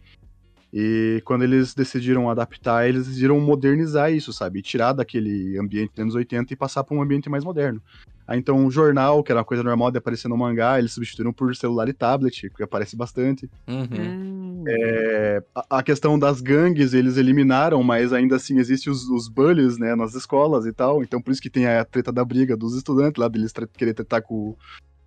E 0.74 1.22
quando 1.24 1.44
eles 1.44 1.76
decidiram 1.76 2.30
adaptar, 2.30 2.90
eles 2.90 3.06
decidiram 3.06 3.40
modernizar 3.40 4.12
isso, 4.12 4.34
sabe? 4.34 4.62
Tirar 4.62 4.94
daquele 4.94 5.56
ambiente 5.60 5.92
dos 5.92 6.00
anos 6.00 6.16
80 6.16 6.52
e 6.52 6.56
passar 6.56 6.84
pra 6.84 6.98
um 6.98 7.02
ambiente 7.02 7.30
mais 7.30 7.44
moderno. 7.44 7.80
Aí 8.28 8.40
então 8.40 8.66
o 8.66 8.72
jornal, 8.72 9.22
que 9.22 9.32
era 9.32 9.40
uma 9.40 9.46
coisa 9.46 9.62
normal 9.62 9.92
de 9.92 10.00
aparecer 10.00 10.28
no 10.28 10.38
mangá, 10.38 10.80
eles 10.80 10.94
substituíram 10.94 11.32
por 11.32 11.56
celular 11.56 11.88
e 11.90 11.94
tablet, 11.94 12.50
que 12.50 12.64
aparece 12.64 12.96
bastante. 12.96 13.48
Uhum. 13.68 13.88
Hum. 13.92 14.64
É, 14.68 15.44
a, 15.54 15.78
a 15.80 15.84
questão 15.84 16.18
das 16.18 16.42
gangues 16.42 16.94
eles 16.94 17.18
eliminaram, 17.18 17.84
mas 17.84 18.12
ainda 18.12 18.38
assim 18.38 18.58
existem 18.58 18.92
os, 18.92 19.08
os 19.10 19.28
bullies, 19.28 19.78
né, 19.78 19.94
nas 19.94 20.16
escolas 20.16 20.66
e 20.66 20.74
tal. 20.74 21.04
Então 21.04 21.22
por 21.22 21.32
isso 21.32 21.42
que 21.42 21.50
tem 21.52 21.68
a 21.68 21.86
treta 21.86 22.12
da 22.12 22.26
briga 22.26 22.58
dos 22.58 22.76
estudantes 22.76 23.22
lá, 23.22 23.28
deles 23.28 23.54
querer 23.78 23.94
tretar 23.94 24.24
com, 24.24 24.56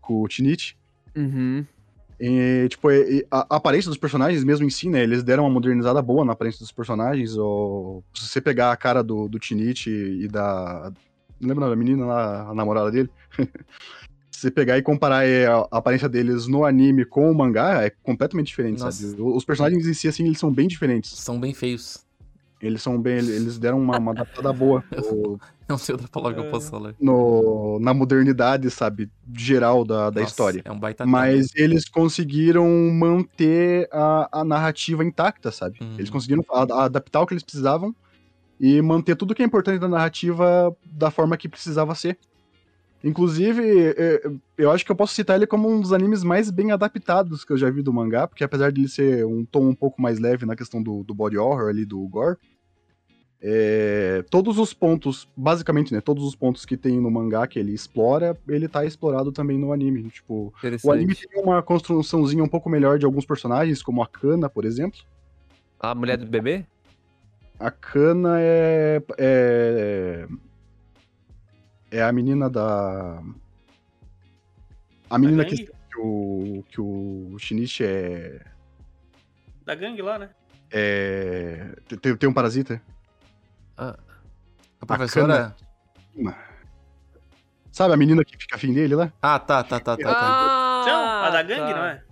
com 0.00 0.22
o 0.22 0.28
Tinichi. 0.28 0.76
Uhum. 1.16 1.64
E, 2.18 2.66
tipo, 2.70 2.88
a, 3.30 3.56
aparência 3.56 3.90
dos 3.90 3.98
personagens 3.98 4.42
mesmo 4.42 4.66
em 4.66 4.70
si, 4.70 4.88
né, 4.88 5.02
eles 5.02 5.22
deram 5.22 5.44
uma 5.44 5.50
modernizada 5.50 6.00
boa 6.00 6.24
na 6.24 6.32
aparência 6.32 6.60
dos 6.60 6.72
personagens. 6.72 7.36
Ou, 7.36 8.02
se 8.14 8.28
você 8.28 8.40
pegar 8.40 8.72
a 8.72 8.76
cara 8.76 9.02
do, 9.02 9.28
do 9.28 9.38
Tinichi 9.38 9.90
e 9.90 10.28
da... 10.28 10.92
Não 11.38 11.48
lembro 11.48 11.68
da 11.68 11.76
menina 11.76 12.06
lá, 12.06 12.48
a 12.48 12.54
namorada 12.54 12.90
dele? 12.90 13.10
se 14.30 14.40
você 14.40 14.50
pegar 14.50 14.78
e 14.78 14.82
comparar 14.82 15.26
é, 15.26 15.46
a 15.46 15.66
aparência 15.70 16.08
deles 16.08 16.46
no 16.46 16.64
anime 16.64 17.04
com 17.04 17.30
o 17.30 17.34
mangá, 17.34 17.84
é 17.84 17.90
completamente 18.02 18.48
diferente, 18.48 18.80
Nossa. 18.80 19.10
sabe? 19.10 19.20
Os 19.20 19.44
personagens 19.44 19.86
em 19.86 19.94
si, 19.94 20.08
assim, 20.08 20.26
eles 20.26 20.38
são 20.38 20.52
bem 20.52 20.66
diferentes. 20.66 21.18
São 21.18 21.38
bem 21.38 21.52
feios. 21.52 22.04
Eles 22.60 22.82
são 22.82 23.00
bem. 23.00 23.18
Eles 23.18 23.58
deram 23.58 23.78
uma, 23.78 23.98
uma 23.98 24.12
adaptada 24.12 24.52
boa 24.52 24.82
no, 24.96 25.38
Não 25.68 25.76
sei 25.78 25.94
outra 25.94 26.08
palavra 26.08 26.34
que 26.34 26.44
eu 26.44 26.48
É. 26.48 26.50
posso 26.50 26.70
falar. 26.70 26.94
no- 27.00 27.78
na 27.80 27.92
modernidade, 27.92 28.70
sabe? 28.70 29.10
Geral 29.36 29.84
da, 29.84 30.10
da 30.10 30.20
Nossa, 30.20 30.30
história. 30.32 30.62
É 30.64 30.70
um 30.70 30.78
baita 30.78 31.04
Mas 31.04 31.48
eles 31.54 31.88
conseguiram 31.88 32.66
manter 32.92 33.88
a, 33.92 34.40
a 34.40 34.44
narrativa 34.44 35.04
intacta, 35.04 35.50
sabe? 35.50 35.78
Uhum. 35.80 35.94
Eles 35.98 36.10
conseguiram 36.10 36.44
a- 36.50 36.62
a- 36.72 36.84
adaptar 36.84 37.20
o 37.20 37.26
que 37.26 37.34
eles 37.34 37.42
precisavam 37.42 37.94
e 38.60 38.80
manter 38.80 39.16
tudo 39.16 39.34
que 39.34 39.42
é 39.42 39.44
importante 39.46 39.78
da 39.80 39.88
narrativa 39.88 40.74
da 40.84 41.10
forma 41.10 41.36
que 41.36 41.48
precisava 41.48 41.94
ser. 41.94 42.18
Inclusive, 43.04 43.62
é, 43.96 44.22
eu 44.56 44.70
acho 44.70 44.84
que 44.84 44.90
eu 44.90 44.96
posso 44.96 45.14
citar 45.14 45.36
ele 45.36 45.46
como 45.46 45.68
um 45.70 45.80
dos 45.80 45.92
animes 45.92 46.24
mais 46.24 46.50
bem 46.50 46.72
adaptados 46.72 47.44
que 47.44 47.52
eu 47.52 47.56
já 47.56 47.70
vi 47.70 47.82
do 47.82 47.92
mangá, 47.92 48.26
porque 48.26 48.42
apesar 48.42 48.72
de 48.72 48.80
ele 48.80 48.88
ser 48.88 49.24
um 49.26 49.44
tom 49.44 49.68
um 49.68 49.74
pouco 49.74 50.00
mais 50.00 50.18
leve 50.18 50.46
na 50.46 50.56
questão 50.56 50.82
do, 50.82 51.04
do 51.04 51.14
body 51.14 51.36
horror 51.36 51.68
ali, 51.68 51.84
do 51.84 52.00
gore, 52.08 52.36
é, 53.40 54.24
todos 54.30 54.58
os 54.58 54.72
pontos, 54.72 55.28
basicamente, 55.36 55.92
né, 55.92 56.00
todos 56.00 56.24
os 56.24 56.34
pontos 56.34 56.64
que 56.64 56.76
tem 56.76 57.00
no 57.00 57.10
mangá 57.10 57.46
que 57.46 57.58
ele 57.58 57.72
explora, 57.72 58.36
ele 58.48 58.66
tá 58.66 58.84
explorado 58.84 59.30
também 59.30 59.58
no 59.58 59.72
anime. 59.72 60.08
Tipo, 60.10 60.52
o 60.82 60.92
anime 60.92 61.14
tem 61.14 61.42
uma 61.42 61.62
construçãozinha 61.62 62.42
um 62.42 62.48
pouco 62.48 62.70
melhor 62.70 62.98
de 62.98 63.04
alguns 63.04 63.26
personagens, 63.26 63.82
como 63.82 64.02
a 64.02 64.06
Kana, 64.06 64.48
por 64.48 64.64
exemplo. 64.64 65.00
A 65.78 65.94
mulher 65.94 66.16
do 66.16 66.26
bebê? 66.26 66.64
A 67.60 67.70
Kana 67.70 68.38
é. 68.40 69.02
É, 69.18 70.28
é 71.90 72.02
a 72.02 72.12
menina 72.12 72.48
da. 72.48 73.22
A 75.08 75.18
menina 75.18 75.44
que, 75.44 75.66
que 75.66 75.98
o. 75.98 76.64
que 76.68 76.80
o 76.80 77.36
Shinichi 77.38 77.84
é. 77.84 78.40
Da 79.64 79.74
gangue 79.74 80.00
lá, 80.00 80.18
né? 80.18 80.30
é 80.70 81.76
tem, 82.00 82.16
tem 82.16 82.28
um 82.28 82.32
parasita? 82.32 82.80
A 83.76 84.86
professora. 84.86 85.54
Sabe 87.70 87.92
a 87.92 87.96
menina 87.96 88.24
que 88.24 88.36
fica 88.38 88.56
afim 88.56 88.72
dele 88.72 88.94
lá? 88.94 89.12
Ah, 89.20 89.38
tá, 89.38 89.62
tá, 89.62 89.78
tá, 89.78 89.96
tá. 89.96 90.02
tá. 90.02 90.10
Ah, 90.14 90.84
Não, 90.86 91.24
a 91.24 91.30
da 91.30 91.42
gangue, 91.42 91.72
tá. 91.72 91.78
não 91.78 91.84
é? 91.84 92.02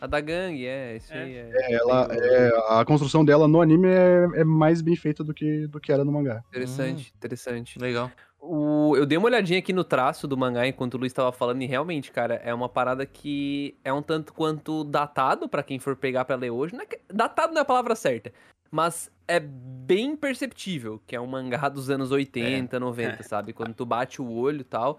A 0.00 0.06
da 0.06 0.20
gangue, 0.20 0.66
é, 0.66 0.96
isso 0.96 1.12
É. 1.12 1.22
aí. 1.22 1.34
É, 1.36 1.72
Ela, 1.74 2.08
Tem- 2.08 2.18
é, 2.20 2.50
a 2.68 2.84
construção 2.84 3.24
dela 3.24 3.48
no 3.48 3.60
anime 3.60 3.88
é, 3.88 4.40
é 4.40 4.44
mais 4.44 4.80
bem 4.82 4.94
feita 4.94 5.24
do 5.24 5.32
que, 5.34 5.66
do 5.66 5.80
que 5.80 5.90
era 5.90 6.04
no 6.04 6.12
mangá. 6.12 6.42
Interessante, 6.48 7.12
interessante. 7.16 7.78
Legal. 7.78 8.10
O, 8.38 8.94
eu 8.96 9.06
dei 9.06 9.16
uma 9.16 9.26
olhadinha 9.26 9.58
aqui 9.58 9.72
no 9.72 9.82
traço 9.82 10.28
do 10.28 10.36
mangá 10.36 10.66
enquanto 10.68 10.94
o 10.94 10.98
Luiz 10.98 11.12
tava 11.14 11.32
falando 11.32 11.62
e 11.62 11.66
realmente, 11.66 12.12
cara, 12.12 12.34
é 12.44 12.52
uma 12.52 12.68
parada 12.68 13.06
que 13.06 13.74
é 13.82 13.90
um 13.92 14.02
tanto 14.02 14.34
quanto 14.34 14.84
datado 14.84 15.48
pra 15.48 15.62
quem 15.62 15.78
for 15.78 15.96
pegar 15.96 16.26
pra 16.26 16.36
ler 16.36 16.50
hoje. 16.50 16.74
Não 16.74 16.82
é 16.82 16.86
que- 16.86 17.00
datado 17.12 17.52
não 17.54 17.60
é 17.60 17.62
a 17.62 17.64
palavra 17.64 17.96
certa, 17.96 18.30
mas 18.70 19.10
é 19.26 19.40
bem 19.40 20.16
perceptível 20.16 21.00
que 21.06 21.16
é 21.16 21.20
um 21.20 21.26
mangá 21.26 21.68
dos 21.68 21.90
anos 21.90 22.10
80, 22.10 22.78
90, 22.78 23.22
sabe? 23.24 23.52
Quando 23.52 23.74
tu 23.74 23.86
bate 23.86 24.20
o 24.20 24.30
olho 24.30 24.60
e 24.60 24.64
tal. 24.64 24.98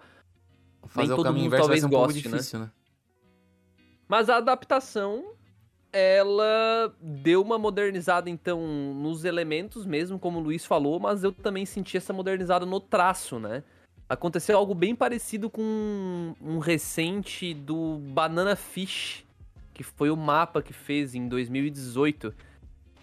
Fazer 0.86 1.12
o 1.12 1.16
todo 1.16 1.32
mundo 1.32 1.56
talvez 1.56 1.84
um 1.84 1.88
goste, 1.88 2.28
né? 2.28 2.36
difícil, 2.36 2.60
né? 2.60 2.70
Mas 4.08 4.30
a 4.30 4.36
adaptação, 4.36 5.32
ela 5.92 6.94
deu 7.00 7.42
uma 7.42 7.58
modernizada, 7.58 8.30
então, 8.30 8.60
nos 8.94 9.24
elementos 9.24 9.84
mesmo, 9.84 10.18
como 10.18 10.38
o 10.38 10.42
Luiz 10.42 10.64
falou, 10.64 11.00
mas 11.00 11.24
eu 11.24 11.32
também 11.32 11.66
senti 11.66 11.96
essa 11.96 12.12
modernizada 12.12 12.64
no 12.64 12.78
traço, 12.78 13.40
né? 13.40 13.64
Aconteceu 14.08 14.56
algo 14.56 14.74
bem 14.74 14.94
parecido 14.94 15.50
com 15.50 16.34
um 16.40 16.58
recente 16.58 17.52
do 17.52 17.98
Banana 17.98 18.54
Fish, 18.54 19.24
que 19.74 19.82
foi 19.82 20.10
o 20.10 20.16
mapa 20.16 20.62
que 20.62 20.72
fez 20.72 21.16
em 21.16 21.26
2018. 21.28 22.32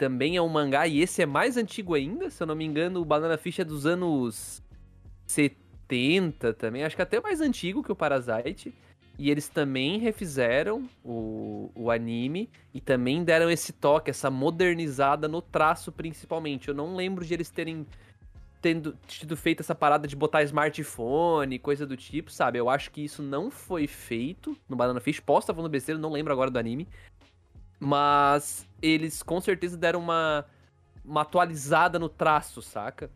Também 0.03 0.35
é 0.35 0.41
um 0.41 0.49
mangá, 0.49 0.85
e 0.85 0.99
esse 0.99 1.21
é 1.21 1.25
mais 1.25 1.55
antigo 1.55 1.93
ainda, 1.93 2.29
se 2.29 2.43
eu 2.43 2.45
não 2.45 2.57
me 2.57 2.65
engano, 2.65 2.99
o 2.99 3.05
Banana 3.05 3.37
Fish 3.37 3.59
é 3.59 3.63
dos 3.63 3.85
anos 3.85 4.61
70 5.25 6.53
também, 6.55 6.83
acho 6.83 6.93
que 6.93 7.01
até 7.01 7.21
mais 7.21 7.39
antigo 7.39 7.81
que 7.81 7.91
o 7.91 7.95
Parasite. 7.95 8.73
E 9.17 9.29
eles 9.29 9.47
também 9.47 9.99
refizeram 9.99 10.89
o, 11.05 11.71
o 11.73 11.89
anime 11.89 12.49
e 12.73 12.81
também 12.81 13.23
deram 13.23 13.49
esse 13.49 13.71
toque, 13.71 14.09
essa 14.09 14.29
modernizada 14.29 15.25
no 15.27 15.41
traço 15.41 15.89
principalmente. 15.89 16.67
Eu 16.67 16.73
não 16.73 16.95
lembro 16.95 17.23
de 17.23 17.33
eles 17.33 17.49
terem 17.49 17.85
tendo 18.63 18.97
tido 19.05 19.37
feito 19.37 19.59
essa 19.59 19.75
parada 19.75 20.07
de 20.07 20.15
botar 20.15 20.41
smartphone, 20.43 21.59
coisa 21.59 21.85
do 21.85 21.97
tipo, 21.97 22.31
sabe? 22.31 22.57
Eu 22.57 22.69
acho 22.69 22.91
que 22.91 23.03
isso 23.03 23.21
não 23.21 23.51
foi 23.51 23.87
feito 23.87 24.57
no 24.67 24.75
Banana 24.75 25.01
Fish. 25.01 25.19
Posso 25.19 25.43
estar 25.43 25.53
falando 25.53 25.69
besteira, 25.69 25.99
não 25.99 26.11
lembro 26.11 26.31
agora 26.33 26.49
do 26.49 26.57
anime. 26.57 26.87
Mas 27.83 28.65
eles 28.81 29.21
com 29.21 29.41
certeza 29.41 29.75
deram 29.75 29.99
uma, 29.99 30.45
uma 31.03 31.21
atualizada 31.21 31.99
no 31.99 32.07
traço, 32.07 32.61
saca? 32.61 33.11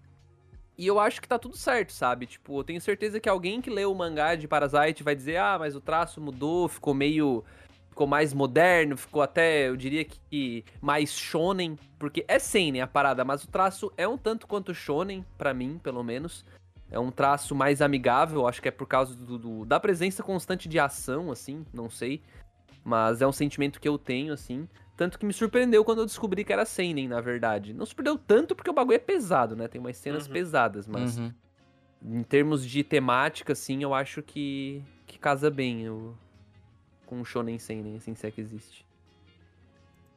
E 0.78 0.86
eu 0.86 1.00
acho 1.00 1.22
que 1.22 1.28
tá 1.28 1.40
tudo 1.40 1.56
certo, 1.56 1.94
sabe? 1.94 2.28
Tipo, 2.28 2.60
eu 2.60 2.64
tenho 2.66 2.82
certeza 2.82 3.20
que 3.20 3.30
alguém 3.30 3.62
que 3.62 3.70
leu 3.70 3.92
o 3.92 3.96
mangá 3.96 4.36
de 4.36 4.48
Parasite 4.48 5.04
vai 5.04 5.16
dizer: 5.16 5.38
ah, 5.38 5.58
mas 5.58 5.74
o 5.76 5.82
traço 5.82 6.20
mudou, 6.20 6.68
ficou 6.68 6.94
meio. 6.94 7.44
Ficou 7.90 8.06
mais 8.06 8.32
moderno, 8.32 8.96
ficou 8.96 9.24
até, 9.24 9.70
eu 9.70 9.76
diria 9.76 10.06
que 10.06 10.64
mais 10.80 11.18
shonen, 11.18 11.80
porque 11.98 12.24
é 12.28 12.38
seinen 12.38 12.80
a 12.80 12.86
parada, 12.86 13.26
mas 13.26 13.44
o 13.44 13.48
traço 13.48 13.92
é 13.98 14.08
um 14.08 14.16
tanto 14.16 14.46
quanto 14.46 14.72
shonen, 14.72 15.26
para 15.36 15.52
mim, 15.52 15.80
pelo 15.82 16.04
menos. 16.04 16.46
É 16.92 17.00
um 17.00 17.10
traço 17.10 17.56
mais 17.56 17.82
amigável, 17.82 18.48
acho 18.48 18.62
que 18.62 18.68
é 18.68 18.72
por 18.72 18.86
causa 18.86 19.16
do, 19.16 19.40
do, 19.40 19.66
da 19.66 19.80
presença 19.80 20.22
constante 20.22 20.70
de 20.70 20.78
ação, 20.78 21.32
assim, 21.32 21.66
não 21.74 21.90
sei. 21.90 22.22
Mas 22.88 23.22
é 23.22 23.28
um 23.28 23.34
sentimento 23.34 23.82
que 23.82 23.88
eu 23.90 23.98
tenho, 23.98 24.32
assim. 24.32 24.66
Tanto 24.96 25.20
que 25.20 25.26
me 25.26 25.34
surpreendeu 25.34 25.84
quando 25.84 26.00
eu 26.00 26.06
descobri 26.06 26.46
que 26.46 26.54
era 26.54 26.64
Seinen, 26.64 27.10
na 27.10 27.20
verdade. 27.20 27.74
Não 27.74 27.86
surpreendeu 27.86 28.18
tanto 28.18 28.56
porque 28.56 28.70
o 28.70 28.74
bagulho 28.74 28.96
é 28.96 29.00
pesado, 29.00 29.58
né? 29.58 29.68
Tem 29.68 29.82
umas 29.82 29.98
cenas 29.98 30.26
Uhum. 30.26 30.32
pesadas, 30.32 30.88
mas 30.88 31.18
Uhum. 31.18 31.34
em 32.02 32.24
termos 32.24 32.66
de 32.66 32.86
temática, 32.86 33.52
assim, 33.52 33.84
eu 33.84 33.94
acho 33.94 34.24
que, 34.24 34.82
que 35.06 35.20
casa 35.20 35.52
bem 35.52 35.90
o, 35.90 36.16
com 37.06 37.20
o 37.20 37.26
Shonen 37.26 37.60
Seinen, 37.60 37.98
assim, 37.98 38.16
se 38.16 38.26
é 38.26 38.32
que 38.32 38.40
existe. 38.40 38.86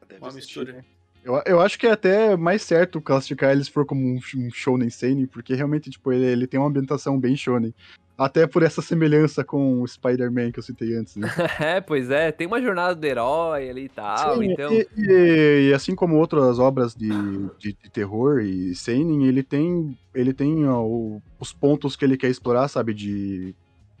Deve 0.07 0.21
Uma 0.23 0.31
mistura. 0.31 0.71
né? 0.71 0.85
Eu, 1.25 1.41
eu 1.45 1.59
acho 1.59 1.77
que 1.77 1.85
é 1.85 1.91
até 1.91 2.37
mais 2.37 2.61
certo 2.61 3.01
classificar 3.01 3.51
eles 3.51 3.67
for 3.67 3.85
como 3.85 4.01
um, 4.01 4.15
um 4.37 4.49
shonen 4.49 4.89
seinen, 4.89 5.27
porque 5.27 5.53
realmente, 5.53 5.89
tipo, 5.91 6.11
ele, 6.13 6.25
ele 6.25 6.47
tem 6.47 6.57
uma 6.57 6.69
ambientação 6.69 7.19
bem 7.19 7.35
shonen. 7.35 7.75
Até 8.23 8.45
por 8.45 8.61
essa 8.61 8.83
semelhança 8.83 9.43
com 9.43 9.81
o 9.81 9.87
Spider-Man 9.87 10.51
que 10.51 10.59
eu 10.59 10.63
citei 10.63 10.95
antes, 10.95 11.15
né? 11.15 11.27
é, 11.59 11.81
pois 11.81 12.11
é, 12.11 12.31
tem 12.31 12.45
uma 12.45 12.61
jornada 12.61 12.93
do 12.93 13.03
herói 13.03 13.67
ali 13.67 13.85
e 13.85 13.89
tal, 13.89 14.37
Sim, 14.37 14.51
então... 14.51 14.71
e, 14.71 14.87
e- 14.95 15.69
e 15.69 15.73
assim 15.73 15.95
como 15.95 16.15
outras 16.17 16.59
obras 16.59 16.93
de, 16.93 17.09
de, 17.57 17.73
de 17.73 17.89
terror 17.89 18.41
e 18.41 18.75
seinen, 18.75 19.25
ele 19.25 19.41
tem, 19.41 19.97
ele 20.13 20.33
tem 20.33 20.67
ó, 20.67 20.83
o- 20.85 21.21
os 21.39 21.51
pontos 21.51 21.95
que 21.95 22.05
ele 22.05 22.15
quer 22.15 22.29
explorar, 22.29 22.67
sabe? 22.67 22.93
De... 22.93 23.55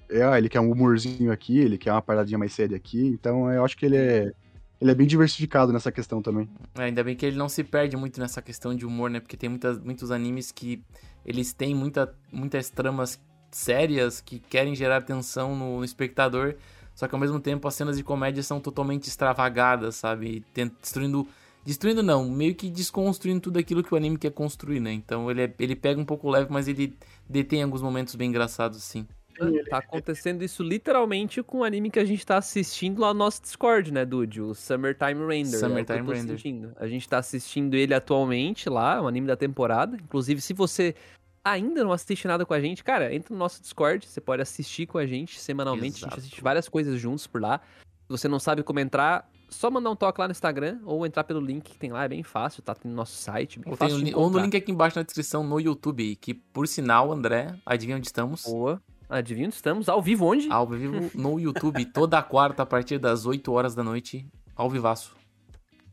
É, 0.07 0.21
ah, 0.23 0.37
ele 0.37 0.49
quer 0.49 0.59
um 0.59 0.71
humorzinho 0.71 1.31
aqui, 1.31 1.57
ele 1.57 1.79
quer 1.79 1.91
uma 1.91 2.01
paradinha 2.01 2.37
mais 2.37 2.53
séria 2.53 2.77
aqui, 2.77 3.07
então 3.07 3.51
eu 3.51 3.65
acho 3.65 3.75
que 3.75 3.87
ele 3.87 3.97
é, 3.97 4.31
ele 4.79 4.91
é 4.91 4.93
bem 4.93 5.07
diversificado 5.07 5.73
nessa 5.73 5.91
questão 5.91 6.21
também. 6.21 6.47
É, 6.75 6.83
ainda 6.83 7.03
bem 7.03 7.15
que 7.15 7.25
ele 7.25 7.37
não 7.37 7.49
se 7.49 7.63
perde 7.63 7.97
muito 7.97 8.19
nessa 8.19 8.39
questão 8.39 8.75
de 8.75 8.85
humor, 8.85 9.09
né? 9.09 9.19
Porque 9.19 9.35
tem 9.35 9.49
muitas, 9.49 9.79
muitos 9.79 10.11
animes 10.11 10.51
que 10.51 10.83
eles 11.25 11.53
têm 11.53 11.73
muita, 11.73 12.13
muitas 12.31 12.69
tramas 12.69 13.19
sérias 13.51 14.21
que 14.21 14.39
querem 14.39 14.75
gerar 14.75 15.01
tensão 15.01 15.55
no, 15.55 15.77
no 15.79 15.85
espectador, 15.85 16.55
só 16.95 17.07
que 17.07 17.15
ao 17.15 17.21
mesmo 17.21 17.39
tempo 17.39 17.67
as 17.67 17.75
cenas 17.75 17.97
de 17.97 18.03
comédia 18.03 18.43
são 18.43 18.59
totalmente 18.59 19.07
extravagadas, 19.07 19.95
sabe? 19.95 20.43
Tent- 20.53 20.73
destruindo. 20.81 21.27
Destruindo 21.63 22.01
não, 22.01 22.27
meio 22.27 22.55
que 22.55 22.69
desconstruindo 22.71 23.39
tudo 23.39 23.59
aquilo 23.59 23.83
que 23.83 23.93
o 23.93 23.97
anime 23.97 24.17
quer 24.17 24.31
construir, 24.31 24.79
né? 24.79 24.91
Então 24.93 25.29
ele, 25.29 25.43
é- 25.43 25.53
ele 25.59 25.75
pega 25.75 26.01
um 26.01 26.05
pouco 26.05 26.27
leve, 26.29 26.47
mas 26.51 26.67
ele 26.67 26.95
detém 27.29 27.61
alguns 27.61 27.83
momentos 27.83 28.15
bem 28.15 28.29
engraçados, 28.29 28.81
sim. 28.83 29.05
Tá 29.69 29.77
acontecendo 29.77 30.43
isso 30.43 30.61
literalmente 30.61 31.41
com 31.41 31.59
o 31.59 31.63
anime 31.63 31.89
que 31.89 31.99
a 31.99 32.05
gente 32.05 32.23
tá 32.25 32.37
assistindo 32.37 32.99
lá 32.99 33.13
no 33.13 33.19
nosso 33.19 33.41
Discord, 33.41 33.91
né, 33.91 34.05
Dude? 34.05 34.41
O 34.41 34.53
Summertime 34.53 35.25
Render. 35.25 35.57
Summertime 35.57 35.99
é 35.99 36.01
eu 36.01 36.05
tô 36.05 36.11
Render. 36.11 36.31
assistindo. 36.33 36.73
A 36.77 36.87
gente 36.87 37.07
tá 37.09 37.17
assistindo 37.17 37.73
ele 37.75 37.93
atualmente 37.93 38.69
lá, 38.69 39.01
o 39.01 39.07
anime 39.07 39.25
da 39.27 39.35
temporada. 39.35 39.95
Inclusive, 39.95 40.41
se 40.41 40.53
você 40.53 40.93
ainda 41.43 41.83
não 41.83 41.91
assiste 41.91 42.27
nada 42.27 42.45
com 42.45 42.53
a 42.53 42.59
gente, 42.59 42.83
cara, 42.83 43.13
entra 43.13 43.33
no 43.33 43.39
nosso 43.39 43.61
Discord, 43.61 44.07
você 44.07 44.21
pode 44.21 44.41
assistir 44.41 44.85
com 44.85 44.97
a 44.97 45.05
gente 45.05 45.39
semanalmente. 45.39 45.97
A 46.03 46.07
Exato. 46.07 46.15
gente 46.15 46.19
assiste 46.19 46.41
várias 46.41 46.69
coisas 46.69 46.99
juntos 46.99 47.27
por 47.27 47.41
lá. 47.41 47.59
Se 47.59 48.09
você 48.09 48.27
não 48.27 48.39
sabe 48.39 48.63
como 48.63 48.79
entrar, 48.79 49.29
só 49.49 49.69
mandar 49.69 49.89
um 49.89 49.95
toque 49.95 50.19
lá 50.19 50.27
no 50.27 50.31
Instagram 50.31 50.79
ou 50.85 51.05
entrar 51.05 51.23
pelo 51.23 51.39
link 51.39 51.71
que 51.71 51.77
tem 51.77 51.91
lá, 51.91 52.03
é 52.03 52.07
bem 52.07 52.23
fácil, 52.23 52.61
tá 52.61 52.75
no 52.83 52.93
nosso 52.93 53.15
site, 53.15 53.59
bem 53.59 53.71
Ou, 53.71 53.77
fácil 53.77 54.17
ou 54.17 54.29
no 54.29 54.39
link 54.39 54.55
aqui 54.55 54.71
embaixo 54.71 54.97
na 54.97 55.03
descrição 55.03 55.43
no 55.43 55.59
YouTube, 55.59 56.15
que 56.15 56.33
por 56.33 56.67
sinal, 56.67 57.11
André, 57.11 57.55
adivinha 57.65 57.97
onde 57.97 58.07
estamos? 58.07 58.43
Boa. 58.43 58.81
Adivinha 59.09 59.47
onde 59.47 59.55
estamos? 59.55 59.89
Ao 59.89 60.01
vivo 60.01 60.25
onde? 60.25 60.49
Ao 60.49 60.65
vivo 60.65 61.11
no 61.13 61.39
YouTube, 61.39 61.85
toda 61.85 62.21
quarta 62.23 62.63
a 62.63 62.65
partir 62.65 62.97
das 62.97 63.25
8 63.25 63.51
horas 63.51 63.75
da 63.75 63.83
noite, 63.83 64.25
ao 64.55 64.69
vivaço. 64.69 65.15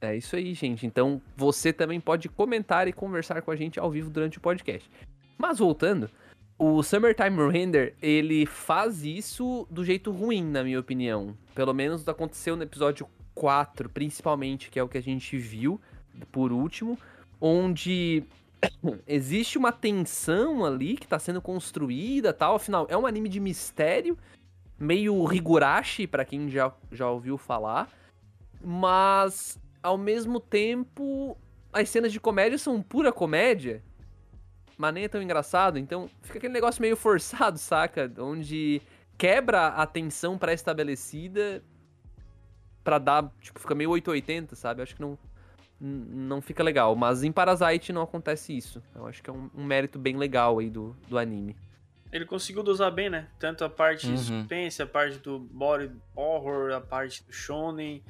É 0.00 0.16
isso 0.16 0.36
aí, 0.36 0.54
gente. 0.54 0.86
Então 0.86 1.20
você 1.36 1.72
também 1.72 1.98
pode 1.98 2.28
comentar 2.28 2.86
e 2.86 2.92
conversar 2.92 3.42
com 3.42 3.50
a 3.50 3.56
gente 3.56 3.80
ao 3.80 3.90
vivo 3.90 4.08
durante 4.08 4.38
o 4.38 4.40
podcast. 4.40 4.88
Mas 5.38 5.60
voltando, 5.60 6.10
o 6.58 6.82
Summertime 6.82 7.50
Render, 7.50 7.94
ele 8.02 8.44
faz 8.44 9.04
isso 9.04 9.66
do 9.70 9.84
jeito 9.84 10.10
ruim, 10.10 10.44
na 10.44 10.64
minha 10.64 10.80
opinião. 10.80 11.36
Pelo 11.54 11.72
menos 11.72 12.06
aconteceu 12.08 12.56
no 12.56 12.64
episódio 12.64 13.08
4, 13.32 13.88
principalmente, 13.88 14.68
que 14.68 14.80
é 14.80 14.82
o 14.82 14.88
que 14.88 14.98
a 14.98 15.02
gente 15.02 15.38
viu 15.38 15.80
por 16.32 16.50
último, 16.50 16.98
onde 17.40 18.24
existe 19.06 19.56
uma 19.56 19.70
tensão 19.70 20.64
ali 20.64 20.96
que 20.96 21.06
tá 21.06 21.20
sendo 21.20 21.40
construída, 21.40 22.32
tal, 22.32 22.56
afinal 22.56 22.86
é 22.90 22.96
um 22.96 23.06
anime 23.06 23.28
de 23.28 23.38
mistério, 23.38 24.18
meio 24.76 25.32
Higurashi 25.32 26.08
pra 26.08 26.24
quem 26.24 26.50
já, 26.50 26.72
já 26.90 27.08
ouviu 27.08 27.38
falar, 27.38 27.88
mas 28.60 29.56
ao 29.80 29.96
mesmo 29.96 30.40
tempo 30.40 31.36
as 31.72 31.88
cenas 31.88 32.12
de 32.12 32.18
comédia 32.18 32.58
são 32.58 32.82
pura 32.82 33.12
comédia, 33.12 33.82
mas 34.78 34.94
nem 34.94 35.04
é 35.04 35.08
tão 35.08 35.20
engraçado, 35.20 35.78
então 35.78 36.08
fica 36.22 36.38
aquele 36.38 36.52
negócio 36.52 36.80
meio 36.80 36.96
forçado, 36.96 37.58
saca? 37.58 38.10
Onde 38.18 38.80
quebra 39.18 39.66
a 39.68 39.84
tensão 39.86 40.38
pré-estabelecida 40.38 41.62
pra 42.84 42.98
dar, 42.98 43.30
tipo, 43.40 43.58
fica 43.60 43.74
meio 43.74 43.90
880, 43.90 44.56
sabe? 44.56 44.80
Acho 44.82 44.94
que 44.94 45.02
não 45.02 45.18
não 45.80 46.40
fica 46.42 46.60
legal, 46.60 46.96
mas 46.96 47.22
em 47.22 47.30
Parasite 47.30 47.92
não 47.92 48.02
acontece 48.02 48.56
isso. 48.56 48.82
Eu 48.96 49.06
acho 49.06 49.22
que 49.22 49.30
é 49.30 49.32
um, 49.32 49.48
um 49.54 49.62
mérito 49.62 49.96
bem 49.96 50.16
legal 50.16 50.58
aí 50.58 50.68
do, 50.68 50.96
do 51.08 51.16
anime. 51.16 51.56
Ele 52.10 52.24
conseguiu 52.24 52.64
dosar 52.64 52.90
bem, 52.90 53.08
né? 53.08 53.28
Tanto 53.38 53.62
a 53.64 53.70
parte 53.70 54.08
Uhum. 54.08 54.16
suspense, 54.16 54.82
a 54.82 54.86
parte 54.88 55.18
do 55.18 55.38
body 55.38 55.92
horror, 56.16 56.72
a 56.72 56.80
parte 56.80 57.22
do 57.22 57.32
shonen. 57.32 58.02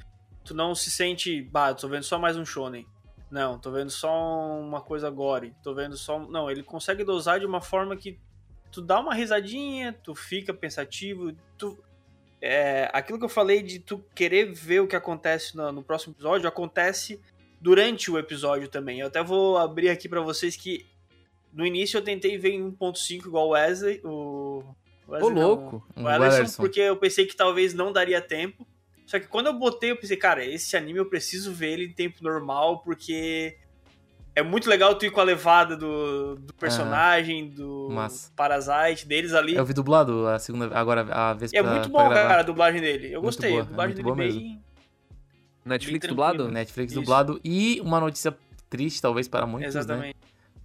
Tu 0.43 0.55
não 0.55 0.73
se 0.73 0.89
sente, 0.89 1.43
bah, 1.43 1.75
tô 1.75 1.87
vendo 1.87 2.01
só 2.01 2.17
mais 2.17 2.37
um 2.37 2.43
shonen. 2.45 2.87
Não, 3.31 3.59
tô 3.59 3.71
vendo 3.71 3.91
só 3.91 4.59
uma 4.59 4.81
coisa 4.81 5.09
gore. 5.09 5.53
Tô 5.63 5.73
vendo 5.73 5.95
só. 5.95 6.19
Não, 6.19 6.49
ele 6.49 6.63
consegue 6.63 7.03
dosar 7.03 7.39
de 7.39 7.45
uma 7.45 7.61
forma 7.61 7.95
que 7.95 8.19
tu 8.71 8.81
dá 8.81 8.99
uma 8.99 9.13
risadinha, 9.13 9.93
tu 9.93 10.15
fica 10.15 10.53
pensativo, 10.53 11.31
tu. 11.57 11.77
É, 12.41 12.89
aquilo 12.93 13.19
que 13.19 13.25
eu 13.25 13.29
falei 13.29 13.61
de 13.61 13.79
tu 13.79 14.03
querer 14.15 14.51
ver 14.53 14.79
o 14.79 14.87
que 14.87 14.95
acontece 14.95 15.57
no, 15.57 15.71
no 15.71 15.83
próximo 15.83 16.13
episódio 16.13 16.47
acontece 16.47 17.21
durante 17.59 18.09
o 18.09 18.17
episódio 18.17 18.69
também. 18.69 19.01
Eu 19.01 19.07
até 19.07 19.21
vou 19.21 19.57
abrir 19.57 19.89
aqui 19.89 20.07
pra 20.07 20.21
vocês 20.21 20.55
que 20.55 20.85
no 21.51 21.65
início 21.65 21.97
eu 21.97 22.01
tentei 22.01 22.37
ver 22.37 22.51
em 22.51 22.71
1.5 22.71 23.25
igual 23.25 23.47
o 23.47 23.51
Wesley, 23.51 24.01
o 24.03 24.63
Wesley 25.07 25.33
não, 25.33 25.47
louco! 25.47 25.85
o 25.95 26.03
O 26.03 26.09
Ellison. 26.09 26.61
porque 26.61 26.79
eu 26.79 26.95
pensei 26.95 27.25
que 27.25 27.35
talvez 27.35 27.73
não 27.73 27.91
daria 27.91 28.21
tempo. 28.21 28.65
Só 29.09 29.19
que 29.19 29.25
quando 29.27 29.47
eu 29.47 29.53
botei, 29.53 29.89
eu 29.89 29.95
pensei, 29.97 30.15
cara, 30.17 30.45
esse 30.45 30.77
anime 30.77 30.99
eu 30.99 31.05
preciso 31.07 31.51
ver 31.51 31.71
ele 31.73 31.85
em 31.85 31.91
tempo 31.91 32.17
normal, 32.21 32.77
porque 32.83 33.57
é 34.35 34.43
muito 34.43 34.69
legal 34.69 34.93
tu 34.93 35.03
ir 35.07 35.09
com 35.09 35.19
a 35.19 35.23
levada 35.23 35.75
do, 35.75 36.35
do 36.35 36.53
personagem, 36.53 37.49
do 37.49 37.89
Massa. 37.89 38.31
Parasite, 38.35 39.07
deles 39.07 39.33
ali. 39.33 39.55
Eu 39.55 39.65
vi 39.65 39.73
dublado 39.73 40.27
a 40.27 40.37
segunda, 40.37 40.69
agora 40.77 41.07
a 41.11 41.33
vez 41.33 41.51
é 41.51 41.61
pra- 41.63 41.71
muito 41.71 41.89
pra 41.89 42.03
bom, 42.03 42.09
gravar. 42.09 42.27
cara, 42.29 42.39
a 42.41 42.43
dublagem 42.43 42.79
dele. 42.81 43.07
Eu 43.07 43.13
Muito 43.21 43.23
gostei, 43.23 43.49
boa, 43.49 43.61
a 43.61 43.65
é 43.65 43.67
dublagem 43.67 43.95
muito 44.03 44.15
dele 44.15 44.31
bem. 44.31 44.63
Netflix 45.65 46.01
Bem 46.01 46.09
dublado? 46.09 46.51
Netflix 46.51 46.91
Isso. 46.91 47.01
dublado. 47.01 47.41
E 47.43 47.81
uma 47.81 47.99
notícia 47.99 48.37
triste, 48.69 49.01
talvez, 49.01 49.27
para 49.27 49.45
muitos, 49.47 49.73
né? 49.73 49.81
Exatamente. 49.81 50.17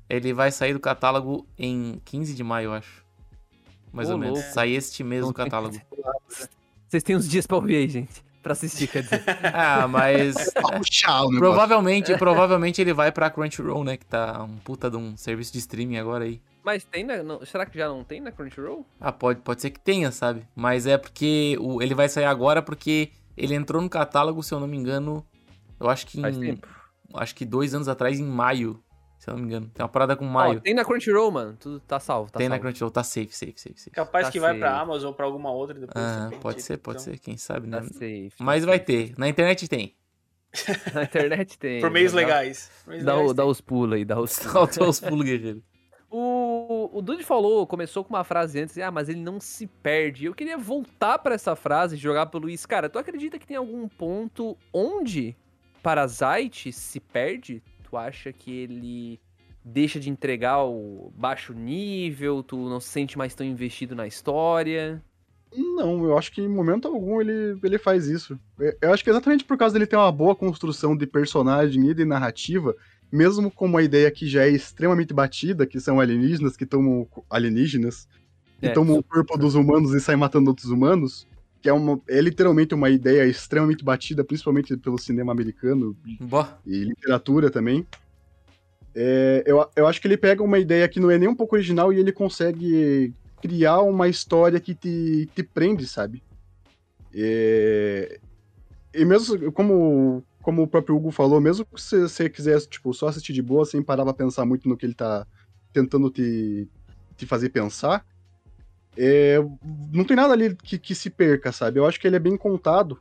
Ele 0.09 0.32
vai 0.34 0.51
sair 0.53 0.72
do 0.74 0.80
catálogo 0.80 1.47
em 1.59 2.01
15 2.05 2.34
de 2.34 2.45
maio, 2.45 2.66
eu 2.66 2.72
acho. 2.74 3.03
Mais 3.92 4.09
Ô, 4.11 4.12
ou 4.12 4.18
menos. 4.18 4.38
louco. 4.38 4.53
Sai 4.53 4.70
este 4.72 5.03
mês 5.03 5.22
Não 5.22 5.30
o 5.30 5.32
tem- 5.32 5.45
catálogo. 5.45 5.80
Vocês 6.88 7.03
têm 7.03 7.16
uns 7.16 7.28
dias 7.28 7.47
pra 7.47 7.57
ouvir 7.57 7.76
aí, 7.76 7.88
gente. 7.88 8.24
Pra 8.45 8.53
assistir, 8.53 8.86
quer 8.88 9.03
dizer. 9.03 9.24
Ah, 9.53 9.88
mas. 9.88 10.36
Negócio. 10.55 11.38
provavelmente, 11.38 12.16
provavelmente 12.18 12.80
ele 12.80 12.92
vai 12.92 13.11
pra 13.11 13.30
Crunchyroll, 13.30 13.82
né? 13.82 13.97
Que 13.97 14.05
tá 14.05 14.42
um 14.45 14.57
puta 14.59 14.90
de 14.90 14.97
um 14.99 15.16
serviço 15.16 15.53
de 15.53 15.59
streaming 15.61 15.97
agora 15.97 16.24
aí. 16.24 16.40
Mas 16.62 16.84
tem 16.84 17.05
na. 17.05 17.22
não- 17.22 17.45
será 17.45 17.64
que 17.66 17.76
já 17.78 17.88
não 17.88 18.05
tem 18.05 18.20
na 18.20 18.30
Crunchyroll? 18.30 18.86
Ah, 19.01 19.11
pode, 19.11 19.40
pode 19.40 19.62
ser 19.62 19.70
que 19.70 19.80
tenha, 19.80 20.12
sabe? 20.12 20.47
Mas 20.55 20.86
é 20.86 20.99
porque 20.99 21.57
o, 21.59 21.80
ele 21.82 21.95
vai 21.95 22.07
sair 22.09 22.26
agora 22.26 22.61
porque 22.62 23.11
ele 23.36 23.55
entrou 23.55 23.80
no 23.80 23.88
catálogo, 23.88 24.42
se 24.42 24.53
eu 24.53 24.61
não 24.61 24.66
me 24.68 24.76
engano, 24.76 25.24
eu 25.80 25.88
acho 25.88 26.07
que 26.07 26.20
Faz 26.20 26.36
em, 26.36 26.40
tempo. 26.40 26.68
acho 27.14 27.34
que 27.34 27.47
dois 27.47 27.74
anos 27.74 27.88
atrás, 27.88 28.20
em 28.20 28.24
maio, 28.24 28.78
se 29.25 29.31
eu 29.31 29.35
não 29.35 29.41
me 29.43 29.47
engano. 29.49 29.70
Tem 29.75 29.83
uma 29.83 29.89
parada 29.89 30.14
com 30.16 30.25
maio. 30.25 30.61
tem 30.61 30.75
na 30.75 30.85
Crunchyroll, 30.85 31.31
mano. 31.31 31.57
Tudo 31.59 31.81
tá 31.81 31.99
salvo, 31.99 32.31
tá 32.31 32.39
tem 32.39 32.49
na 32.49 32.55
salvo. 32.57 32.68
Crunchyroll, 32.68 32.91
tá 32.91 33.03
safe, 33.03 33.35
safe, 33.35 33.55
safe, 33.57 33.79
safe. 33.81 33.91
Capaz 33.91 34.27
Tá 34.27 34.33
que 34.33 34.39
vai 34.41 34.57
pra 34.59 34.70
safe. 34.70 34.83
Amazon 34.83 35.09
ou 35.09 35.14
pra 35.14 35.25
alguma 35.27 35.51
outra 35.51 35.75
depois. 35.79 35.93
Ah, 36.05 36.31
pode 36.41 36.62
ser, 36.62 36.77
pode 36.79 37.01
então, 37.01 37.12
ser, 37.14 37.18
quem 37.20 37.37
sabe, 37.37 37.66
né? 37.66 37.79
Tá 37.79 37.85
safe. 37.85 38.31
tá 38.37 38.45
Mas 38.45 38.64
vai 38.64 38.79
safe. 38.79 38.87
ter. 38.87 39.14
Na 39.18 39.29
internet 39.29 39.66
tem. 39.68 39.95
Na 40.95 41.03
internet 41.03 41.59
tem. 41.59 41.81
Por 41.81 41.91
meios 41.91 42.12
Dá- 42.12 42.18
legais. 42.18 42.70
Meios 42.87 43.03
Dá, 43.05 43.12
legais 43.14 43.31
o- 43.31 43.35
dá 43.35 43.45
os 43.45 43.61
pulos 43.61 43.97
aí, 43.97 44.05
dá 44.05 44.20
os 44.20 44.37
pulos. 44.39 44.53
Falta 44.53 44.85
os 44.85 45.01
pulos 45.01 45.25
guerreiros. 45.25 45.62
O, 46.11 46.91
o 46.99 47.03
Dude 47.03 47.25
falou, 47.25 47.66
começou 47.66 48.05
com 48.05 48.14
uma 48.14 48.22
frase 48.22 48.61
antes, 48.61 48.79
ah, 48.79 48.91
mas 48.91 49.09
ele 49.09 49.18
não 49.20 49.41
se 49.41 49.66
perde. 49.66 50.27
Eu 50.27 50.35
queria 50.35 50.57
voltar 50.57 51.18
pra 51.18 51.35
essa 51.35 51.57
frase 51.57 51.97
e 51.97 51.99
jogar 51.99 52.27
pro 52.27 52.39
Luiz. 52.39 52.64
Cara, 52.64 52.89
tu 52.89 53.01
acredita 53.01 53.37
que 53.37 53.47
tem 53.47 53.57
algum 53.57 53.89
ponto 53.89 54.57
onde 54.72 55.35
Parasite 55.83 56.72
se 56.72 57.01
perde? 57.01 57.61
Tu 57.95 57.99
acha 57.99 58.32
que 58.32 58.51
ele 58.51 59.20
deixa 59.64 60.01
de 60.01 60.11
entregar 60.11 60.64
o 60.64 61.12
baixo 61.16 61.53
nível? 61.53 62.42
Tu 62.42 62.57
não 62.68 62.80
se 62.80 62.88
sente 62.88 63.16
mais 63.16 63.36
tão 63.36 63.47
investido 63.47 63.95
na 63.95 64.05
história? 64.05 65.01
Não, 65.57 66.03
eu 66.05 66.18
acho 66.18 66.32
que 66.32 66.42
em 66.42 66.49
momento 66.49 66.88
algum 66.88 67.20
ele, 67.20 67.57
ele 67.62 67.78
faz 67.78 68.09
isso. 68.09 68.36
Eu- 68.59 68.76
Eu 68.82 68.92
acho 68.92 69.05
que 69.05 69.11
exatamente 69.11 69.45
por 69.45 69.57
causa 69.57 69.74
dele 69.74 69.86
ter 69.86 69.95
uma 69.95 70.11
boa 70.11 70.34
construção 70.34 70.97
de 70.97 71.07
personagem 71.07 71.88
e 71.88 71.95
de 71.95 72.05
narrativa, 72.05 72.74
mesmo 73.12 73.49
com 73.49 73.66
uma 73.66 73.80
ideia 73.80 74.11
que 74.11 74.26
já 74.26 74.45
é 74.45 74.51
extremamente 74.51 75.14
batida, 75.14 75.64
que 75.64 75.78
são 75.78 76.01
alienígenas, 76.01 76.57
que 76.57 76.66
tomam 76.66 77.07
alienígenas, 77.30 78.09
que 78.61 78.66
É, 78.66 78.72
tomam 78.72 78.99
o 78.99 79.05
corpo 79.05 79.38
dos 79.38 79.55
humanos 79.55 79.95
e 79.95 80.01
saem 80.01 80.18
matando 80.18 80.51
outros 80.51 80.68
humanos, 80.68 81.28
que 81.64 81.68
é, 81.70 81.72
uma, 81.72 81.98
é 82.06 82.20
literalmente 82.20 82.74
uma 82.74 82.90
ideia 82.90 83.26
extremamente 83.26 83.82
batida, 83.82 84.22
principalmente 84.22 84.76
pelo 84.76 84.98
cinema 84.98 85.32
americano 85.32 85.96
e 86.66 86.84
literatura 86.84 87.50
também. 87.50 87.86
É, 88.94 89.42
eu, 89.46 89.66
eu 89.74 89.86
acho 89.86 89.98
que 89.98 90.06
ele 90.06 90.18
pega 90.18 90.42
uma 90.42 90.58
ideia 90.58 90.86
que 90.86 91.00
não 91.00 91.10
é 91.10 91.16
nem 91.16 91.26
um 91.26 91.34
pouco 91.34 91.56
original 91.56 91.90
e 91.90 91.98
ele 91.98 92.12
consegue 92.12 93.14
criar 93.40 93.80
uma 93.80 94.08
história 94.08 94.60
que 94.60 94.74
te, 94.74 95.26
te 95.34 95.42
prende, 95.42 95.86
sabe? 95.86 96.22
É, 97.14 98.20
e 98.92 99.02
mesmo 99.06 99.50
como, 99.50 100.22
como 100.42 100.64
o 100.64 100.68
próprio 100.68 100.96
Hugo 100.96 101.10
falou, 101.10 101.40
mesmo 101.40 101.64
que 101.64 101.80
você, 101.80 102.02
você 102.02 102.28
quisesse 102.28 102.68
tipo, 102.68 102.92
só 102.92 103.08
assistir 103.08 103.32
de 103.32 103.40
boa, 103.40 103.64
sem 103.64 103.82
parar 103.82 104.04
pra 104.04 104.12
pensar 104.12 104.44
muito 104.44 104.68
no 104.68 104.76
que 104.76 104.84
ele 104.84 104.94
tá 104.94 105.26
tentando 105.72 106.10
te, 106.10 106.68
te 107.16 107.24
fazer 107.24 107.48
pensar, 107.48 108.04
é, 108.97 109.38
não 109.92 110.05
tem 110.05 110.16
nada 110.16 110.32
ali 110.32 110.55
que, 110.55 110.78
que 110.78 110.95
se 110.95 111.11
perca, 111.11 111.51
sabe? 111.53 111.78
Eu 111.78 111.86
acho 111.86 112.01
que 112.01 112.07
ele 112.07 112.16
é 112.16 112.20
bem 112.20 112.36
contado. 112.36 112.99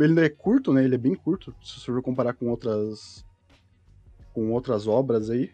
Ele 0.00 0.20
é 0.20 0.28
curto, 0.28 0.72
né? 0.72 0.84
Ele 0.84 0.94
é 0.94 0.98
bem 0.98 1.14
curto, 1.14 1.54
se 1.62 1.80
você 1.80 1.86
for 1.86 2.02
comparar 2.02 2.34
com 2.34 2.48
outras 2.48 3.24
com 4.32 4.50
outras 4.52 4.86
obras 4.86 5.30
aí. 5.30 5.50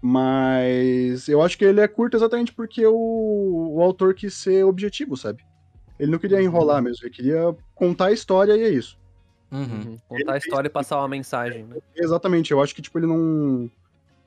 Mas 0.00 1.28
eu 1.28 1.42
acho 1.42 1.58
que 1.58 1.64
ele 1.64 1.80
é 1.80 1.88
curto 1.88 2.16
exatamente 2.16 2.52
porque 2.52 2.86
o, 2.86 3.74
o 3.74 3.82
autor 3.82 4.14
quis 4.14 4.34
ser 4.34 4.64
objetivo, 4.64 5.16
sabe? 5.16 5.44
Ele 5.98 6.10
não 6.10 6.18
queria 6.18 6.42
enrolar 6.42 6.82
mesmo, 6.82 7.04
ele 7.06 7.14
queria 7.14 7.54
contar 7.74 8.06
a 8.06 8.12
história 8.12 8.56
e 8.56 8.62
é 8.62 8.68
isso. 8.68 8.98
uhum. 9.52 9.60
Uhum. 9.60 9.98
Contar 10.08 10.32
a 10.32 10.38
história 10.38 10.68
e 10.68 10.70
passar 10.70 10.98
uma 10.98 11.08
mensagem, 11.08 11.64
né? 11.64 11.76
Exatamente, 11.94 12.50
eu 12.50 12.62
acho 12.62 12.74
que 12.74 12.82
tipo 12.82 12.98
ele 12.98 13.06
não 13.06 13.70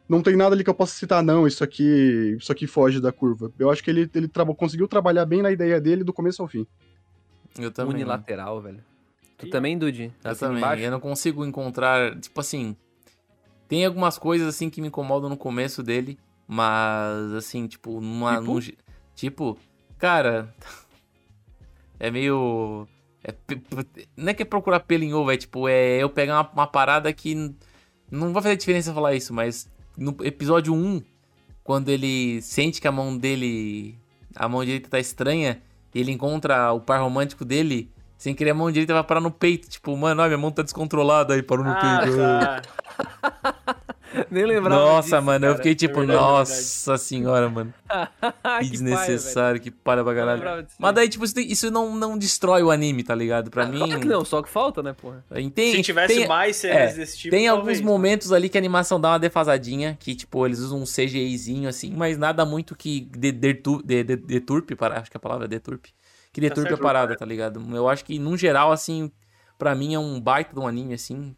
não 0.07 0.21
tem 0.21 0.35
nada 0.35 0.55
ali 0.55 0.63
que 0.63 0.69
eu 0.69 0.73
possa 0.73 0.93
citar 0.97 1.21
não, 1.23 1.45
isso 1.47 1.63
aqui, 1.63 2.35
isso 2.39 2.51
aqui 2.51 2.65
foge 2.67 2.99
da 3.01 3.11
curva. 3.11 3.51
Eu 3.59 3.69
acho 3.69 3.83
que 3.83 3.89
ele 3.89 4.09
ele 4.13 4.27
traba- 4.27 4.53
conseguiu 4.55 4.87
trabalhar 4.87 5.25
bem 5.25 5.41
na 5.41 5.51
ideia 5.51 5.79
dele 5.81 6.03
do 6.03 6.13
começo 6.13 6.41
ao 6.41 6.47
fim. 6.47 6.65
Eu 7.59 7.71
também. 7.71 7.95
Unilateral, 7.95 8.61
velho. 8.61 8.83
Tu 9.37 9.47
E- 9.47 9.49
também, 9.49 9.77
Dude? 9.77 10.11
Eu 10.23 10.31
Assina 10.31 10.49
também. 10.49 10.57
embaixo? 10.63 10.83
Eu 10.83 10.91
não 10.91 10.99
consigo 10.99 11.45
encontrar. 11.45 12.17
Tipo 12.19 12.39
assim. 12.39 12.75
Tem 13.67 13.85
algumas 13.85 14.17
coisas 14.17 14.47
assim 14.47 14.69
que 14.69 14.79
me 14.81 14.87
incomodam 14.87 15.29
no 15.29 15.37
começo 15.37 15.83
dele. 15.83 16.17
Mas, 16.47 17.33
assim, 17.33 17.67
tipo, 17.67 17.99
numa. 17.99 18.39
Tipo? 18.39 18.53
num 18.53 18.61
tipo, 19.15 19.57
cara. 19.97 20.53
É 21.99 22.11
meio. 22.11 22.87
É, 23.23 23.33
não 24.15 24.29
é 24.29 24.33
que 24.33 24.43
é 24.43 24.45
procurar 24.45 24.81
pelo 24.81 25.03
em 25.03 25.13
ovo, 25.15 25.31
é 25.31 25.37
tipo, 25.37 25.67
é 25.67 25.97
eu 25.97 26.09
pegar 26.09 26.35
uma, 26.41 26.51
uma 26.51 26.67
parada 26.67 27.11
que. 27.11 27.33
Não 28.11 28.31
vai 28.31 28.43
fazer 28.43 28.55
diferença 28.55 28.93
falar 28.93 29.15
isso, 29.15 29.33
mas 29.33 29.67
no 29.97 30.15
episódio 30.21 30.73
1, 30.73 31.01
quando 31.63 31.89
ele 31.89 32.41
sente 32.41 32.79
que 32.79 32.87
a 32.87 32.91
mão 32.91 33.17
dele. 33.17 33.97
A 34.35 34.47
mão 34.47 34.63
direita 34.63 34.89
tá 34.89 34.99
estranha, 34.99 35.61
e 35.93 35.99
ele 35.99 36.11
encontra 36.11 36.71
o 36.71 36.79
par 36.79 37.01
romântico 37.01 37.43
dele, 37.43 37.91
sem 38.17 38.35
querer 38.35 38.51
a 38.51 38.53
mão 38.53 38.71
direita 38.71 38.93
vai 38.93 39.03
parar 39.03 39.21
no 39.21 39.31
peito. 39.31 39.67
Tipo, 39.67 39.97
mano, 39.97 40.21
ó, 40.21 40.25
minha 40.27 40.37
mão 40.37 40.51
tá 40.51 40.61
descontrolada 40.61 41.33
aí, 41.33 41.41
parou 41.41 41.65
no 41.65 41.71
Ah, 41.71 41.99
peito. 42.01 42.17
tá. 42.17 43.76
Nem 44.31 44.45
lembrava 44.45 44.75
Nossa, 44.75 45.09
disso, 45.17 45.21
mano, 45.25 45.45
eu 45.45 45.49
cara. 45.51 45.57
fiquei 45.57 45.75
tipo, 45.75 45.97
É 46.01 46.05
verdade, 46.05 46.17
é 46.19 46.21
nossa 46.21 46.97
senhora, 46.97 47.49
mano. 47.49 47.73
Ah, 48.43 48.59
Que 48.59 48.69
desnecessário, 48.69 49.59
que 49.61 49.69
palha 49.71 50.03
pra 50.03 50.61
disso. 50.61 50.75
Mas 50.79 50.95
daí, 50.95 51.09
tipo, 51.09 51.23
isso, 51.25 51.69
não, 51.71 51.95
não 51.95 52.17
destrói 52.17 52.63
o 52.63 52.71
anime, 52.71 53.03
tá 53.03 53.13
ligado? 53.15 53.49
Pra 53.51 53.65
mim. 53.65 53.77
Claro 53.79 53.99
que 53.99 54.07
não, 54.07 54.23
só 54.25 54.41
que 54.41 54.49
falta, 54.49 54.81
né, 54.83 54.93
porra? 54.93 55.23
Tem, 55.53 55.73
Se 55.75 55.81
tivesse 55.83 56.15
tem, 56.15 56.27
mais 56.27 56.55
cenas 56.55 56.93
é, 56.93 56.95
desse 56.95 57.17
tipo. 57.17 57.35
tem 57.35 57.47
alguns 57.47 57.61
talvez, 57.63 57.79
né? 57.81 57.85
momentos 57.85 58.31
ali 58.31 58.49
que 58.49 58.57
a 58.57 58.61
animação 58.61 58.99
dá 58.99 59.09
uma 59.09 59.19
defasadinha, 59.19 59.97
que, 59.99 60.15
tipo, 60.15 60.45
eles 60.45 60.59
usam 60.59 60.79
um 60.81 60.85
CGIzinho 60.85 61.67
assim, 61.69 61.93
mas 61.95 62.17
nada 62.17 62.45
muito 62.45 62.75
que 62.75 63.01
de- 63.01 63.31
detu- 63.31 63.81
de- 63.83 64.03
de- 64.03 64.15
deturpe, 64.15 64.75
para, 64.75 64.99
acho 64.99 65.09
que 65.11 65.17
a 65.17 65.19
palavra 65.19 65.45
é 65.45 65.47
deturpe. 65.47 65.91
Que 66.31 66.41
deturpe 66.41 66.67
a 66.67 66.71
certo. 66.71 66.81
parada, 66.83 67.15
tá 67.15 67.25
ligado? 67.25 67.59
Eu 67.75 67.87
acho 67.89 68.05
que, 68.05 68.19
no 68.19 68.37
geral, 68.37 68.71
assim, 68.71 69.11
pra 69.57 69.73
mim 69.73 69.93
é 69.95 69.99
um 69.99 70.19
baita 70.21 70.53
de 70.53 70.59
um 70.59 70.67
anime, 70.67 70.93
assim. 70.93 71.35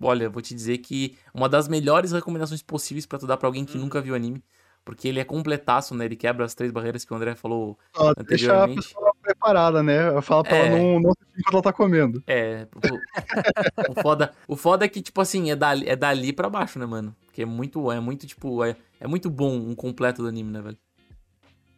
Olha, 0.00 0.28
vou 0.28 0.42
te 0.42 0.54
dizer 0.54 0.78
que 0.78 1.16
uma 1.32 1.48
das 1.48 1.68
melhores 1.68 2.12
recomendações 2.12 2.62
possíveis 2.62 3.06
pra 3.06 3.18
tu 3.18 3.26
dar 3.26 3.36
pra 3.36 3.48
alguém 3.48 3.62
Hum. 3.62 3.66
que 3.66 3.78
nunca 3.78 4.00
viu 4.00 4.14
anime. 4.14 4.42
Porque 4.84 5.08
ele 5.08 5.18
é 5.18 5.24
completaço, 5.24 5.96
né? 5.96 6.04
Ele 6.04 6.14
quebra 6.14 6.44
as 6.44 6.54
três 6.54 6.70
barreiras 6.70 7.04
que 7.04 7.12
o 7.12 7.16
André 7.16 7.34
falou 7.34 7.76
Ó, 7.96 8.14
deixa 8.14 8.52
a 8.52 8.62
anteriormente. 8.64 8.88
pessoa 8.94 9.12
preparada, 9.20 9.82
né? 9.82 10.20
Fala 10.22 10.44
pra 10.44 10.56
É. 10.56 10.66
ela 10.68 10.78
não, 10.78 11.00
não 11.00 11.10
assistir 11.10 11.40
enquanto 11.40 11.54
ela 11.54 11.62
tá 11.62 11.72
comendo. 11.72 12.22
É, 12.24 12.68
o, 12.72 12.78
o 13.98 14.02
foda, 14.02 14.32
o 14.46 14.54
foda 14.56 14.84
é 14.84 14.88
que, 14.88 15.02
tipo 15.02 15.20
assim, 15.20 15.50
é 15.50 15.56
dali, 15.56 15.88
é 15.88 15.96
dali 15.96 16.32
pra 16.32 16.48
baixo, 16.48 16.78
né, 16.78 16.86
mano? 16.86 17.16
Porque 17.26 17.42
é 17.42 17.44
muito, 17.46 17.90
é 17.90 17.98
muito, 17.98 18.28
tipo, 18.28 18.62
é, 18.62 18.76
é 19.00 19.08
muito 19.08 19.28
bom 19.28 19.56
um 19.56 19.74
completo 19.74 20.22
do 20.22 20.28
anime, 20.28 20.52
né, 20.52 20.60
velho? 20.62 20.78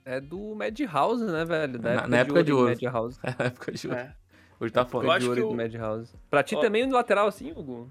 É 0.04 0.20
do 0.20 0.54
Madhouse, 0.54 1.24
né, 1.24 1.44
velho? 1.46 1.78
Da 1.78 1.94
Na- 1.94 2.08
na 2.08 2.16
época 2.18 2.44
de 2.44 2.52
ouro. 2.52 2.66
do 2.66 2.70
Madhouse. 2.84 3.18
É 3.22 3.34
a 3.38 3.46
época 3.46 3.72
de 3.72 3.88
hoje. 3.88 3.96
É. 3.96 4.12
Hoje 4.60 4.72
tá 4.72 4.80
Eu 4.82 4.86
foda. 4.86 5.04
Época 5.06 5.16
acho 5.16 5.24
de 5.24 5.28
ouro 5.30 5.40
que 5.42 5.46
do 5.48 5.52
o- 5.52 5.56
Madhouse. 5.56 6.12
Pra 6.28 6.42
ti 6.42 6.56
Ó. 6.56 6.60
também 6.60 6.86
no 6.86 6.92
lateral, 6.94 7.26
assim, 7.26 7.52
Hugo? 7.52 7.90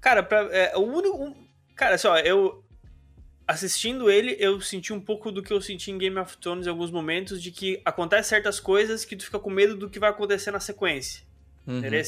Cara, 0.00 0.22
pra, 0.22 0.42
é, 0.52 0.76
o 0.76 0.80
único. 0.80 1.16
um- 1.22 1.46
cara, 1.74 1.94
assim, 1.96 2.08
ó, 2.08 2.16
eu. 2.18 2.62
Assistindo 3.48 4.10
ele, 4.10 4.36
eu 4.40 4.60
senti 4.60 4.92
um 4.92 5.00
pouco 5.00 5.30
do 5.30 5.40
que 5.40 5.52
eu 5.52 5.60
senti 5.60 5.92
em 5.92 5.98
Game 5.98 6.18
of 6.18 6.36
Thrones 6.38 6.66
em 6.66 6.70
alguns 6.70 6.90
momentos, 6.90 7.40
de 7.40 7.52
que 7.52 7.80
acontece 7.84 8.30
certas 8.30 8.58
coisas 8.58 9.04
que 9.04 9.14
tu 9.14 9.24
fica 9.24 9.38
com 9.38 9.50
medo 9.50 9.76
do 9.76 9.88
que 9.88 10.00
vai 10.00 10.10
acontecer 10.10 10.50
na 10.50 10.58
sequência. 10.58 11.22
Uhum. 11.64 11.78
Entendeu? 11.78 12.02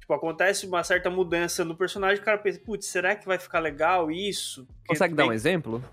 Tipo, 0.00 0.14
acontece 0.14 0.66
uma 0.66 0.82
certa 0.82 1.08
mudança 1.08 1.64
no 1.64 1.76
personagem, 1.76 2.20
o 2.20 2.24
cara 2.24 2.38
pensa, 2.38 2.58
putz, 2.58 2.86
será 2.86 3.14
que 3.14 3.26
vai 3.26 3.38
ficar 3.38 3.60
legal 3.60 4.10
isso? 4.10 4.64
Porque 4.66 4.88
Consegue 4.88 5.14
dar 5.14 5.26
um 5.26 5.32
exemplo? 5.32 5.84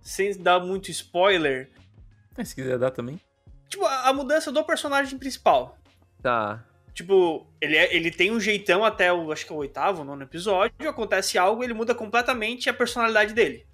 Sem 0.00 0.36
dar 0.40 0.60
muito 0.60 0.92
spoiler. 0.92 1.68
É, 2.36 2.44
Se 2.44 2.54
quiser 2.54 2.78
dar 2.78 2.92
também. 2.92 3.20
Tipo, 3.68 3.84
a, 3.84 4.08
a 4.08 4.12
mudança 4.12 4.52
do 4.52 4.62
personagem 4.64 5.18
principal. 5.18 5.76
Tá. 6.22 6.64
Tipo, 6.98 7.46
ele, 7.60 7.76
é- 7.76 7.94
ele 7.94 8.10
tem 8.10 8.32
um 8.32 8.40
jeitão 8.40 8.84
até 8.84 9.12
o, 9.12 9.30
acho 9.30 9.46
que 9.46 9.52
é 9.52 9.54
o 9.54 9.58
oitavo, 9.60 10.02
nono 10.02 10.24
episódio, 10.24 10.88
acontece 10.88 11.38
algo, 11.38 11.62
ele 11.62 11.72
muda 11.72 11.94
completamente 11.94 12.68
a 12.68 12.74
personalidade 12.74 13.32
dele, 13.32 13.64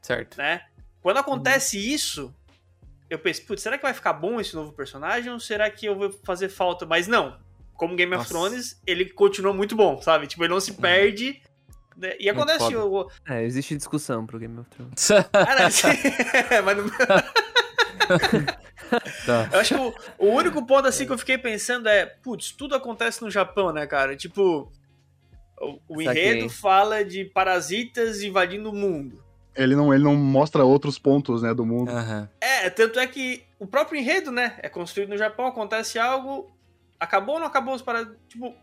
Certo. 0.00 0.38
né? 0.38 0.60
Quando 1.02 1.16
acontece 1.16 1.76
isso, 1.76 2.32
eu 3.10 3.18
penso, 3.18 3.44
putz, 3.44 3.60
será 3.60 3.76
que 3.76 3.82
vai 3.82 3.92
ficar 3.92 4.12
bom 4.12 4.40
esse 4.40 4.54
novo 4.54 4.72
personagem 4.72 5.32
ou 5.32 5.40
será 5.40 5.68
que 5.68 5.84
eu 5.86 5.96
vou 5.98 6.12
fazer 6.22 6.48
falta? 6.48 6.86
Mas 6.86 7.08
não, 7.08 7.36
como 7.74 7.96
Game 7.96 8.14
of 8.14 8.18
Nossa. 8.22 8.28
Thrones, 8.32 8.80
ele 8.86 9.06
continua 9.10 9.52
muito 9.52 9.74
bom, 9.74 10.00
sabe? 10.00 10.28
Tipo, 10.28 10.44
ele 10.44 10.52
não 10.52 10.60
se 10.60 10.74
perde. 10.74 11.42
né? 11.96 12.14
E 12.20 12.32
Muito 12.32 12.48
acontece 12.52 12.76
o. 12.76 13.10
É, 13.28 13.42
existe 13.42 13.76
discussão 13.76 14.24
pro 14.24 14.38
Game 14.38 14.56
of 14.60 14.70
Thrones. 14.70 15.08
Cara, 15.32 15.66
assim, 15.66 15.88
mas 16.64 16.76
no- 16.76 16.84
Tá. 19.24 19.48
Eu 19.52 19.60
acho 19.60 19.74
que 19.74 19.80
o, 19.80 20.26
o 20.26 20.34
único 20.34 20.66
ponto 20.66 20.88
assim 20.88 21.06
que 21.06 21.12
eu 21.12 21.18
fiquei 21.18 21.38
pensando 21.38 21.88
é, 21.88 22.06
putz, 22.06 22.50
tudo 22.50 22.74
acontece 22.74 23.22
no 23.22 23.30
Japão, 23.30 23.72
né, 23.72 23.86
cara? 23.86 24.16
Tipo, 24.16 24.72
o, 25.60 25.78
o 25.88 26.02
enredo 26.02 26.48
fala 26.48 27.04
de 27.04 27.24
parasitas 27.24 28.22
invadindo 28.22 28.70
o 28.70 28.74
mundo. 28.74 29.22
Ele 29.54 29.76
não, 29.76 29.92
ele 29.92 30.02
não 30.02 30.16
mostra 30.16 30.64
outros 30.64 30.98
pontos, 30.98 31.42
né, 31.42 31.52
do 31.52 31.66
mundo. 31.66 31.90
Aham. 31.90 32.28
É, 32.40 32.70
tanto 32.70 32.98
é 32.98 33.06
que 33.06 33.44
o 33.58 33.66
próprio 33.66 34.00
enredo, 34.00 34.30
né, 34.30 34.58
é 34.62 34.68
construído 34.68 35.10
no 35.10 35.18
Japão, 35.18 35.46
acontece 35.46 35.98
algo, 35.98 36.50
acabou 36.98 37.34
ou 37.34 37.40
não 37.40 37.46
acabou 37.46 37.74
os 37.74 37.82
parasitas? 37.82 38.16
Tipo, 38.28 38.54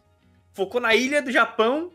focou 0.53 0.81
na 0.81 0.95
ilha 0.95 1.21
do 1.21 1.31
Japão, 1.31 1.91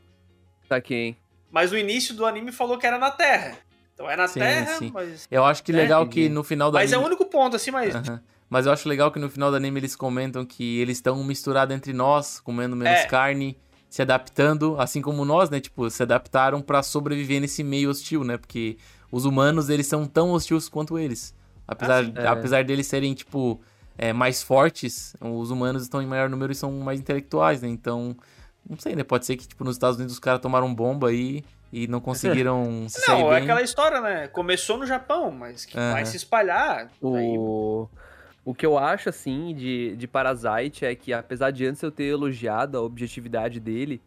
Saquei. 0.69 1.17
mas 1.51 1.73
o 1.73 1.77
início 1.77 2.15
do 2.15 2.25
anime 2.25 2.53
falou 2.53 2.79
que 2.79 2.87
era 2.87 2.99
na 2.99 3.11
Terra. 3.11 3.59
Então 3.95 4.09
é 4.11 4.17
na 4.17 4.27
Sim, 4.29 4.41
Terra, 4.41 4.79
sim. 4.79 4.91
mas... 4.93 5.27
Eu 5.31 5.45
acho 5.45 5.63
que 5.63 5.73
É, 5.73 5.77
legal 5.77 6.07
que 6.07 6.29
no 6.29 6.43
final 6.43 6.71
do 6.71 6.75
Mas 6.75 6.93
é 6.93 6.97
o 6.97 7.01
anime... 7.01 7.15
único 7.15 7.27
ponto, 7.31 7.57
assim, 7.57 7.71
mas... 7.71 7.95
Aham. 7.95 8.21
Mas 8.49 8.67
eu 8.67 8.73
acho 8.73 8.87
legal 8.89 9.11
que 9.11 9.19
no 9.19 9.31
final 9.31 9.51
do 9.51 9.57
anime 9.57 9.81
eles 9.81 9.97
comentam 9.97 10.45
que 10.45 10.79
eles 10.79 10.99
estão 10.99 11.23
misturados 11.25 11.75
entre 11.75 11.93
nós, 11.95 12.39
comendo 12.41 12.77
menos 12.77 13.01
É. 13.01 13.07
carne. 13.07 13.57
se 13.89 14.01
adaptando, 14.01 14.77
assim 14.81 15.03
como 15.03 15.23
nós, 15.23 15.51
né? 15.51 15.61
Tipo, 15.61 15.91
se 15.91 16.03
adaptaram 16.03 16.63
pra 16.63 16.83
sobreviver 16.83 17.43
nesse 17.43 17.63
meio 17.63 17.91
hostil, 17.91 18.25
né? 18.25 18.39
Porque 18.39 18.79
os 19.11 19.27
humanos, 19.27 19.69
eles 19.69 19.87
são 19.87 20.07
tão 20.07 20.31
hostis 20.31 20.67
quanto 20.67 20.99
eles. 20.99 21.35
Apesar, 21.69 22.03
sim. 22.03 22.13
É. 22.17 22.27
apesar 22.27 22.65
deles 22.65 22.87
serem, 22.87 23.13
tipo, 23.13 23.61
é, 23.99 24.11
mais 24.13 24.43
fortes, 24.43 25.15
os 25.21 25.51
humanos 25.51 25.83
estão 25.83 26.01
em 26.01 26.07
maior 26.07 26.31
número 26.31 26.51
e 26.53 26.55
são 26.55 26.73
mais 26.73 26.99
intelectuais, 27.01 27.61
né? 27.61 27.69
Então, 27.69 28.17
não 28.67 28.79
sei, 28.79 28.97
né? 28.97 29.05
Pode 29.05 29.27
ser 29.27 29.37
que, 29.37 29.47
tipo, 29.47 29.63
nos 29.63 29.77
Estados 29.77 29.97
Unidos 29.99 30.15
os 30.15 30.19
caras 30.19 30.41
tomaram 30.41 30.75
bomba 30.75 31.09
aí 31.11 31.39
e 31.39 31.45
não 31.89 32.01
conseguiram 32.03 32.87
se 32.89 33.01
sair 33.01 33.19
Não, 33.23 33.29
bem. 33.31 33.39
é 33.39 33.43
aquela 33.43 33.63
história, 33.63 34.01
né? 34.01 34.29
Começou 34.29 34.77
no 34.79 34.87
Japão, 34.87 35.31
mas 35.31 35.65
que 35.65 35.77
vai 35.77 36.03
Aham. 36.03 36.05
se 36.05 36.17
espalhar. 36.19 36.87
aí- 36.87 36.91
O, 37.39 37.89
o 38.45 38.55
que 38.55 38.67
eu 38.67 38.77
acho, 38.79 39.09
assim, 39.09 39.55
de, 39.55 39.97
de 39.97 40.07
Parasite 40.07 40.85
é 40.85 40.95
que, 40.95 41.13
apesar 41.13 41.51
de 41.51 41.65
antes 41.67 41.83
eu 41.83 41.91
ter 41.91 42.05
elogiado 42.05 42.77
a 42.77 42.81
objetividade 42.83 43.59
dele, 43.61 44.01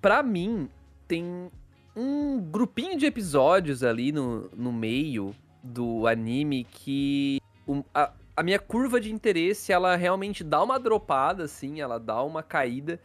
pra 0.00 0.22
mim, 0.22 0.68
tem 1.08 1.50
um 1.96 2.38
grupinho 2.40 2.96
de 2.98 3.06
episódios 3.06 3.82
ali 3.82 4.12
no, 4.12 4.50
no 4.54 4.72
meio 4.72 5.34
do 5.62 6.06
anime 6.06 6.64
que 6.64 7.40
o- 7.66 7.82
a, 7.94 8.12
a 8.36 8.42
minha 8.42 8.58
curva 8.58 9.00
de 9.00 9.10
interesse, 9.10 9.72
ela 9.72 9.96
realmente 9.96 10.44
dá 10.44 10.62
uma 10.62 10.78
dropada, 10.78 11.44
assim, 11.44 11.80
ela 11.80 11.98
dá 11.98 12.22
uma 12.22 12.42
caída. 12.42 13.00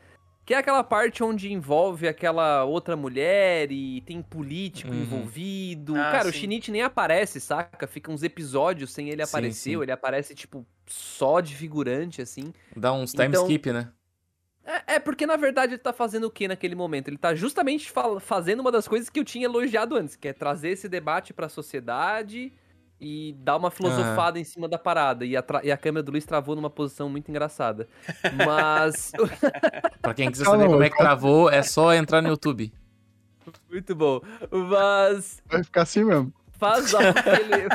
Que 0.51 0.55
é 0.55 0.57
aquela 0.57 0.83
parte 0.83 1.23
onde 1.23 1.49
envolve 1.49 2.09
aquela 2.09 2.65
outra 2.65 2.97
mulher 2.97 3.71
e 3.71 4.01
tem 4.01 4.21
político 4.21 4.91
Uhum. 4.91 5.01
envolvido. 5.01 5.95
Ah, 5.95 6.11
Cara, 6.11 6.27
o 6.27 6.31
sim. 6.33 6.39
Shinichi 6.39 6.71
nem 6.73 6.81
aparece, 6.81 7.39
saca? 7.39 7.87
Fica 7.87 8.11
uns 8.11 8.21
episódios 8.21 8.91
sem 8.91 9.07
ele 9.07 9.25
Sim, 9.25 9.29
aparecer, 9.31 9.69
sim. 9.69 9.75
ou 9.77 9.81
ele 9.83 9.93
aparece, 9.93 10.35
tipo, 10.35 10.65
só 10.85 11.39
de 11.39 11.55
figurante, 11.55 12.21
assim. 12.21 12.51
Dá 12.75 12.91
uns 12.91 13.13
time 13.13 13.27
Então- 13.29 13.43
skip, 13.43 13.71
né? 13.71 13.91
É, 14.65 14.95
é 14.95 14.99
porque, 14.99 15.25
na 15.25 15.37
verdade, 15.37 15.75
ele 15.75 15.81
tá 15.81 15.93
fazendo 15.93 16.25
o 16.25 16.29
que 16.29 16.49
naquele 16.49 16.75
momento? 16.75 17.07
Ele 17.07 17.17
tá 17.17 17.33
justamente 17.33 17.89
fazendo 18.19 18.59
uma 18.59 18.73
das 18.73 18.89
coisas 18.89 19.09
que 19.09 19.21
eu 19.21 19.23
tinha 19.23 19.45
elogiado 19.45 19.95
antes, 19.95 20.17
que 20.17 20.27
é 20.27 20.33
trazer 20.33 20.71
esse 20.71 20.89
debate 20.89 21.33
pra 21.33 21.47
sociedade 21.47 22.51
e 23.01 23.33
dar 23.39 23.57
uma 23.57 23.71
filosofada 23.71 24.37
em 24.39 24.43
cima 24.43 24.67
da 24.67 24.77
parada. 24.77 25.25
E 25.25 25.35
a, 25.35 25.41
tra- 25.41 25.61
e 25.63 25.71
a 25.71 25.75
câmera 25.77 26.03
do 26.03 26.11
Luiz 26.11 26.23
travou 26.23 26.55
numa 26.55 26.69
posição 26.69 27.09
muito 27.09 27.29
engraçada. 27.29 27.87
Mas. 28.45 29.11
Pra 29.99 30.13
quem 30.13 30.29
quiser 30.31 30.45
saber 30.45 30.67
como 30.67 30.83
é 30.83 30.89
que 30.89 30.97
travou, 30.97 31.49
é 31.49 31.63
só 31.63 31.93
entrar 31.95 32.21
no 32.21 32.29
YouTube. 32.29 32.71
muito 33.67 33.95
bom. 33.95 34.21
Mas. 34.69 35.41
Vai 35.49 35.63
ficar 35.63 35.81
assim 35.81 36.03
mesmo. 36.03 36.31
faz 36.51 36.93
algo 36.95 37.13
que 37.13 37.29
ele... 37.29 37.67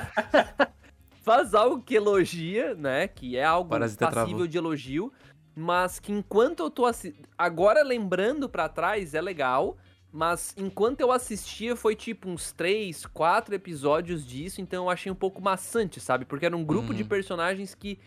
faz 1.25 1.55
algo 1.55 1.83
que 1.83 1.97
elogia, 1.97 2.77
né? 2.77 3.09
Que 3.09 3.37
é 3.37 3.45
algo 3.45 3.69
Parasita 3.69 4.09
passível 4.09 4.47
de 4.47 4.57
elogio, 4.57 5.13
mas 5.57 5.99
que 5.99 6.13
enquanto 6.13 6.61
eu 6.61 6.71
tô 6.71 6.87
assi... 6.87 7.17
agora 7.37 7.83
lembrando 7.83 8.49
pra 8.49 8.69
trás 8.69 9.13
é 9.13 9.21
legal, 9.21 9.77
mas 10.13 10.55
enquanto 10.57 11.01
eu 11.01 11.13
assistia 11.13 11.77
foi 11.77 11.95
tipo 11.95 12.29
uns 12.29 12.53
três, 12.53 13.05
quatro 13.07 13.55
episódios 13.55 14.27
disso, 14.27 14.61
então 14.61 14.85
eu 14.85 14.91
achei 14.91 15.11
um 15.13 15.17
pouco 15.17 15.43
maçante, 15.43 16.01
sabe? 16.01 16.25
Porque 16.25 16.47
era 16.47 16.57
um 16.57 16.65
grupo 16.65 16.95
de 16.95 17.03
Uhum. 17.03 17.09
personagens 17.09 17.75
que 17.75 17.99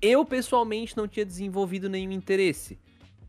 eu 0.00 0.24
pessoalmente 0.24 0.96
não 0.96 1.06
tinha 1.06 1.26
desenvolvido 1.26 1.88
nenhum 1.88 2.12
interesse. 2.12 2.78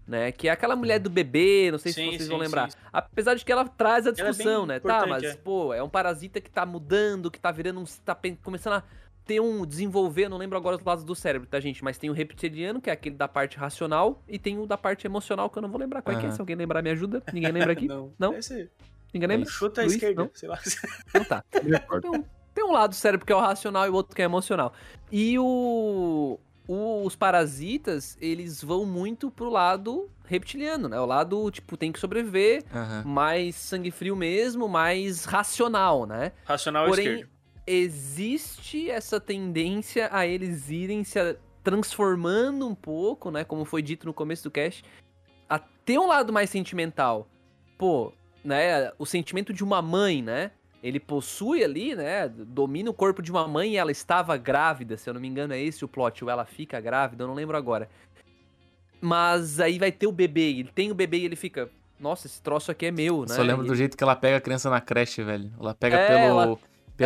Né? 0.08 0.32
Que 0.32 0.48
é 0.50 0.52
aquela 0.52 0.76
mulher 0.76 1.00
do 1.00 1.10
bebê, 1.10 1.70
não 1.72 1.78
sei 1.78 1.94
Sim, 1.94 2.02
se 2.04 2.10
vocês 2.10 2.24
sim, 2.24 2.30
vão 2.30 2.38
lembrar. 2.38 2.72
sim. 2.72 2.78
Apesar 2.92 3.34
de 3.36 3.46
que 3.46 3.52
ela 3.52 3.66
traz 3.68 4.06
a 4.06 4.10
Ela 4.10 4.20
é 4.20 4.32
discussão, 4.32 4.66
né? 4.66 4.80
Tá, 4.80 5.06
mas, 5.06 5.24
é. 5.24 5.36
pô, 5.36 5.74
é 5.74 5.82
um 5.82 5.88
parasita 5.88 6.42
que 6.42 6.50
tá 6.50 6.66
mudando, 6.66 7.32
que 7.32 7.40
tá 7.40 7.52
virando 7.52 7.80
um. 7.80 7.86
tá 8.04 8.18
começando 8.44 8.74
a 8.74 8.84
ter 9.26 9.40
um. 9.40 9.66
desenvolver, 9.66 10.26
eu 10.26 10.30
não 10.30 10.38
lembro 10.38 10.58
agora 10.58 10.76
os 10.78 10.84
lados 10.84 11.04
do 11.04 11.16
cérebro, 11.16 11.48
tá, 11.48 11.60
gente? 11.60 11.84
Mas 11.84 11.98
tem 11.98 12.10
o 12.10 12.14
reptiliano, 12.14 12.82
que 12.82 12.90
é 12.90 12.94
aquele 12.94 13.16
da 13.16 13.28
parte 13.28 13.58
racional, 13.58 14.22
e 14.28 14.38
tem 14.40 14.60
o 14.60 14.66
da 14.66 14.78
parte 14.78 15.06
emocional, 15.08 15.50
que 15.50 15.58
eu 15.58 15.62
não 15.62 15.70
vou 15.70 15.80
lembrar 15.80 16.02
qual 16.02 16.16
é 16.18 16.20
que 16.20 16.26
é. 16.28 16.32
Se 16.32 16.40
alguém 16.42 16.56
lembrar, 16.56 16.82
me 16.82 16.90
ajuda. 16.90 17.22
Ninguém 17.34 17.52
lembra 17.52 17.74
aqui? 17.74 17.88
Não. 17.90 18.14
Não? 18.18 18.42
Ser. 18.42 18.72
Ninguém 19.14 19.28
lembra? 19.30 19.50
Chuta 19.50 19.82
a 19.82 19.84
Luiz? 19.84 19.96
esquerda, 19.96 20.24
Não? 20.24 20.32
sei 20.34 20.48
lá. 20.50 20.60
Então 21.10 21.24
tá. 21.26 21.44
Tem 22.02 22.10
um, 22.12 22.24
tem 22.54 22.64
um 22.66 22.72
lado 22.72 22.90
do 22.92 22.96
cérebro 22.96 23.26
que 23.26 23.32
é 23.32 23.36
o 23.36 23.40
racional 23.40 23.86
e 23.86 23.90
o 23.90 23.94
outro 23.94 24.16
que 24.16 24.22
é 24.22 24.26
emocional. 24.26 24.74
E 25.12 25.38
o, 25.40 26.38
o- 26.68 27.06
os 27.06 27.16
parasitas, 27.16 28.18
eles 28.22 28.62
vão 28.64 28.86
muito 28.86 29.30
pro 29.32 29.50
lado 29.50 30.10
reptiliano, 30.26 30.88
né? 30.90 31.00
O 31.00 31.06
lado, 31.06 31.50
tipo, 31.52 31.76
tem 31.78 31.92
que 31.92 32.00
sobreviver, 32.00 32.64
Aham. 32.74 33.04
mais 33.06 33.56
sangue 33.56 33.92
frio 33.92 34.16
mesmo, 34.16 34.68
mais 34.68 35.26
racional, 35.26 36.06
né? 36.06 36.32
Racional 36.46 36.88
Porém, 36.88 37.08
esquerdo. 37.08 37.30
Existe 37.72 38.90
essa 38.90 39.20
tendência 39.20 40.10
a 40.12 40.26
eles 40.28 40.70
irem 40.70 41.04
se 41.04 41.20
transformando 41.64 42.68
um 42.68 42.76
pouco, 42.76 43.32
né? 43.32 43.44
Como 43.44 43.64
foi 43.66 43.82
dito 43.82 44.06
no 44.06 44.14
começo 44.14 44.44
do 44.44 44.52
cast, 44.52 44.84
a 45.50 45.58
ter 45.60 45.98
um 46.00 46.08
lado 46.08 46.34
mais 46.34 46.50
sentimental. 46.50 47.28
Pô, 47.78 48.12
né? 48.44 48.92
O 49.00 49.06
sentimento 49.06 49.54
de 49.54 49.64
uma 49.64 49.82
mãe, 49.82 50.22
né? 50.22 50.52
Ele 50.84 51.00
possui 51.00 51.64
ali, 51.64 51.96
né? 51.96 52.28
Domina 52.28 52.90
o 52.90 52.94
corpo 52.94 53.22
de 53.22 53.32
uma 53.32 53.48
mãe 53.48 53.74
e 53.74 53.78
ela 53.78 53.92
estava 53.92 54.36
grávida, 54.36 54.98
se 54.98 55.10
eu 55.10 55.14
não 55.14 55.22
me 55.22 55.28
engano, 55.28 55.54
é 55.54 55.62
esse 55.62 55.86
o 55.86 55.88
plot, 55.88 56.24
ou 56.24 56.30
ela 56.30 56.44
fica 56.46 56.82
grávida, 56.82 57.24
eu 57.24 57.28
não 57.28 57.36
lembro 57.36 57.56
agora. 57.56 57.88
Mas 59.00 59.60
aí 59.60 59.80
vai 59.80 59.92
ter 59.92 60.08
o 60.08 60.12
bebê, 60.12 60.50
ele 60.60 60.72
tem 60.74 60.92
o 60.92 60.96
bebê 60.96 61.18
e 61.20 61.26
ele 61.26 61.36
fica. 61.36 61.70
Nossa, 62.00 62.26
esse 62.26 62.42
troço 62.42 62.72
aqui 62.72 62.88
é 62.88 62.92
meu, 62.92 63.22
né? 63.22 63.36
Só 63.36 63.44
lembro 63.44 63.64
E- 63.66 63.68
do 63.68 63.76
jeito 63.76 63.96
que 63.96 64.04
ela 64.04 64.16
pega 64.16 64.38
a 64.38 64.42
criança 64.42 64.70
na 64.72 64.82
creche, 64.82 65.24
velho. 65.24 65.52
Ela 65.60 65.74
pega 65.76 65.98
É, 65.98 66.08
pelo, 66.08 66.24
ela- 66.24 66.58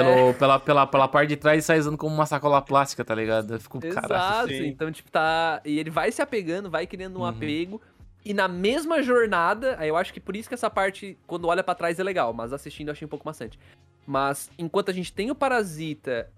pelo, 0.03 0.33
pela, 0.35 0.59
pela, 0.59 0.87
pela 0.87 1.07
parte 1.07 1.29
de 1.29 1.37
trás 1.37 1.63
e 1.63 1.67
sai 1.67 1.79
usando 1.79 1.97
como 1.97 2.13
uma 2.13 2.25
sacola 2.25 2.61
plástica, 2.61 3.03
tá 3.03 3.15
ligado? 3.15 3.53
Eu 3.55 3.59
fico, 3.59 3.79
caralho. 3.79 4.51
Exato, 4.51 4.53
então, 4.63 4.91
tipo, 4.91 5.11
tá. 5.11 5.61
E 5.65 5.79
ele 5.79 5.89
vai 5.89 6.11
se 6.11 6.21
apegando, 6.21 6.69
vai 6.69 6.85
criando 6.85 7.17
um 7.17 7.21
Uhum. 7.21 7.27
apego. 7.27 7.81
E 8.23 8.33
na 8.33 8.47
mesma 8.47 9.03
jornada, 9.03 9.75
aí 9.77 9.87
eu 9.89 9.95
acho 9.95 10.11
que 10.13 10.19
por 10.19 10.35
isso 10.35 10.49
que 10.49 10.55
essa 10.55 10.69
parte, 10.69 11.17
quando 11.27 11.47
olha 11.47 11.63
pra 11.63 11.75
trás, 11.75 11.99
é 11.99 12.03
legal, 12.03 12.33
mas 12.33 12.51
assistindo 12.51 12.87
eu 12.87 12.91
achei 12.93 13.05
um 13.05 13.09
pouco 13.09 13.25
maçante. 13.25 13.59
Mas 14.05 14.49
enquanto 14.57 14.89
a 14.89 14.93
gente 14.93 15.13
tem 15.13 15.29
o 15.29 15.35
Parasita 15.35 16.29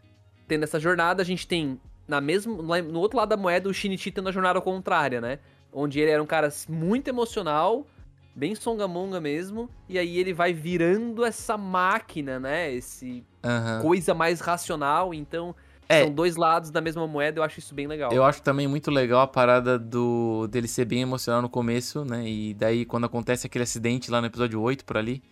tendo 0.47 0.63
essa 0.63 0.79
jornada, 0.79 1.21
a 1.21 1.25
gente 1.25 1.47
tem 1.47 1.79
na 2.07 2.21
mesmo, 2.21 2.61
no 2.61 2.99
outro 2.99 3.17
lado 3.17 3.29
da 3.29 3.37
moeda 3.37 3.67
o 3.69 3.73
Shinichi 3.73 4.11
tendo 4.11 4.29
a 4.29 4.31
jornada 4.31 4.59
contrária, 4.61 5.19
né? 5.21 5.39
Onde 5.73 5.99
ele 5.99 6.11
era 6.11 6.23
um 6.23 6.25
cara 6.25 6.49
muito 6.69 7.09
emocional, 7.09 7.85
bem 8.33 8.55
songamonga 8.55 9.19
mesmo, 9.19 9.69
e 9.89 9.97
aí 9.99 10.17
ele 10.17 10.33
vai 10.33 10.53
virando 10.53 11.25
essa 11.25 11.57
máquina, 11.57 12.39
né? 12.39 12.71
Esse 12.73 13.25
Aham. 13.47 13.81
coisa 13.81 14.13
mais 14.13 14.39
racional, 14.41 15.13
então 15.13 15.55
É. 15.89 16.03
são 16.03 16.11
dois 16.13 16.35
lados 16.35 16.69
da 16.69 16.81
mesma 16.81 17.07
moeda, 17.07 17.39
eu 17.39 17.43
acho 17.43 17.59
isso 17.59 17.73
bem 17.73 17.87
legal. 17.87 18.11
Eu 18.11 18.23
acho 18.25 18.41
também 18.41 18.67
muito 18.67 18.91
legal 18.91 19.21
a 19.21 19.27
parada 19.27 19.79
do 19.79 20.47
dele 20.47 20.67
ser 20.67 20.85
bem 20.85 21.01
emocional 21.01 21.41
no 21.41 21.49
começo, 21.49 22.03
né? 22.03 22.27
E 22.27 22.53
daí 22.53 22.85
quando 22.85 23.05
acontece 23.05 23.47
aquele 23.47 23.63
acidente 23.63 24.11
lá 24.11 24.19
no 24.19 24.27
episódio 24.27 24.59
8 24.61 24.83
por 24.83 24.97
ali, 24.97 25.23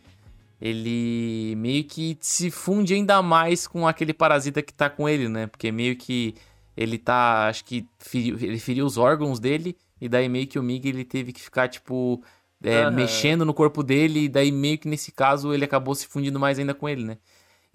ele 0.61 1.55
meio 1.57 1.83
que 1.83 2.17
se 2.21 2.49
funde 2.49 2.93
ainda 2.93 3.21
mais 3.21 3.67
com 3.67 3.87
aquele 3.87 4.13
parasita 4.13 4.61
que 4.61 4.73
tá 4.73 4.89
com 4.89 5.07
ele, 5.07 5.27
né? 5.27 5.47
Porque 5.47 5.71
meio 5.71 5.95
que 5.95 6.33
ele 6.77 6.97
tá, 6.97 7.47
acho 7.47 7.63
que 7.65 7.85
feriu- 7.99 8.37
ele 8.39 8.59
feriu 8.59 8.85
os 8.85 8.97
órgãos 8.97 9.39
dele 9.39 9.75
e 9.99 10.07
daí 10.09 10.27
meio 10.29 10.47
que 10.47 10.57
o 10.59 10.63
Mig 10.63 10.87
ele 10.87 11.03
teve 11.05 11.31
que 11.33 11.41
ficar 11.41 11.67
tipo 11.67 12.21
é, 12.63 12.83
Aham. 12.83 12.91
mexendo 12.91 13.45
no 13.45 13.53
corpo 13.53 13.83
dele 13.83 14.21
e 14.23 14.29
daí 14.29 14.51
meio 14.51 14.77
que 14.77 14.87
nesse 14.87 15.11
caso 15.11 15.53
ele 15.53 15.65
acabou 15.65 15.93
se 15.93 16.07
fundindo 16.07 16.39
mais 16.39 16.57
ainda 16.57 16.73
com 16.73 16.87
ele, 16.89 17.03
né? 17.03 17.17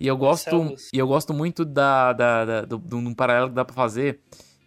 E 0.00 0.06
eu 0.06 0.16
gosto, 0.16 0.74
e 0.94 0.98
eu 0.98 1.06
gosto 1.06 1.34
muito 1.34 1.62
da, 1.62 2.12
da, 2.14 2.44
da, 2.44 2.60
do, 2.62 2.78
de 2.78 2.94
um 2.94 3.12
paralelo 3.14 3.50
que 3.50 3.54
dá 3.54 3.64
pra 3.66 3.74
fazer, 3.74 4.20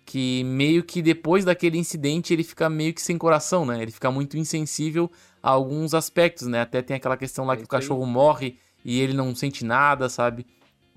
que 0.06 0.44
meio 0.44 0.84
que 0.84 1.02
depois 1.02 1.44
daquele 1.44 1.78
incidente 1.78 2.32
ele 2.34 2.44
fica 2.44 2.70
meio 2.70 2.94
que 2.94 3.02
sem 3.02 3.18
coração, 3.18 3.66
né? 3.66 3.82
Ele 3.82 3.92
fica 3.92 4.12
muito 4.12 4.38
insensível 4.38 5.12
a 5.42 5.50
alguns 5.50 5.96
aspectos, 5.96 6.48
né? 6.48 6.62
Até 6.62 6.84
tem 6.84 6.96
aquela 6.96 7.18
questão 7.18 7.46
lá 7.46 7.54
É 7.54 7.58
que 7.58 7.64
o 7.64 7.66
isso 7.66 7.80
aí. 7.80 7.82
cachorro 7.82 8.06
morre 8.06 8.60
e 8.86 9.00
ele 9.00 9.14
não 9.14 9.34
sente 9.34 9.66
nada, 9.66 10.08
sabe? 10.08 10.46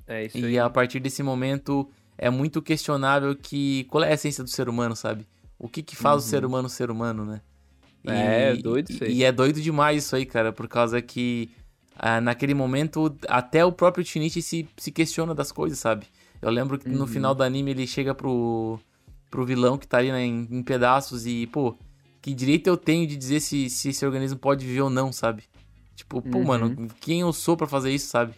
É 0.06 0.26
isso 0.26 0.36
E 0.36 0.44
aí. 0.44 0.58
a 0.58 0.68
partir 0.68 1.00
desse 1.00 1.22
momento 1.22 1.88
é 2.18 2.28
muito 2.28 2.60
questionável 2.60 3.34
que 3.34 3.84
qual 3.84 4.04
é 4.04 4.10
a 4.10 4.14
essência 4.14 4.44
do 4.44 4.50
ser 4.50 4.68
humano, 4.68 4.94
sabe? 4.94 5.26
O 5.58 5.66
que 5.68 5.82
que 5.82 5.96
faz 5.96 6.22
o 6.24 6.26
ser 6.26 6.44
humano 6.44 6.68
ser 6.68 6.90
humano, 6.90 7.24
né? 7.24 7.40
E, 8.04 8.10
É, 8.10 8.54
doido 8.56 8.90
isso 8.90 9.02
aí. 9.02 9.14
E 9.14 9.24
é 9.24 9.32
doido 9.32 9.60
demais 9.62 10.04
isso 10.04 10.14
aí, 10.14 10.26
cara, 10.26 10.52
por 10.52 10.68
causa 10.68 11.00
que 11.00 11.50
ah, 11.96 12.20
naquele 12.20 12.54
momento 12.54 13.16
até 13.28 13.64
o 13.64 13.72
próprio 13.72 14.04
Shinichi 14.04 14.42
se, 14.42 14.68
se 14.76 14.92
questiona 14.92 15.34
das 15.34 15.50
coisas, 15.52 15.78
sabe? 15.78 16.06
Eu 16.40 16.50
lembro 16.50 16.78
que 16.78 16.88
no 16.94 17.00
Uhum. 17.00 17.06
final 17.06 17.34
do 17.34 17.42
anime 17.42 17.70
ele 17.72 17.86
chega 17.86 18.14
pro, 18.14 18.78
pro 19.30 19.44
vilão 19.46 19.78
que 19.78 19.86
tá 19.88 19.98
ali 19.98 20.12
né, 20.12 20.24
em, 20.24 20.46
em 20.50 20.62
pedaços 20.62 21.26
e, 21.26 21.46
pô, 21.46 21.74
que 22.20 22.34
direito 22.34 22.66
eu 22.66 22.76
tenho 22.76 23.06
de 23.06 23.16
dizer 23.16 23.40
se, 23.40 23.70
se 23.70 23.88
esse 23.90 24.04
organismo 24.04 24.38
pode 24.38 24.66
viver 24.66 24.82
ou 24.82 24.90
não, 24.90 25.12
sabe? 25.12 25.44
Tipo, 25.94 26.20
pô, 26.22 26.38
Uhum. 26.38 26.44
mano, 26.44 26.88
quem 27.00 27.20
eu 27.22 27.32
sou 27.32 27.56
pra 27.56 27.66
fazer 27.66 27.90
isso, 27.92 28.08
sabe? 28.08 28.34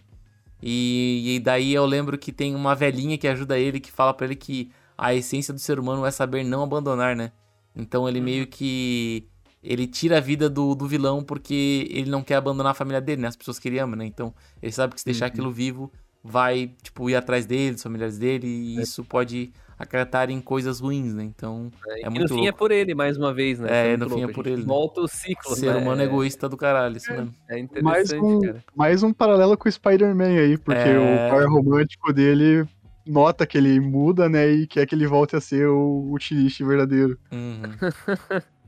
E, 0.61 1.35
e 1.35 1.39
daí 1.39 1.73
eu 1.73 1.85
lembro 1.85 2.17
que 2.17 2.31
tem 2.31 2.55
uma 2.55 2.75
velhinha 2.75 3.17
que 3.17 3.27
ajuda 3.27 3.57
ele, 3.57 3.79
que 3.79 3.91
fala 3.91 4.13
pra 4.13 4.25
ele 4.25 4.35
que 4.35 4.71
a 4.97 5.13
essência 5.13 5.53
do 5.53 5.59
ser 5.59 5.79
humano 5.79 6.05
é 6.05 6.11
saber 6.11 6.43
não 6.43 6.63
abandonar, 6.63 7.15
né? 7.15 7.31
Então 7.75 8.07
ele 8.09 8.19
meio 8.19 8.45
que. 8.47 9.25
Ele 9.63 9.85
tira 9.87 10.17
a 10.17 10.21
vida 10.21 10.49
do, 10.49 10.73
do 10.73 10.87
vilão 10.87 11.23
porque 11.23 11.87
ele 11.91 12.09
não 12.09 12.23
quer 12.23 12.35
abandonar 12.35 12.71
a 12.71 12.75
família 12.75 13.01
dele, 13.01 13.21
né? 13.21 13.27
As 13.27 13.35
pessoas 13.35 13.59
que 13.59 13.67
ele 13.67 13.79
ama, 13.79 13.95
né? 13.95 14.05
Então 14.05 14.33
ele 14.61 14.71
sabe 14.71 14.93
que 14.93 15.01
se 15.01 15.05
deixar 15.05 15.25
aquilo 15.25 15.51
vivo, 15.51 15.91
vai, 16.23 16.71
tipo, 16.81 17.09
ir 17.09 17.15
atrás 17.15 17.45
dele, 17.45 17.73
dos 17.73 17.83
familiares 17.83 18.17
dele, 18.17 18.47
e 18.47 18.81
isso 18.81 19.03
pode 19.03 19.51
acarretarem 19.77 20.41
coisas 20.41 20.81
ruins, 20.81 21.13
né? 21.13 21.23
Então, 21.23 21.71
é, 21.87 22.01
e 22.05 22.09
muito 22.09 22.21
no 22.23 22.27
fim 22.27 22.41
é 22.41 22.43
louco. 22.43 22.59
por 22.59 22.71
ele, 22.71 22.93
mais 22.93 23.17
uma 23.17 23.33
vez, 23.33 23.59
né? 23.59 23.69
É, 23.93 23.97
muito 23.97 24.03
no 24.03 24.09
fim 24.09 24.21
é 24.21 24.25
louco, 24.25 24.33
por 24.35 24.47
ele. 24.47 24.61
Volta 24.63 25.01
o 25.01 25.07
ciclo, 25.07 25.55
ser 25.55 25.73
né? 25.73 25.77
humano 25.77 26.01
egoísta 26.01 26.49
do 26.49 26.57
caralho, 26.57 26.97
isso 26.97 27.09
mesmo. 27.11 27.33
É 27.47 27.53
Mais 27.81 28.11
interessante, 28.11 28.23
um, 28.25 28.41
cara. 28.41 28.63
mais 28.75 29.03
um 29.03 29.13
paralelo 29.13 29.57
com 29.57 29.69
o 29.69 29.71
Spider-Man 29.71 30.37
aí, 30.37 30.57
porque 30.57 30.81
É. 30.81 30.99
o 30.99 31.31
par 31.31 31.45
romântico 31.47 32.11
dele 32.11 32.67
nota 33.05 33.47
que 33.47 33.57
ele 33.57 33.79
muda, 33.79 34.27
né, 34.27 34.49
e 34.51 34.67
quer 34.67 34.85
que 34.85 34.93
ele 34.93 35.07
volte 35.07 35.35
a 35.35 35.41
ser 35.41 35.67
o 35.67 36.11
utilista 36.11 36.65
verdadeiro. 36.65 37.17
Uhum. 37.31 37.61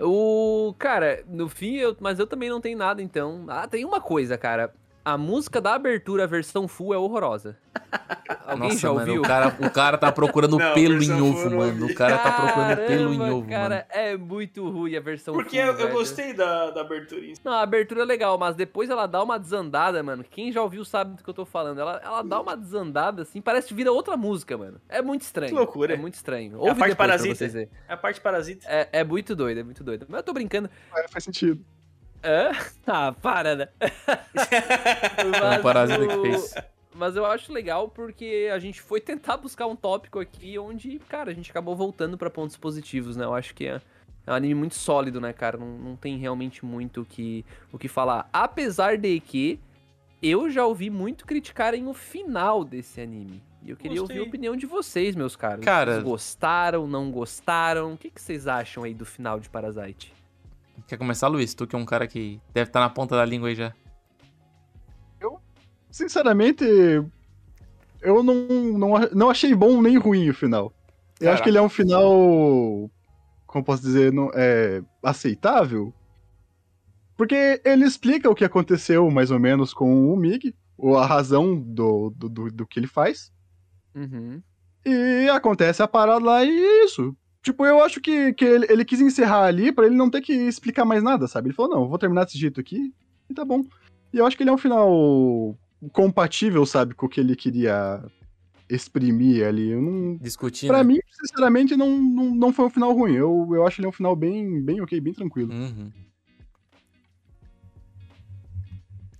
O. 0.00 0.74
Cara, 0.78 1.22
no 1.26 1.48
fim, 1.48 1.76
eu, 1.76 1.96
mas 2.00 2.18
eu 2.18 2.26
também 2.26 2.48
não 2.48 2.60
tenho 2.60 2.78
nada, 2.78 3.02
então. 3.02 3.44
Ah, 3.48 3.66
tem 3.66 3.84
uma 3.84 4.00
coisa, 4.00 4.36
cara. 4.36 4.72
A 5.04 5.18
música 5.18 5.60
da 5.60 5.74
abertura, 5.74 6.24
a 6.24 6.26
versão 6.26 6.66
full, 6.66 6.94
é 6.94 6.96
horrorosa. 6.96 7.58
Alguém 8.46 8.68
Nossa, 8.70 8.80
já 8.80 8.88
mano, 8.88 9.00
ouviu? 9.00 9.20
o 9.20 9.24
cara, 9.24 9.48
o 9.60 9.70
cara 9.70 9.98
tá 9.98 10.10
procurando 10.12 10.56
Não, 10.58 10.74
pelo 10.74 11.02
em 11.02 11.12
ovo, 11.20 11.50
mano. 11.50 11.86
O 11.86 11.94
cara 11.94 12.18
tá 12.18 12.32
procurando 12.32 12.86
pelo 12.86 13.12
em 13.14 13.18
Caramba, 13.18 13.36
ovo, 13.36 13.48
cara, 13.48 13.68
mano. 13.74 13.84
é 13.90 14.16
muito 14.16 14.68
ruim 14.68 14.96
a 14.96 15.00
versão 15.00 15.34
Porque 15.34 15.58
full, 15.60 15.66
eu, 15.70 15.76
velho. 15.76 15.92
gostei 15.92 16.32
da, 16.32 16.70
da 16.70 16.80
abertura. 16.80 17.20
Não, 17.44 17.52
a 17.52 17.62
abertura 17.62 18.02
é 18.02 18.04
legal, 18.04 18.38
mas 18.38 18.56
depois 18.56 18.88
ela 18.88 19.06
dá 19.06 19.22
uma 19.22 19.38
desandada, 19.38 20.02
mano. 20.02 20.24
Quem 20.24 20.50
já 20.50 20.62
ouviu 20.62 20.84
sabe 20.84 21.16
do 21.16 21.22
que 21.22 21.28
eu 21.28 21.34
tô 21.34 21.44
falando. 21.44 21.78
Ela, 21.80 22.00
ela 22.02 22.22
dá 22.22 22.40
uma 22.40 22.56
desandada, 22.56 23.22
assim, 23.22 23.40
parece 23.42 23.68
que 23.68 23.74
vira 23.74 23.92
outra 23.92 24.16
música, 24.16 24.56
mano. 24.56 24.80
É 24.88 25.02
muito 25.02 25.22
estranho. 25.22 25.50
Que 25.52 25.58
loucura. 25.58 25.94
É 25.94 25.96
muito 25.96 26.14
estranho. 26.14 26.56
a 26.56 26.58
Ouve 26.60 26.78
parte 26.78 26.90
depois 26.92 26.96
pra 26.96 27.18
parasita. 27.18 27.58
É 27.88 27.92
a 27.92 27.96
parte 27.96 28.20
parasita. 28.20 28.66
É, 28.68 28.88
é 28.92 29.04
muito 29.04 29.36
doido, 29.36 29.60
é 29.60 29.62
muito 29.62 29.84
doido. 29.84 30.06
Mas 30.08 30.18
eu 30.18 30.24
tô 30.24 30.32
brincando. 30.32 30.70
É, 30.96 31.08
faz 31.08 31.24
sentido. 31.24 31.62
Hã? 32.24 32.50
Ah, 32.86 33.12
para, 33.12 33.54
né? 33.56 33.68
O 35.58 35.62
Parasita 35.62 36.06
que 36.06 36.20
fez. 36.22 36.54
Mas 36.94 37.16
eu 37.16 37.26
acho 37.26 37.52
legal 37.52 37.88
porque 37.88 38.48
a 38.52 38.58
gente 38.58 38.80
foi 38.80 39.00
tentar 39.00 39.36
buscar 39.36 39.66
um 39.66 39.74
tópico 39.74 40.20
aqui 40.20 40.58
onde, 40.58 40.98
cara, 41.08 41.30
a 41.30 41.34
gente 41.34 41.50
acabou 41.50 41.74
voltando 41.74 42.16
pra 42.16 42.30
pontos 42.30 42.56
positivos, 42.56 43.16
né? 43.16 43.24
Eu 43.24 43.34
acho 43.34 43.54
que 43.54 43.66
é, 43.66 43.80
é 44.26 44.30
um 44.30 44.34
anime 44.34 44.54
muito 44.54 44.74
sólido, 44.76 45.20
né, 45.20 45.32
cara? 45.32 45.58
Não, 45.58 45.66
não 45.66 45.96
tem 45.96 46.16
realmente 46.18 46.64
muito 46.64 47.00
o 47.02 47.04
que, 47.04 47.44
o 47.72 47.78
que 47.78 47.88
falar. 47.88 48.28
Apesar 48.32 48.96
de 48.96 49.18
que 49.20 49.58
eu 50.22 50.48
já 50.50 50.64
ouvi 50.64 50.88
muito 50.88 51.26
criticarem 51.26 51.86
o 51.88 51.92
final 51.94 52.64
desse 52.64 53.00
anime. 53.00 53.42
E 53.62 53.70
eu 53.70 53.76
queria 53.76 53.98
Gostei. 53.98 54.18
ouvir 54.18 54.26
a 54.26 54.28
opinião 54.28 54.54
de 54.56 54.66
vocês, 54.66 55.16
meus 55.16 55.34
caros. 55.34 55.64
Cara- 55.64 55.92
Vocês 55.94 56.04
gostaram, 56.04 56.86
não 56.86 57.10
gostaram? 57.10 57.94
O 57.94 57.96
que, 57.98 58.10
que 58.10 58.20
vocês 58.20 58.46
acham 58.46 58.84
aí 58.84 58.94
do 58.94 59.04
final 59.06 59.40
de 59.40 59.48
Parasite? 59.48 60.12
Quer 60.86 60.96
começar, 60.96 61.28
Luiz? 61.28 61.54
Tu 61.54 61.66
que 61.66 61.74
é 61.74 61.78
um 61.78 61.84
cara 61.84 62.06
que 62.06 62.40
deve 62.52 62.68
estar 62.68 62.80
na 62.80 62.90
ponta 62.90 63.16
da 63.16 63.24
língua 63.24 63.48
aí 63.48 63.54
já. 63.54 63.72
Sinceramente, 65.90 66.64
eu 68.02 68.22
não, 68.22 68.34
não, 68.76 68.98
não 69.12 69.30
achei 69.30 69.54
bom 69.54 69.80
nem 69.80 69.96
ruim 69.96 70.28
o 70.28 70.34
final. 70.34 70.72
Eu 71.20 71.30
acho 71.30 71.38
Caraca. 71.38 71.42
que 71.44 71.50
ele 71.50 71.58
é 71.58 71.62
um 71.62 71.68
final, 71.68 72.90
como 73.46 73.64
posso 73.64 73.82
dizer, 73.82 74.12
não, 74.12 74.28
é, 74.34 74.82
aceitável. 75.00 75.94
Porque 77.16 77.62
ele 77.64 77.84
explica 77.84 78.28
o 78.28 78.34
que 78.34 78.44
aconteceu, 78.44 79.08
mais 79.08 79.30
ou 79.30 79.38
menos, 79.38 79.72
com 79.72 80.12
o 80.12 80.16
Mig, 80.16 80.52
ou 80.76 80.98
a 80.98 81.06
razão 81.06 81.56
do, 81.56 82.10
do, 82.10 82.28
do, 82.28 82.50
do 82.50 82.66
que 82.66 82.80
ele 82.80 82.88
faz. 82.88 83.32
Uhum. 83.94 84.42
E 84.84 85.28
acontece 85.28 85.80
a 85.80 85.86
parada 85.86 86.24
lá 86.24 86.44
e 86.44 86.50
é 86.50 86.84
isso. 86.84 87.16
Tipo, 87.44 87.66
eu 87.66 87.82
acho 87.82 88.00
que, 88.00 88.32
que 88.32 88.42
ele, 88.42 88.66
ele 88.70 88.84
quis 88.86 89.02
encerrar 89.02 89.44
ali 89.44 89.70
pra 89.70 89.84
ele 89.84 89.94
não 89.94 90.08
ter 90.08 90.22
que 90.22 90.32
explicar 90.32 90.86
mais 90.86 91.02
nada, 91.02 91.28
sabe? 91.28 91.48
Ele 91.48 91.54
falou, 91.54 91.76
não, 91.76 91.86
vou 91.86 91.98
terminar 91.98 92.24
desse 92.24 92.38
jeito 92.38 92.58
aqui 92.58 92.90
e 93.28 93.34
tá 93.34 93.44
bom. 93.44 93.62
E 94.10 94.16
eu 94.16 94.24
acho 94.24 94.34
que 94.34 94.42
ele 94.42 94.48
é 94.48 94.52
um 94.52 94.58
final 94.58 95.54
compatível, 95.92 96.64
sabe, 96.64 96.94
com 96.94 97.04
o 97.04 97.08
que 97.08 97.20
ele 97.20 97.36
queria 97.36 98.02
exprimir 98.66 99.46
ali. 99.46 99.72
Eu 99.72 99.82
não... 99.82 100.16
Discutindo. 100.16 100.70
Pra 100.70 100.82
mim, 100.82 100.98
sinceramente, 101.20 101.76
não, 101.76 102.00
não, 102.00 102.34
não 102.34 102.50
foi 102.50 102.64
um 102.64 102.70
final 102.70 102.94
ruim. 102.94 103.12
Eu, 103.12 103.46
eu 103.52 103.66
acho 103.66 103.78
ele 103.78 103.88
um 103.88 103.92
final 103.92 104.16
bem, 104.16 104.62
bem 104.62 104.80
ok, 104.80 104.98
bem 104.98 105.12
tranquilo. 105.12 105.52
Uhum. 105.52 105.92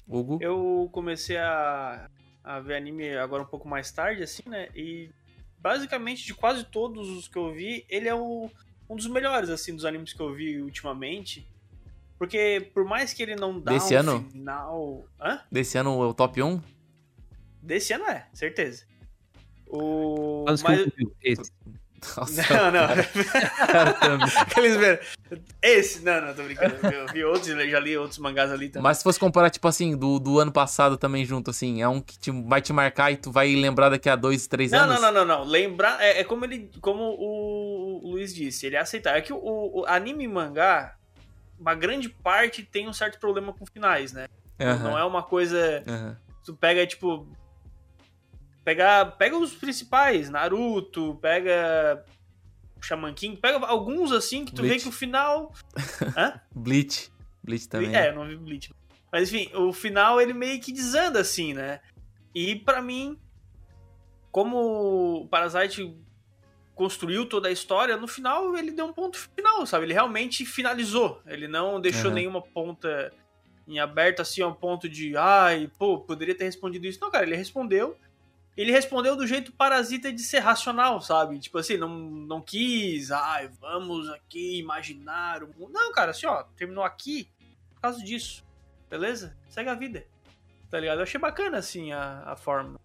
Hugo? 0.09 0.39
Eu 0.41 0.89
comecei 0.93 1.37
a, 1.37 2.09
a 2.43 2.59
ver 2.59 2.77
anime 2.77 3.19
agora 3.19 3.43
um 3.43 3.47
pouco 3.47 3.69
mais 3.69 3.93
tarde, 3.93 4.23
assim, 4.23 4.49
né? 4.49 4.69
E 4.75 5.11
basicamente 5.65 6.27
de 6.27 6.35
quase 6.35 6.63
todos 6.63 7.09
os 7.09 7.27
que 7.27 7.39
eu 7.39 7.51
vi, 7.51 7.87
ele 7.89 8.07
é 8.07 8.15
o, 8.15 8.51
um 8.89 8.95
dos 8.95 9.07
melhores, 9.07 9.49
assim, 9.49 9.75
dos 9.75 9.87
animes 9.87 10.13
que 10.13 10.21
eu 10.21 10.31
vi 10.31 10.61
ultimamente. 10.61 11.49
Porque 12.19 12.71
por 12.75 12.85
mais 12.85 13.15
que 13.15 13.23
ele 13.23 13.35
não 13.35 13.59
dá 13.59 13.73
Desse 13.73 13.97
um 13.97 13.99
ano? 13.99 14.31
final. 14.31 15.05
Hã? 15.19 15.41
Desse 15.51 15.79
ano 15.79 16.03
é 16.03 16.07
o 16.07 16.13
top 16.13 16.43
1? 16.43 16.61
Desse 17.63 17.95
ano 17.95 18.05
é, 18.05 18.29
certeza. 18.35 18.85
O. 19.67 20.45
Mas, 20.47 20.63
Mas... 20.63 20.87
esse. 21.23 21.51
Nossa, 22.17 22.55
Não, 22.55 22.71
não. 22.71 22.85
Aqueles 24.43 24.77
ver- 24.77 25.01
Esse, 25.63 26.03
não, 26.05 26.21
não, 26.21 26.35
tô 26.35 26.43
brincando. 26.43 26.75
Eu 26.87 27.07
vi 27.09 27.25
outros, 27.25 27.49
eu 27.49 27.69
já 27.71 27.81
li 27.81 27.97
outros 27.97 28.19
mangás 28.19 28.51
ali 28.51 28.69
também. 28.69 28.83
Mas 28.85 28.99
se 28.99 29.05
fosse 29.05 29.19
comparar, 29.19 29.51
tipo 29.51 29.67
assim, 29.67 29.97
do, 29.97 30.19
do 30.19 30.39
ano 30.39 30.53
passado 30.53 30.97
também 30.97 31.25
junto, 31.25 31.51
assim, 31.51 31.81
é 31.83 31.89
um 31.89 32.01
que 32.01 32.19
te- 32.19 32.31
vai 32.31 32.61
te 32.61 32.73
marcar 32.73 33.11
e 33.11 33.17
tu 33.17 33.31
vai 33.33 33.55
lembrar 33.55 33.89
daqui 33.89 34.09
a 34.09 34.17
dois, 34.17 34.47
três 34.47 34.73
Não, 34.73 34.81
anos? 34.81 35.01
não, 35.01 35.13
não, 35.13 35.25
não, 35.25 35.39
não. 35.39 35.45
Lembrar. 35.45 36.01
É, 36.01 36.21
é 36.21 36.25
como 36.25 36.45
ele. 36.45 36.71
Como 36.81 37.03
o 37.03 38.01
Luiz 38.05 38.35
disse, 38.35 38.67
ele 38.67 38.77
é 38.77 38.81
aceitável. 38.81 39.19
É 39.19 39.23
que 39.23 39.33
o, 39.33 39.39
o 39.43 39.85
anime 39.87 40.25
e 40.25 40.29
mangá, 40.29 40.95
uma 41.59 41.75
grande 41.75 42.09
parte 42.09 42.63
tem 42.63 42.89
um 42.89 42.93
certo 42.93 43.19
problema 43.19 43.53
com 43.53 43.65
finais, 43.67 44.13
né? 44.13 44.27
Aham, 44.61 44.79
Não 44.85 44.99
é 44.99 45.05
uma 45.05 45.23
coisa. 45.23 45.83
aham. 45.87 46.17
Tu 46.45 46.55
pega, 46.55 46.87
tipo. 46.87 47.27
Pega, 48.65 49.05
pega 49.05 49.37
os 49.37 49.55
principais, 49.55 50.31
Naruto, 50.31 51.19
pega. 51.21 52.05
Shaman 52.81 53.15
King, 53.15 53.37
pega 53.41 53.65
alguns 53.67 54.13
assim 54.13 54.45
que 54.45 54.53
tu 54.53 54.63
vê 54.63 54.69
Bleach. 54.69 54.83
que 54.83 54.89
o 54.89 54.93
final. 54.93 55.53
Hã? 56.17 56.41
Bleach. 56.55 57.11
Bleach 57.43 57.69
também. 57.69 57.95
É, 57.95 58.09
eu 58.11 58.15
não 58.15 58.27
vi 58.27 58.37
Bleach. 58.37 58.73
Mas 59.13 59.33
enfim, 59.33 59.51
o 59.55 59.73
final 59.73 60.21
ele 60.21 60.33
meio 60.33 60.61
que 60.61 60.73
desanda 60.73 61.21
assim, 61.21 61.55
né? 61.55 61.81
E 62.35 62.57
pra 62.57 62.83
mim, 62.83 63.19
como 64.31 65.23
o 65.23 65.29
Parasite 65.29 65.97
construiu 66.75 67.25
toda 67.25 67.49
a 67.49 67.53
história, 67.53 67.97
no 67.97 68.09
final 68.09 68.57
ele 68.57 68.73
deu 68.73 68.87
um 68.87 68.93
ponto 68.93 69.17
final, 69.17 69.65
sabe? 69.65 69.87
Ele 69.87 69.93
realmente 69.93 70.45
finalizou. 70.45 71.23
Ele 71.27 71.47
não 71.47 71.81
deixou 71.81 72.07
Aham. 72.07 72.15
nenhuma 72.15 72.43
ponta 72.43 73.13
em 73.67 73.79
aberto 73.79 74.21
assim, 74.21 74.43
a 74.43 74.49
um 74.49 74.53
ponto 74.53 74.89
de, 74.89 75.17
ai, 75.17 75.71
pô, 75.79 76.01
poderia 76.01 76.35
ter 76.37 76.45
respondido 76.45 76.87
isso. 76.87 76.99
Não, 77.01 77.11
cara, 77.11 77.25
ele 77.25 77.37
respondeu. 77.37 77.97
Ele 78.57 78.71
respondeu 78.71 79.17
do 79.17 79.27
jeito 79.27 79.53
parasita 79.53 80.13
de 80.13 80.23
ser 80.23 80.39
racional, 80.39 81.01
sabe? 81.01 81.39
Tipo 81.39 81.59
assim, 81.59 81.77
não, 81.77 81.89
não 81.89 82.41
quis, 82.41 83.11
ai, 83.11 83.49
vamos 83.61 84.09
aqui 84.11 84.59
imaginar 84.59 85.43
o 85.43 85.49
mundo. 85.49 85.73
Não, 85.73 85.93
cara, 85.93 86.13
assim, 86.13 86.27
ó, 86.27 86.43
terminou 86.57 86.85
aqui 86.85 87.29
por 87.75 87.81
causa 87.81 88.03
disso. 88.03 88.45
Beleza? 88.89 89.37
Segue 89.49 89.71
a 89.71 89.75
vida. 89.75 90.07
Tá 90.71 90.79
ligado? 90.79 90.99
Eu 90.99 91.03
achei 91.03 91.21
bacana, 91.21 91.59
assim, 91.59 91.93
a, 91.93 92.23
a 92.27 92.37
forma. 92.37 92.81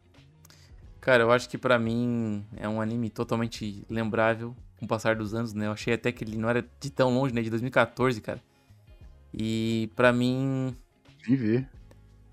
Cara, 0.99 1.23
eu 1.23 1.31
acho 1.31 1.47
que 1.47 1.57
pra 1.57 1.77
mim 1.79 2.45
é 2.57 2.67
um 2.67 2.81
anime 2.81 3.09
totalmente 3.09 3.85
lembrável 3.89 4.55
com 4.77 4.85
o 4.85 4.87
passar 4.87 5.15
dos 5.15 5.33
anos, 5.33 5.53
né? 5.53 5.67
Eu 5.67 5.71
achei 5.71 5.93
até 5.93 6.11
que 6.11 6.23
ele 6.23 6.37
não 6.37 6.49
era 6.49 6.65
de 6.79 6.89
tão 6.89 7.13
longe, 7.13 7.33
né? 7.33 7.41
De 7.41 7.49
2014, 7.49 8.19
cara. 8.21 8.41
E 9.33 9.89
pra 9.95 10.11
mim, 10.11 10.75
Vim 11.25 11.35
ver. 11.35 11.69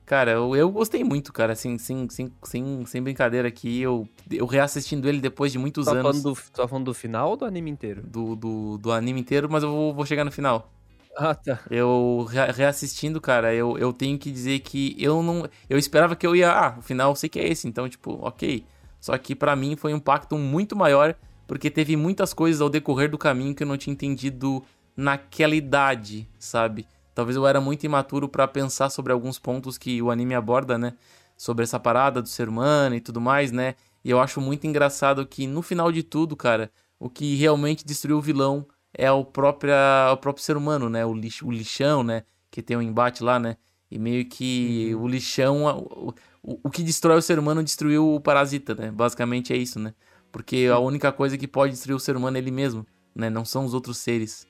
Cara, 0.06 0.32
eu, 0.32 0.54
eu 0.56 0.70
gostei 0.70 1.04
muito, 1.04 1.32
cara. 1.32 1.52
Assim, 1.52 1.78
sem, 1.78 2.08
sem, 2.08 2.32
sem, 2.44 2.86
sem 2.86 3.02
brincadeira 3.02 3.48
aqui. 3.48 3.80
Eu, 3.80 4.08
eu 4.30 4.46
reassistindo 4.46 5.08
ele 5.08 5.20
depois 5.20 5.52
de 5.52 5.58
muitos 5.58 5.90
Só 5.90 5.92
anos 5.92 6.22
falando, 6.22 6.22
do, 6.22 6.36
só 6.54 6.68
falando 6.68 6.84
do 6.86 6.94
final 6.94 7.30
ou 7.30 7.36
do 7.38 7.44
anime 7.46 7.70
inteiro? 7.70 8.04
do, 8.04 8.34
do, 8.36 8.78
do 8.78 8.92
anime 8.92 9.20
inteiro, 9.20 9.48
mas 9.50 9.62
eu 9.62 9.70
vou, 9.70 9.94
vou 9.94 10.06
chegar 10.06 10.24
no 10.24 10.32
final. 10.32 10.72
Ah, 11.16 11.34
tá. 11.34 11.60
Eu 11.70 12.24
rea- 12.28 12.52
reassistindo, 12.52 13.20
cara, 13.20 13.54
eu, 13.54 13.78
eu 13.78 13.92
tenho 13.92 14.18
que 14.18 14.30
dizer 14.30 14.60
que 14.60 14.94
eu 14.98 15.22
não. 15.22 15.48
Eu 15.68 15.78
esperava 15.78 16.14
que 16.14 16.26
eu 16.26 16.36
ia. 16.36 16.50
Ah, 16.52 16.78
o 16.78 16.82
final 16.82 17.10
eu 17.10 17.16
sei 17.16 17.28
que 17.28 17.38
é 17.38 17.48
esse, 17.48 17.66
então, 17.66 17.88
tipo, 17.88 18.18
ok. 18.22 18.64
Só 19.00 19.16
que 19.16 19.34
pra 19.34 19.56
mim 19.56 19.76
foi 19.76 19.94
um 19.94 19.96
impacto 19.96 20.36
muito 20.36 20.76
maior, 20.76 21.14
porque 21.46 21.70
teve 21.70 21.96
muitas 21.96 22.34
coisas 22.34 22.60
ao 22.60 22.68
decorrer 22.68 23.10
do 23.10 23.16
caminho 23.18 23.54
que 23.54 23.62
eu 23.62 23.66
não 23.66 23.78
tinha 23.78 23.92
entendido 23.94 24.62
naquela 24.96 25.54
idade, 25.54 26.28
sabe? 26.38 26.86
Talvez 27.16 27.34
eu 27.34 27.46
era 27.46 27.62
muito 27.62 27.82
imaturo 27.84 28.28
pra 28.28 28.46
pensar 28.46 28.90
sobre 28.90 29.10
alguns 29.10 29.38
pontos 29.38 29.78
que 29.78 30.02
o 30.02 30.10
anime 30.10 30.34
aborda, 30.34 30.76
né? 30.76 30.92
Sobre 31.34 31.64
essa 31.64 31.80
parada 31.80 32.20
do 32.20 32.28
ser 32.28 32.46
humano 32.46 32.94
e 32.94 33.00
tudo 33.00 33.22
mais, 33.22 33.50
né? 33.50 33.74
E 34.04 34.10
eu 34.10 34.20
acho 34.20 34.38
muito 34.38 34.66
engraçado 34.66 35.26
que 35.26 35.46
no 35.46 35.62
final 35.62 35.90
de 35.90 36.02
tudo, 36.02 36.36
cara, 36.36 36.70
o 37.00 37.08
que 37.08 37.34
realmente 37.36 37.86
destruiu 37.86 38.18
o 38.18 38.20
vilão 38.20 38.66
é 38.92 39.10
o 39.10 39.24
próprio, 39.24 39.72
o 40.12 40.16
próprio 40.18 40.44
ser 40.44 40.58
humano, 40.58 40.90
né? 40.90 41.06
O, 41.06 41.14
lix, 41.14 41.40
o 41.40 41.50
lixão, 41.50 42.02
né? 42.02 42.22
Que 42.50 42.60
tem 42.60 42.76
um 42.76 42.82
embate 42.82 43.24
lá, 43.24 43.38
né? 43.38 43.56
E 43.90 43.98
meio 43.98 44.26
que 44.28 44.94
o 44.94 45.08
lixão. 45.08 45.64
O, 45.64 46.14
o, 46.42 46.60
o 46.64 46.70
que 46.70 46.82
destrói 46.82 47.16
o 47.16 47.22
ser 47.22 47.38
humano 47.38 47.64
destruiu 47.64 48.14
o 48.14 48.20
parasita, 48.20 48.74
né? 48.74 48.90
Basicamente 48.90 49.54
é 49.54 49.56
isso, 49.56 49.78
né? 49.78 49.94
Porque 50.30 50.68
a 50.70 50.78
única 50.78 51.10
coisa 51.10 51.38
que 51.38 51.48
pode 51.48 51.72
destruir 51.72 51.96
o 51.96 51.98
ser 51.98 52.14
humano 52.14 52.36
é 52.36 52.40
ele 52.40 52.50
mesmo, 52.50 52.86
né? 53.14 53.30
Não 53.30 53.46
são 53.46 53.64
os 53.64 53.72
outros 53.72 53.96
seres. 53.96 54.46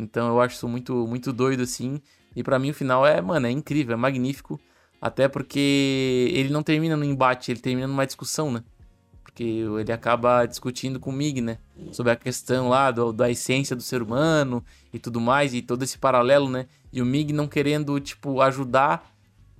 Então 0.00 0.28
eu 0.28 0.40
acho 0.40 0.56
isso 0.56 0.68
muito, 0.68 1.06
muito 1.06 1.32
doido, 1.32 1.62
assim. 1.62 2.00
E 2.34 2.42
pra 2.42 2.58
mim 2.58 2.70
o 2.70 2.74
final 2.74 3.06
é, 3.06 3.20
mano, 3.20 3.46
é 3.46 3.50
incrível, 3.50 3.94
é 3.94 3.96
magnífico. 3.96 4.60
Até 5.00 5.28
porque 5.28 6.30
ele 6.34 6.50
não 6.50 6.62
termina 6.62 6.96
no 6.96 7.04
embate, 7.04 7.50
ele 7.50 7.60
termina 7.60 7.86
numa 7.86 8.06
discussão, 8.06 8.52
né? 8.52 8.62
Porque 9.22 9.44
ele 9.44 9.92
acaba 9.92 10.44
discutindo 10.44 11.00
com 11.00 11.10
o 11.10 11.12
Mig, 11.12 11.40
né? 11.40 11.58
Sobre 11.92 12.12
a 12.12 12.16
questão 12.16 12.68
lá 12.68 12.90
do, 12.90 13.12
da 13.12 13.30
essência 13.30 13.74
do 13.74 13.82
ser 13.82 14.02
humano 14.02 14.62
e 14.92 14.98
tudo 14.98 15.20
mais, 15.20 15.54
e 15.54 15.62
todo 15.62 15.82
esse 15.82 15.96
paralelo, 15.96 16.50
né? 16.50 16.66
E 16.92 17.00
o 17.00 17.06
Mig 17.06 17.32
não 17.32 17.46
querendo, 17.46 17.98
tipo, 18.00 18.40
ajudar 18.42 19.10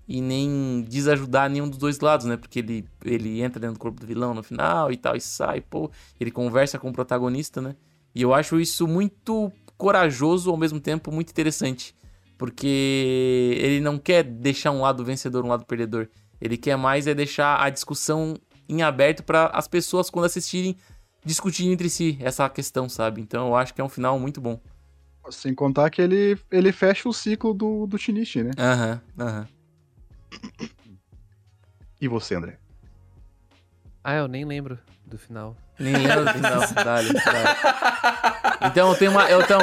e 0.07 0.20
nem 0.20 0.84
desajudar 0.88 1.49
nenhum 1.49 1.68
dos 1.68 1.78
dois 1.78 2.01
lados, 2.01 2.26
né? 2.26 2.36
Porque 2.36 2.59
ele, 2.59 2.84
ele 3.05 3.41
entra 3.41 3.61
dentro 3.61 3.76
do 3.76 3.80
corpo 3.80 4.01
do 4.01 4.07
vilão 4.07 4.34
no 4.34 4.43
final 4.43 4.93
e 4.93 4.97
tal, 4.97 5.16
e 5.16 5.20
sai, 5.20 5.61
pô. 5.61 5.91
Ele 6.18 6.30
conversa 6.30 6.78
com 6.78 6.91
o 6.91 6.93
protagonista, 6.93 7.62
né? 7.62 7.76
E 8.14 8.20
eu 8.20 8.34
acho 8.34 8.59
isso 8.61 8.86
muito 8.88 9.53
corajoso, 9.81 10.51
ao 10.51 10.57
mesmo 10.59 10.78
tempo 10.78 11.11
muito 11.11 11.31
interessante. 11.31 11.95
Porque 12.37 13.57
ele 13.59 13.81
não 13.81 13.99
quer 13.99 14.22
deixar 14.22 14.70
um 14.70 14.83
lado 14.83 15.05
vencedor, 15.05 15.45
um 15.45 15.49
lado 15.49 15.64
perdedor. 15.64 16.07
Ele 16.41 16.57
quer 16.57 16.76
mais 16.76 17.07
é 17.07 17.14
deixar 17.14 17.61
a 17.61 17.70
discussão 17.70 18.35
em 18.68 18.83
aberto 18.83 19.22
para 19.22 19.47
as 19.47 19.66
pessoas, 19.66 20.11
quando 20.11 20.26
assistirem, 20.26 20.76
discutirem 21.24 21.72
entre 21.72 21.89
si 21.89 22.18
essa 22.20 22.49
questão, 22.49 22.89
sabe? 22.89 23.20
Então 23.20 23.49
eu 23.49 23.57
acho 23.57 23.74
que 23.74 23.81
é 23.81 23.85
um 23.85 23.89
final 23.89 24.18
muito 24.18 24.41
bom. 24.41 24.61
Sem 25.31 25.55
contar 25.55 25.91
que 25.91 26.03
ele, 26.03 26.39
ele 26.51 26.72
fecha 26.72 27.09
o 27.09 27.12
ciclo 27.12 27.55
do, 27.55 27.87
do 27.87 27.97
Shinichi, 27.99 28.43
né? 28.43 28.51
Aham, 28.59 29.01
aham. 29.18 29.49
E 32.01 32.09
você, 32.09 32.35
André? 32.35 32.59
Ah, 34.03 34.14
eu 34.14 34.28
nem 34.28 34.45
lembro 34.45 34.78
do 35.07 35.18
final. 35.18 35.57
Nem 35.81 35.97
lembro 35.97 36.24
do 36.24 36.33
final. 36.33 36.61
Dale, 36.85 37.12
dale. 37.12 37.49
Então 38.66 38.91
eu 38.91 38.95
tenho 38.97 39.11
uma. 39.11 39.31
Eu 39.31 39.43
tenho... 39.47 39.61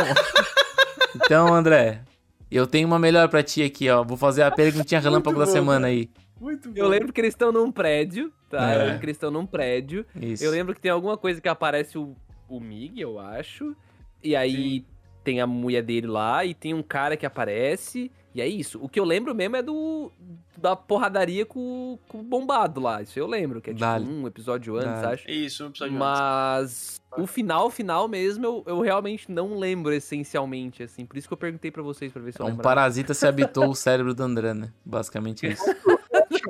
Então, 1.16 1.54
André, 1.54 2.02
eu 2.50 2.66
tenho 2.66 2.88
uma 2.88 2.98
melhor 2.98 3.30
pra 3.30 3.44
ti 3.44 3.62
aqui, 3.64 3.90
ó. 3.90 4.04
Vou 4.04 4.18
fazer 4.18 4.42
a 4.42 4.52
perguntinha 4.52 5.00
relâmpago 5.00 5.38
da 5.38 5.46
bom, 5.46 5.52
semana 5.52 5.88
aí. 5.88 6.10
Muito 6.40 6.70
bom. 6.70 6.76
Eu 6.76 6.88
lembro 6.88 7.14
que 7.14 7.22
eles 7.22 7.34
estão 7.34 7.52
num 7.52 7.72
prédio, 7.72 8.32
tá? 8.50 8.72
É. 8.72 8.76
Eu 8.76 8.86
lembro 8.86 9.00
que 9.00 9.06
eles 9.06 9.16
estão 9.16 9.32
num 9.32 9.46
prédio. 9.46 10.06
Isso. 10.20 10.44
Eu 10.44 10.52
lembro 10.52 10.74
que 10.74 10.82
tem 10.82 10.92
alguma 10.92 11.18
coisa 11.18 11.40
que 11.40 11.48
aparece 11.48 11.98
o, 11.98 12.16
o 12.50 12.60
Mig, 12.60 13.00
eu 13.00 13.20
acho. 13.20 13.76
E 14.24 14.36
aí 14.36 14.86
tem 15.24 15.40
a 15.40 15.48
mulher 15.48 15.84
dele 15.84 16.08
lá 16.08 16.44
e 16.46 16.54
tem 16.54 16.74
um 16.74 16.84
cara 16.84 17.16
que 17.16 17.26
aparece. 17.26 18.12
E 18.38 18.42
é 18.42 18.48
isso. 18.48 18.78
O 18.84 18.88
que 18.88 19.00
eu 19.00 19.04
lembro 19.04 19.34
mesmo 19.34 19.56
é 19.56 19.64
do 19.64 20.12
da 20.56 20.76
porradaria 20.76 21.44
com, 21.44 21.98
com 22.08 22.20
o 22.20 22.24
bombado 22.24 22.80
lá. 22.80 23.02
Isso 23.02 23.18
eu 23.18 23.26
lembro, 23.26 23.60
que 23.60 23.72
é 23.72 23.74
tipo 23.74 23.80
Dale. 23.84 24.06
um 24.08 24.28
episódio 24.28 24.76
antes, 24.78 25.02
Dale. 25.02 25.14
acho. 25.16 25.30
Isso, 25.30 25.64
um 25.64 25.68
episódio 25.70 25.94
antes. 25.96 26.00
Mas 26.00 27.02
o 27.18 27.26
final, 27.26 27.70
final 27.72 28.08
mesmo, 28.08 28.46
eu, 28.46 28.64
eu 28.68 28.80
realmente 28.82 29.32
não 29.32 29.58
lembro 29.58 29.92
essencialmente, 29.92 30.84
assim. 30.84 31.04
Por 31.04 31.18
isso 31.18 31.28
que 31.28 31.34
eu 31.34 31.38
perguntei 31.38 31.72
pra 31.72 31.82
vocês 31.82 32.12
pra 32.12 32.22
ver 32.22 32.32
se 32.32 32.40
eu 32.40 32.46
Um 32.46 32.50
lembrava. 32.50 32.64
parasita 32.76 33.16
se 33.16 33.26
habitou 33.28 33.70
o 33.70 33.74
cérebro 33.76 34.14
do 34.14 34.22
André, 34.22 34.54
né? 34.54 34.70
Basicamente 34.86 35.48
isso. 35.48 35.64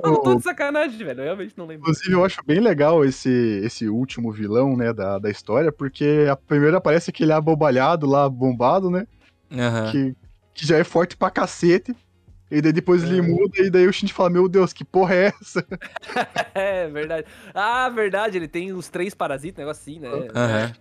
Eu 0.04 0.12
não 0.12 0.22
tô 0.22 0.34
de 0.36 0.42
sacanagem, 0.42 0.98
velho. 0.98 1.20
Eu 1.20 1.24
realmente 1.24 1.54
não 1.56 1.64
lembro. 1.66 1.82
Inclusive, 1.88 2.12
eu 2.12 2.22
acho 2.24 2.40
bem 2.46 2.60
legal 2.60 3.02
esse, 3.02 3.30
esse 3.64 3.88
último 3.88 4.30
vilão, 4.30 4.76
né, 4.76 4.92
da, 4.92 5.18
da 5.18 5.30
história, 5.30 5.72
porque 5.72 6.26
a 6.30 6.36
primeira 6.36 6.76
aparece 6.76 7.08
aquele 7.10 7.32
abobalhado 7.32 8.06
lá, 8.06 8.28
bombado, 8.28 8.90
né, 8.90 9.06
Aham. 9.52 9.90
que, 9.90 10.16
que 10.58 10.66
já 10.66 10.76
é 10.76 10.84
forte 10.84 11.16
pra 11.16 11.30
cacete, 11.30 11.94
e 12.50 12.60
daí 12.60 12.72
depois 12.72 13.04
ele 13.04 13.20
muda, 13.22 13.58
e 13.58 13.70
daí 13.70 13.86
o 13.86 13.92
Shinji 13.92 14.12
fala, 14.12 14.30
meu 14.30 14.48
Deus, 14.48 14.72
que 14.72 14.84
porra 14.84 15.14
é 15.14 15.32
essa? 15.40 15.64
É, 16.54 16.88
verdade. 16.88 17.26
Ah, 17.54 17.88
verdade, 17.88 18.36
ele 18.36 18.48
tem 18.48 18.72
os 18.72 18.88
três 18.88 19.14
parasitas, 19.14 19.58
negócio 19.58 19.80
assim, 19.82 20.00
né? 20.00 20.08
Aham. 20.34 20.72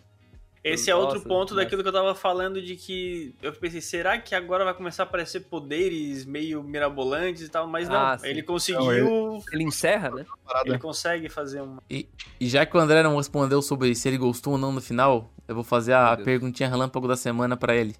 Esse 0.63 0.89
é 0.89 0.95
outro 0.95 1.19
Nossa, 1.19 1.29
ponto 1.29 1.55
daquilo 1.55 1.81
que 1.81 1.87
eu 1.87 1.93
tava 1.93 2.13
falando 2.13 2.61
de 2.61 2.75
que 2.75 3.33
eu 3.41 3.53
pensei, 3.53 3.79
será 3.79 4.17
que 4.17 4.35
agora 4.35 4.65
vai 4.65 4.73
começar 4.73 5.03
a 5.03 5.05
aparecer 5.05 5.41
poderes 5.41 6.25
meio 6.25 6.61
mirabolantes 6.61 7.43
e 7.43 7.49
tal? 7.49 7.67
Mas 7.67 7.87
não, 7.87 7.95
Ah, 7.95 8.17
ele 8.23 8.43
conseguiu. 8.43 8.81
Não, 8.81 9.43
Ele 9.53 9.63
encerra, 9.63 10.09
né? 10.09 10.25
Ele 10.65 10.77
consegue 10.77 11.29
fazer 11.29 11.61
uma. 11.61 11.81
E 11.89 12.09
já 12.41 12.65
que 12.65 12.75
o 12.75 12.79
André 12.79 13.01
não 13.01 13.15
respondeu 13.15 13.61
sobre 13.61 13.93
se 13.95 14.07
ele 14.09 14.17
gostou 14.17 14.53
ou 14.53 14.59
não 14.59 14.73
no 14.73 14.81
final, 14.81 15.31
eu 15.47 15.55
vou 15.55 15.63
fazer 15.63 15.93
a 15.93 16.17
perguntinha 16.17 16.67
relâmpago 16.67 17.07
da 17.07 17.15
semana 17.15 17.55
pra 17.55 17.75
ele. 17.75 17.95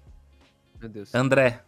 Meu 0.78 0.90
Deus. 0.90 1.14
André, 1.14 1.62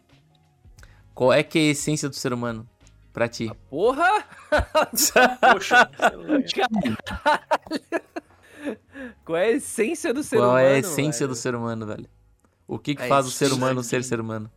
qual 1.21 1.35
é 1.35 1.43
que 1.43 1.59
é 1.59 1.63
a 1.63 1.71
essência 1.73 2.09
do 2.09 2.15
ser 2.17 2.33
humano 2.33 2.67
pra 3.13 3.29
ti? 3.29 3.53
Porra! 3.69 4.25
Poxa. 5.53 5.91
Qual 9.23 9.37
é 9.37 9.45
a 9.45 9.51
essência 9.51 10.15
do 10.15 10.23
ser 10.23 10.37
Qual 10.37 10.49
humano? 10.49 10.67
é 10.67 10.75
a 10.77 10.79
essência 10.79 11.27
velho? 11.27 11.29
do 11.29 11.37
ser 11.37 11.55
humano, 11.55 11.87
velho? 11.87 12.09
O 12.67 12.79
que 12.79 12.95
que 12.95 13.03
A 13.03 13.07
faz 13.09 13.27
o 13.27 13.31
ser 13.31 13.53
humano 13.53 13.83
ser 13.83 14.03
ser 14.03 14.19
humano? 14.19 14.51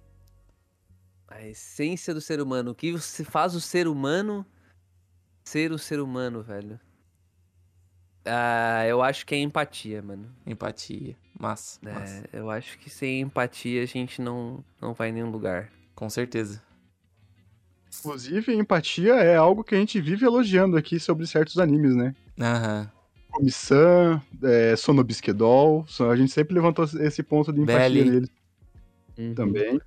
A 1.28 1.42
essência 1.46 2.14
do 2.14 2.22
ser 2.22 2.40
humano. 2.42 2.72
O 2.72 2.76
que 2.76 2.98
faz 3.26 3.56
o 3.56 3.60
ser 3.60 3.86
humano 3.88 4.46
ser 5.44 5.74
o 5.74 5.78
ser 5.78 6.00
humano, 6.00 6.42
velho? 6.42 6.80
Ah, 8.26 8.86
eu 8.88 9.02
acho 9.02 9.26
que 9.26 9.36
é 9.36 9.40
empatia, 9.40 10.02
mano. 10.02 10.34
Empatia. 10.46 11.18
Massa, 11.38 11.78
É, 11.86 11.92
massa. 11.94 12.30
eu 12.32 12.50
acho 12.50 12.78
que 12.80 12.90
sem 12.90 13.20
empatia 13.20 13.84
a 13.84 13.86
gente 13.86 14.22
não, 14.22 14.64
não 14.80 14.94
vai 14.94 15.10
em 15.10 15.12
nenhum 15.12 15.30
lugar. 15.30 15.70
Com 15.96 16.10
certeza. 16.10 16.62
Inclusive, 18.00 18.54
empatia 18.54 19.14
é 19.16 19.36
algo 19.36 19.64
que 19.64 19.76
a 19.76 19.78
gente 19.78 20.02
vive 20.02 20.26
elogiando 20.26 20.76
aqui 20.76 21.00
sobre 21.00 21.26
certos 21.28 21.58
animes, 21.60 21.96
né? 21.96 22.16
Aham. 22.40 22.92
Komi-san, 23.30 24.22
é, 24.44 24.76
Sonobisquedol, 24.76 25.86
a 26.12 26.16
gente 26.16 26.32
sempre 26.32 26.54
levantou 26.54 26.86
esse 26.86 27.24
ponto 27.24 27.52
de 27.52 27.62
empatia 27.62 28.04
Belly. 28.04 28.10
neles 29.18 29.36
também. 29.36 29.80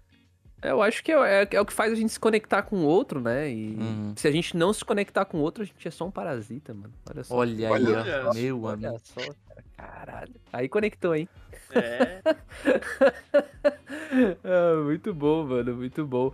Eu 0.62 0.82
acho 0.82 1.04
que 1.04 1.12
é, 1.12 1.42
é- 1.42 1.48
é 1.52 1.60
o 1.60 1.66
que 1.66 1.72
faz 1.72 1.92
a 1.92 1.94
gente 1.94 2.12
se 2.12 2.18
conectar 2.18 2.62
com 2.62 2.76
o 2.78 2.84
outro, 2.84 3.20
né? 3.20 3.48
E 3.52 3.76
Uhum. 3.76 4.14
se 4.16 4.26
a 4.26 4.32
gente 4.32 4.56
não 4.56 4.72
se 4.72 4.84
conectar 4.84 5.24
com 5.24 5.38
o 5.38 5.40
outro, 5.42 5.62
a 5.62 5.66
gente 5.66 5.86
é 5.86 5.90
só 5.90 6.06
um 6.06 6.10
parasita, 6.10 6.72
mano. 6.74 6.92
Olha 7.08 7.22
só. 7.22 7.36
Olha 7.36 7.68
aí, 7.68 7.84
Olha 7.84 8.00
ó. 8.00 8.04
Meu 8.04 8.30
amigo. 8.30 8.66
Olha 8.88 8.98
só, 9.04 9.20
cara. 9.20 9.64
Caralho. 9.76 10.34
Aí 10.52 10.68
conectou, 10.68 11.14
hein? 11.14 11.28
É. 11.70 12.22
Ah, 14.44 14.82
muito 14.84 15.12
bom, 15.14 15.44
mano, 15.46 15.76
muito 15.76 16.06
bom. 16.06 16.32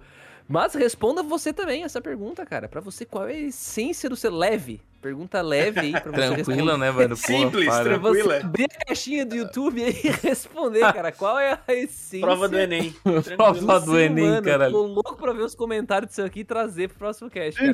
Mas 0.52 0.74
responda 0.74 1.22
você 1.22 1.50
também 1.50 1.82
essa 1.82 1.98
pergunta, 1.98 2.44
cara. 2.44 2.68
Pra 2.68 2.78
você, 2.82 3.06
qual 3.06 3.26
é 3.26 3.32
a 3.32 3.40
essência 3.40 4.06
do 4.10 4.14
ser 4.14 4.28
leve? 4.28 4.82
Pergunta 5.00 5.40
leve 5.40 5.80
aí 5.80 5.92
pra 5.92 6.12
você 6.12 6.42
Tranquila, 6.44 6.76
né, 6.76 6.90
mano? 6.90 7.16
Simples, 7.16 7.66
para. 7.66 7.84
Pra 7.84 7.96
você 7.98 8.22
Tranquila. 8.22 8.44
abrir 8.44 8.64
a 8.64 8.84
caixinha 8.84 9.24
do 9.24 9.34
YouTube 9.34 9.82
aí 9.82 9.98
e 10.04 10.10
responder, 10.28 10.80
cara. 10.92 11.10
Qual 11.10 11.38
é 11.38 11.58
a 11.66 11.74
essência 11.74 12.20
Prova 12.20 12.48
do 12.50 12.58
Enem. 12.58 12.94
Prova 13.34 13.80
do 13.80 13.98
Enem, 13.98 14.42
caralho. 14.42 14.72
Tô 14.74 14.82
louco 14.82 15.16
pra 15.16 15.32
ver 15.32 15.42
os 15.42 15.54
comentários 15.54 16.10
disso 16.10 16.22
aqui 16.22 16.40
e 16.40 16.44
trazer 16.44 16.88
pro 16.90 16.98
próximo 16.98 17.30
cast, 17.30 17.58
cara. 17.58 17.72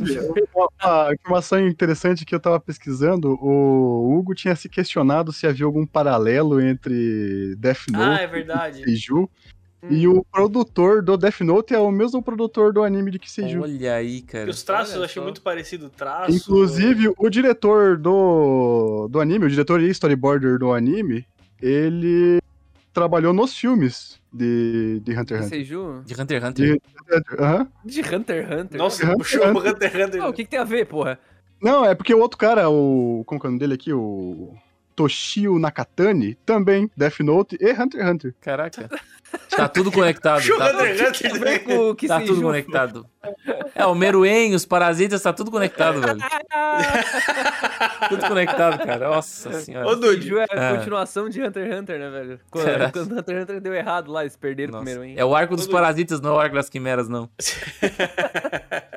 Uma, 0.55 0.69
uma 1.05 1.15
informação 1.15 1.59
interessante 1.67 2.25
que 2.25 2.33
eu 2.35 2.41
tava 2.41 2.61
pesquisando, 2.61 3.37
o 3.43 4.17
Hugo 4.17 4.35
tinha 4.37 4.55
se 4.55 4.69
questionado 4.69 5.33
se 5.33 5.49
havia 5.49 5.67
algum 5.67 5.85
paralelo 5.85 6.61
entre 6.61 7.57
Death 7.59 7.83
Ah, 7.93 8.07
Note 8.11 8.23
é 8.23 8.27
verdade. 8.29 8.81
e 8.83 8.85
Seiju, 8.85 9.29
Hum. 9.83 9.89
e 9.91 10.09
o 10.09 10.25
produtor 10.25 11.03
do 11.03 11.17
Death 11.17 11.41
Note 11.43 11.73
é 11.73 11.79
o 11.79 11.91
mesmo 11.91 12.21
produtor 12.21 12.73
do 12.73 12.83
anime 12.83 13.13
de 13.13 13.19
Kiseiju. 13.19 13.63
Olha 13.63 13.95
aí, 13.95 14.23
cara. 14.23 14.45
Porque 14.45 14.51
os 14.51 14.63
traços 14.65 14.95
Olha 14.95 15.01
eu 15.01 15.05
achei 15.05 15.21
só. 15.21 15.25
muito 15.25 15.41
parecido. 15.41 15.87
O 15.87 15.91
traço. 15.91 16.33
Inclusive, 16.33 17.13
o 17.17 17.31
diretor 17.31 17.97
do, 17.97 19.07
do 19.09 19.21
anime, 19.21 19.45
o 19.47 19.51
diretor 19.51 19.81
e 19.81 19.89
storyboarder 19.91 20.59
do 20.59 20.73
anime, 20.73 21.25
ele 21.63 22.41
trabalhou 22.93 23.33
nos 23.33 23.57
filmes 23.57 24.19
de, 24.33 25.01
de 25.05 25.13
Hunter 25.13 25.37
x 25.39 25.47
Hunter. 25.47 25.49
Seiju? 25.49 26.03
De 26.05 26.21
Hunter 26.21 26.37
x 26.43 26.49
Hunter. 26.49 26.73
De- 26.75 26.83
Aham. 27.39 27.69
De 27.85 28.01
Hunter 28.01 28.45
x 28.51 28.61
Hunter? 28.61 28.79
Nossa, 28.79 29.07
Hunter 29.07 29.27
x 29.27 29.41
o 29.41 29.59
Hunter 29.59 29.91
x 29.91 30.07
Hunter. 30.07 30.23
Ah, 30.23 30.29
o 30.29 30.33
que, 30.33 30.45
que 30.45 30.51
tem 30.51 30.59
a 30.59 30.65
ver, 30.65 30.87
porra? 30.87 31.19
Não, 31.63 31.85
é 31.85 31.95
porque 31.95 32.15
o 32.15 32.19
outro 32.21 32.37
cara, 32.39 32.69
o. 32.69 33.23
Como 33.27 33.41
que 33.41 33.47
é 33.47 33.49
o 33.49 33.51
nome 33.51 33.61
dele 33.61 33.75
aqui? 33.75 33.93
O. 33.93 34.55
Toshio 34.99 35.59
Nakatani, 35.61 36.35
também, 36.45 36.91
Death 36.97 37.21
Note 37.21 37.57
e 37.61 37.71
Hunter 37.73 38.01
x 38.01 38.11
Hunter. 38.11 38.35
Caraca. 38.41 38.89
Tá 39.55 39.69
tudo 39.69 39.93
conectado. 39.93 40.43
O 40.43 40.57
Tá, 40.57 40.71
Hunter 40.73 40.97
x 41.09 41.19
Tem 41.19 41.31
a 41.31 41.35
Hunter. 41.35 41.45
ver 41.51 41.59
com 41.59 41.91
o 41.91 41.95
que 41.95 42.09
tá 42.09 42.19
tudo 42.19 42.41
conectado. 42.41 43.05
É, 43.75 43.85
o 43.85 43.95
Meruem, 43.95 44.55
os 44.55 44.65
parasitas, 44.65 45.21
tá 45.21 45.35
tudo 45.35 45.51
conectado, 45.51 46.01
velho. 46.01 46.19
Tudo 48.09 48.27
conectado, 48.27 48.79
cara. 48.87 49.09
Nossa 49.11 49.51
Ô, 49.51 49.53
senhora. 49.53 49.97
Dude, 49.97 50.23
Seiju 50.23 50.39
é 50.39 50.47
a 50.51 50.71
Ah. 50.71 50.77
continuação 50.77 51.29
de 51.29 51.43
Hunter 51.43 51.67
x 51.67 51.79
Hunter, 51.81 51.99
né, 51.99 52.09
velho? 52.11 52.41
Quando, 52.51 52.93
quando 52.93 53.13
Hunter 53.19 53.35
x 53.37 53.43
Hunter 53.43 53.61
deu 53.61 53.75
errado 53.75 54.11
lá, 54.11 54.23
eles 54.23 54.35
perderam 54.37 54.73
Nossa. 54.73 54.85
primeiro, 54.85 55.05
hein? 55.05 55.15
É 55.19 55.25
o 55.25 55.35
arco 55.37 55.55
dos 55.57 55.67
Tudo- 55.67 55.75
parasitas, 55.75 56.21
não 56.23 56.31
é 56.31 56.33
o 56.35 56.41
arco 56.41 56.55
das 56.55 56.71
quimeras, 56.71 57.07
não. 57.09 57.29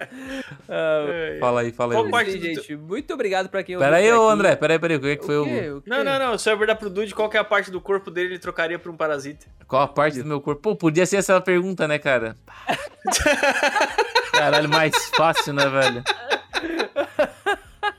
Ah, 0.74 1.38
Fala 1.42 1.62
aí, 1.62 1.72
fala 1.74 1.94
Qual 1.94 2.06
aí. 2.06 2.12
mas, 2.12 2.26
parte 2.28 2.38
do 2.40 2.46
gente, 2.46 2.76
muito 2.78 3.14
obrigado 3.14 3.50
pra 3.50 3.62
quem 3.62 3.78
Pera 3.78 3.98
aí, 3.98 4.10
ô 4.14 4.30
André, 4.30 4.56
pera 4.56 4.74
aí, 4.76 4.80
pera 4.80 4.94
aí. 4.94 4.98
O 4.98 5.02
que, 5.02 5.08
é 5.10 5.16
que 5.18 5.26
foi 5.26 5.38
o 5.38 5.42
o. 5.42 5.46
quê? 5.46 5.70
O 5.70 5.82
quê? 5.82 5.90
Não, 5.90 6.02
não, 6.02 6.18
não. 6.18 6.38
Se 6.38 6.50
eu 6.50 6.58
perguntar 6.58 6.78
pro 6.80 6.90
Dude 6.90 7.14
qual 7.14 7.30
que 7.30 7.36
é 7.36 7.42
a 7.42 7.44
parte 7.44 7.70
do 7.70 7.82
corpo 7.82 8.10
dele 8.10 8.30
ele 8.30 8.40
trocaria 8.40 8.80
por 8.80 8.90
um 8.90 8.96
parasita. 8.96 9.48
Qual 9.68 9.82
a 9.82 9.88
parte 9.88 10.22
do 10.22 10.26
meu 10.30 10.40
corpo? 10.40 10.62
Pô, 10.62 10.74
podia 10.76 11.06
ser 11.06 11.18
essa 11.18 11.42
pergunta, 11.42 11.90
né, 11.90 12.00
cara? 12.00 12.38
Caralho, 14.32 14.70
mais 14.70 14.96
fácil, 15.16 15.52
né, 15.54 15.68
velho? 15.68 16.04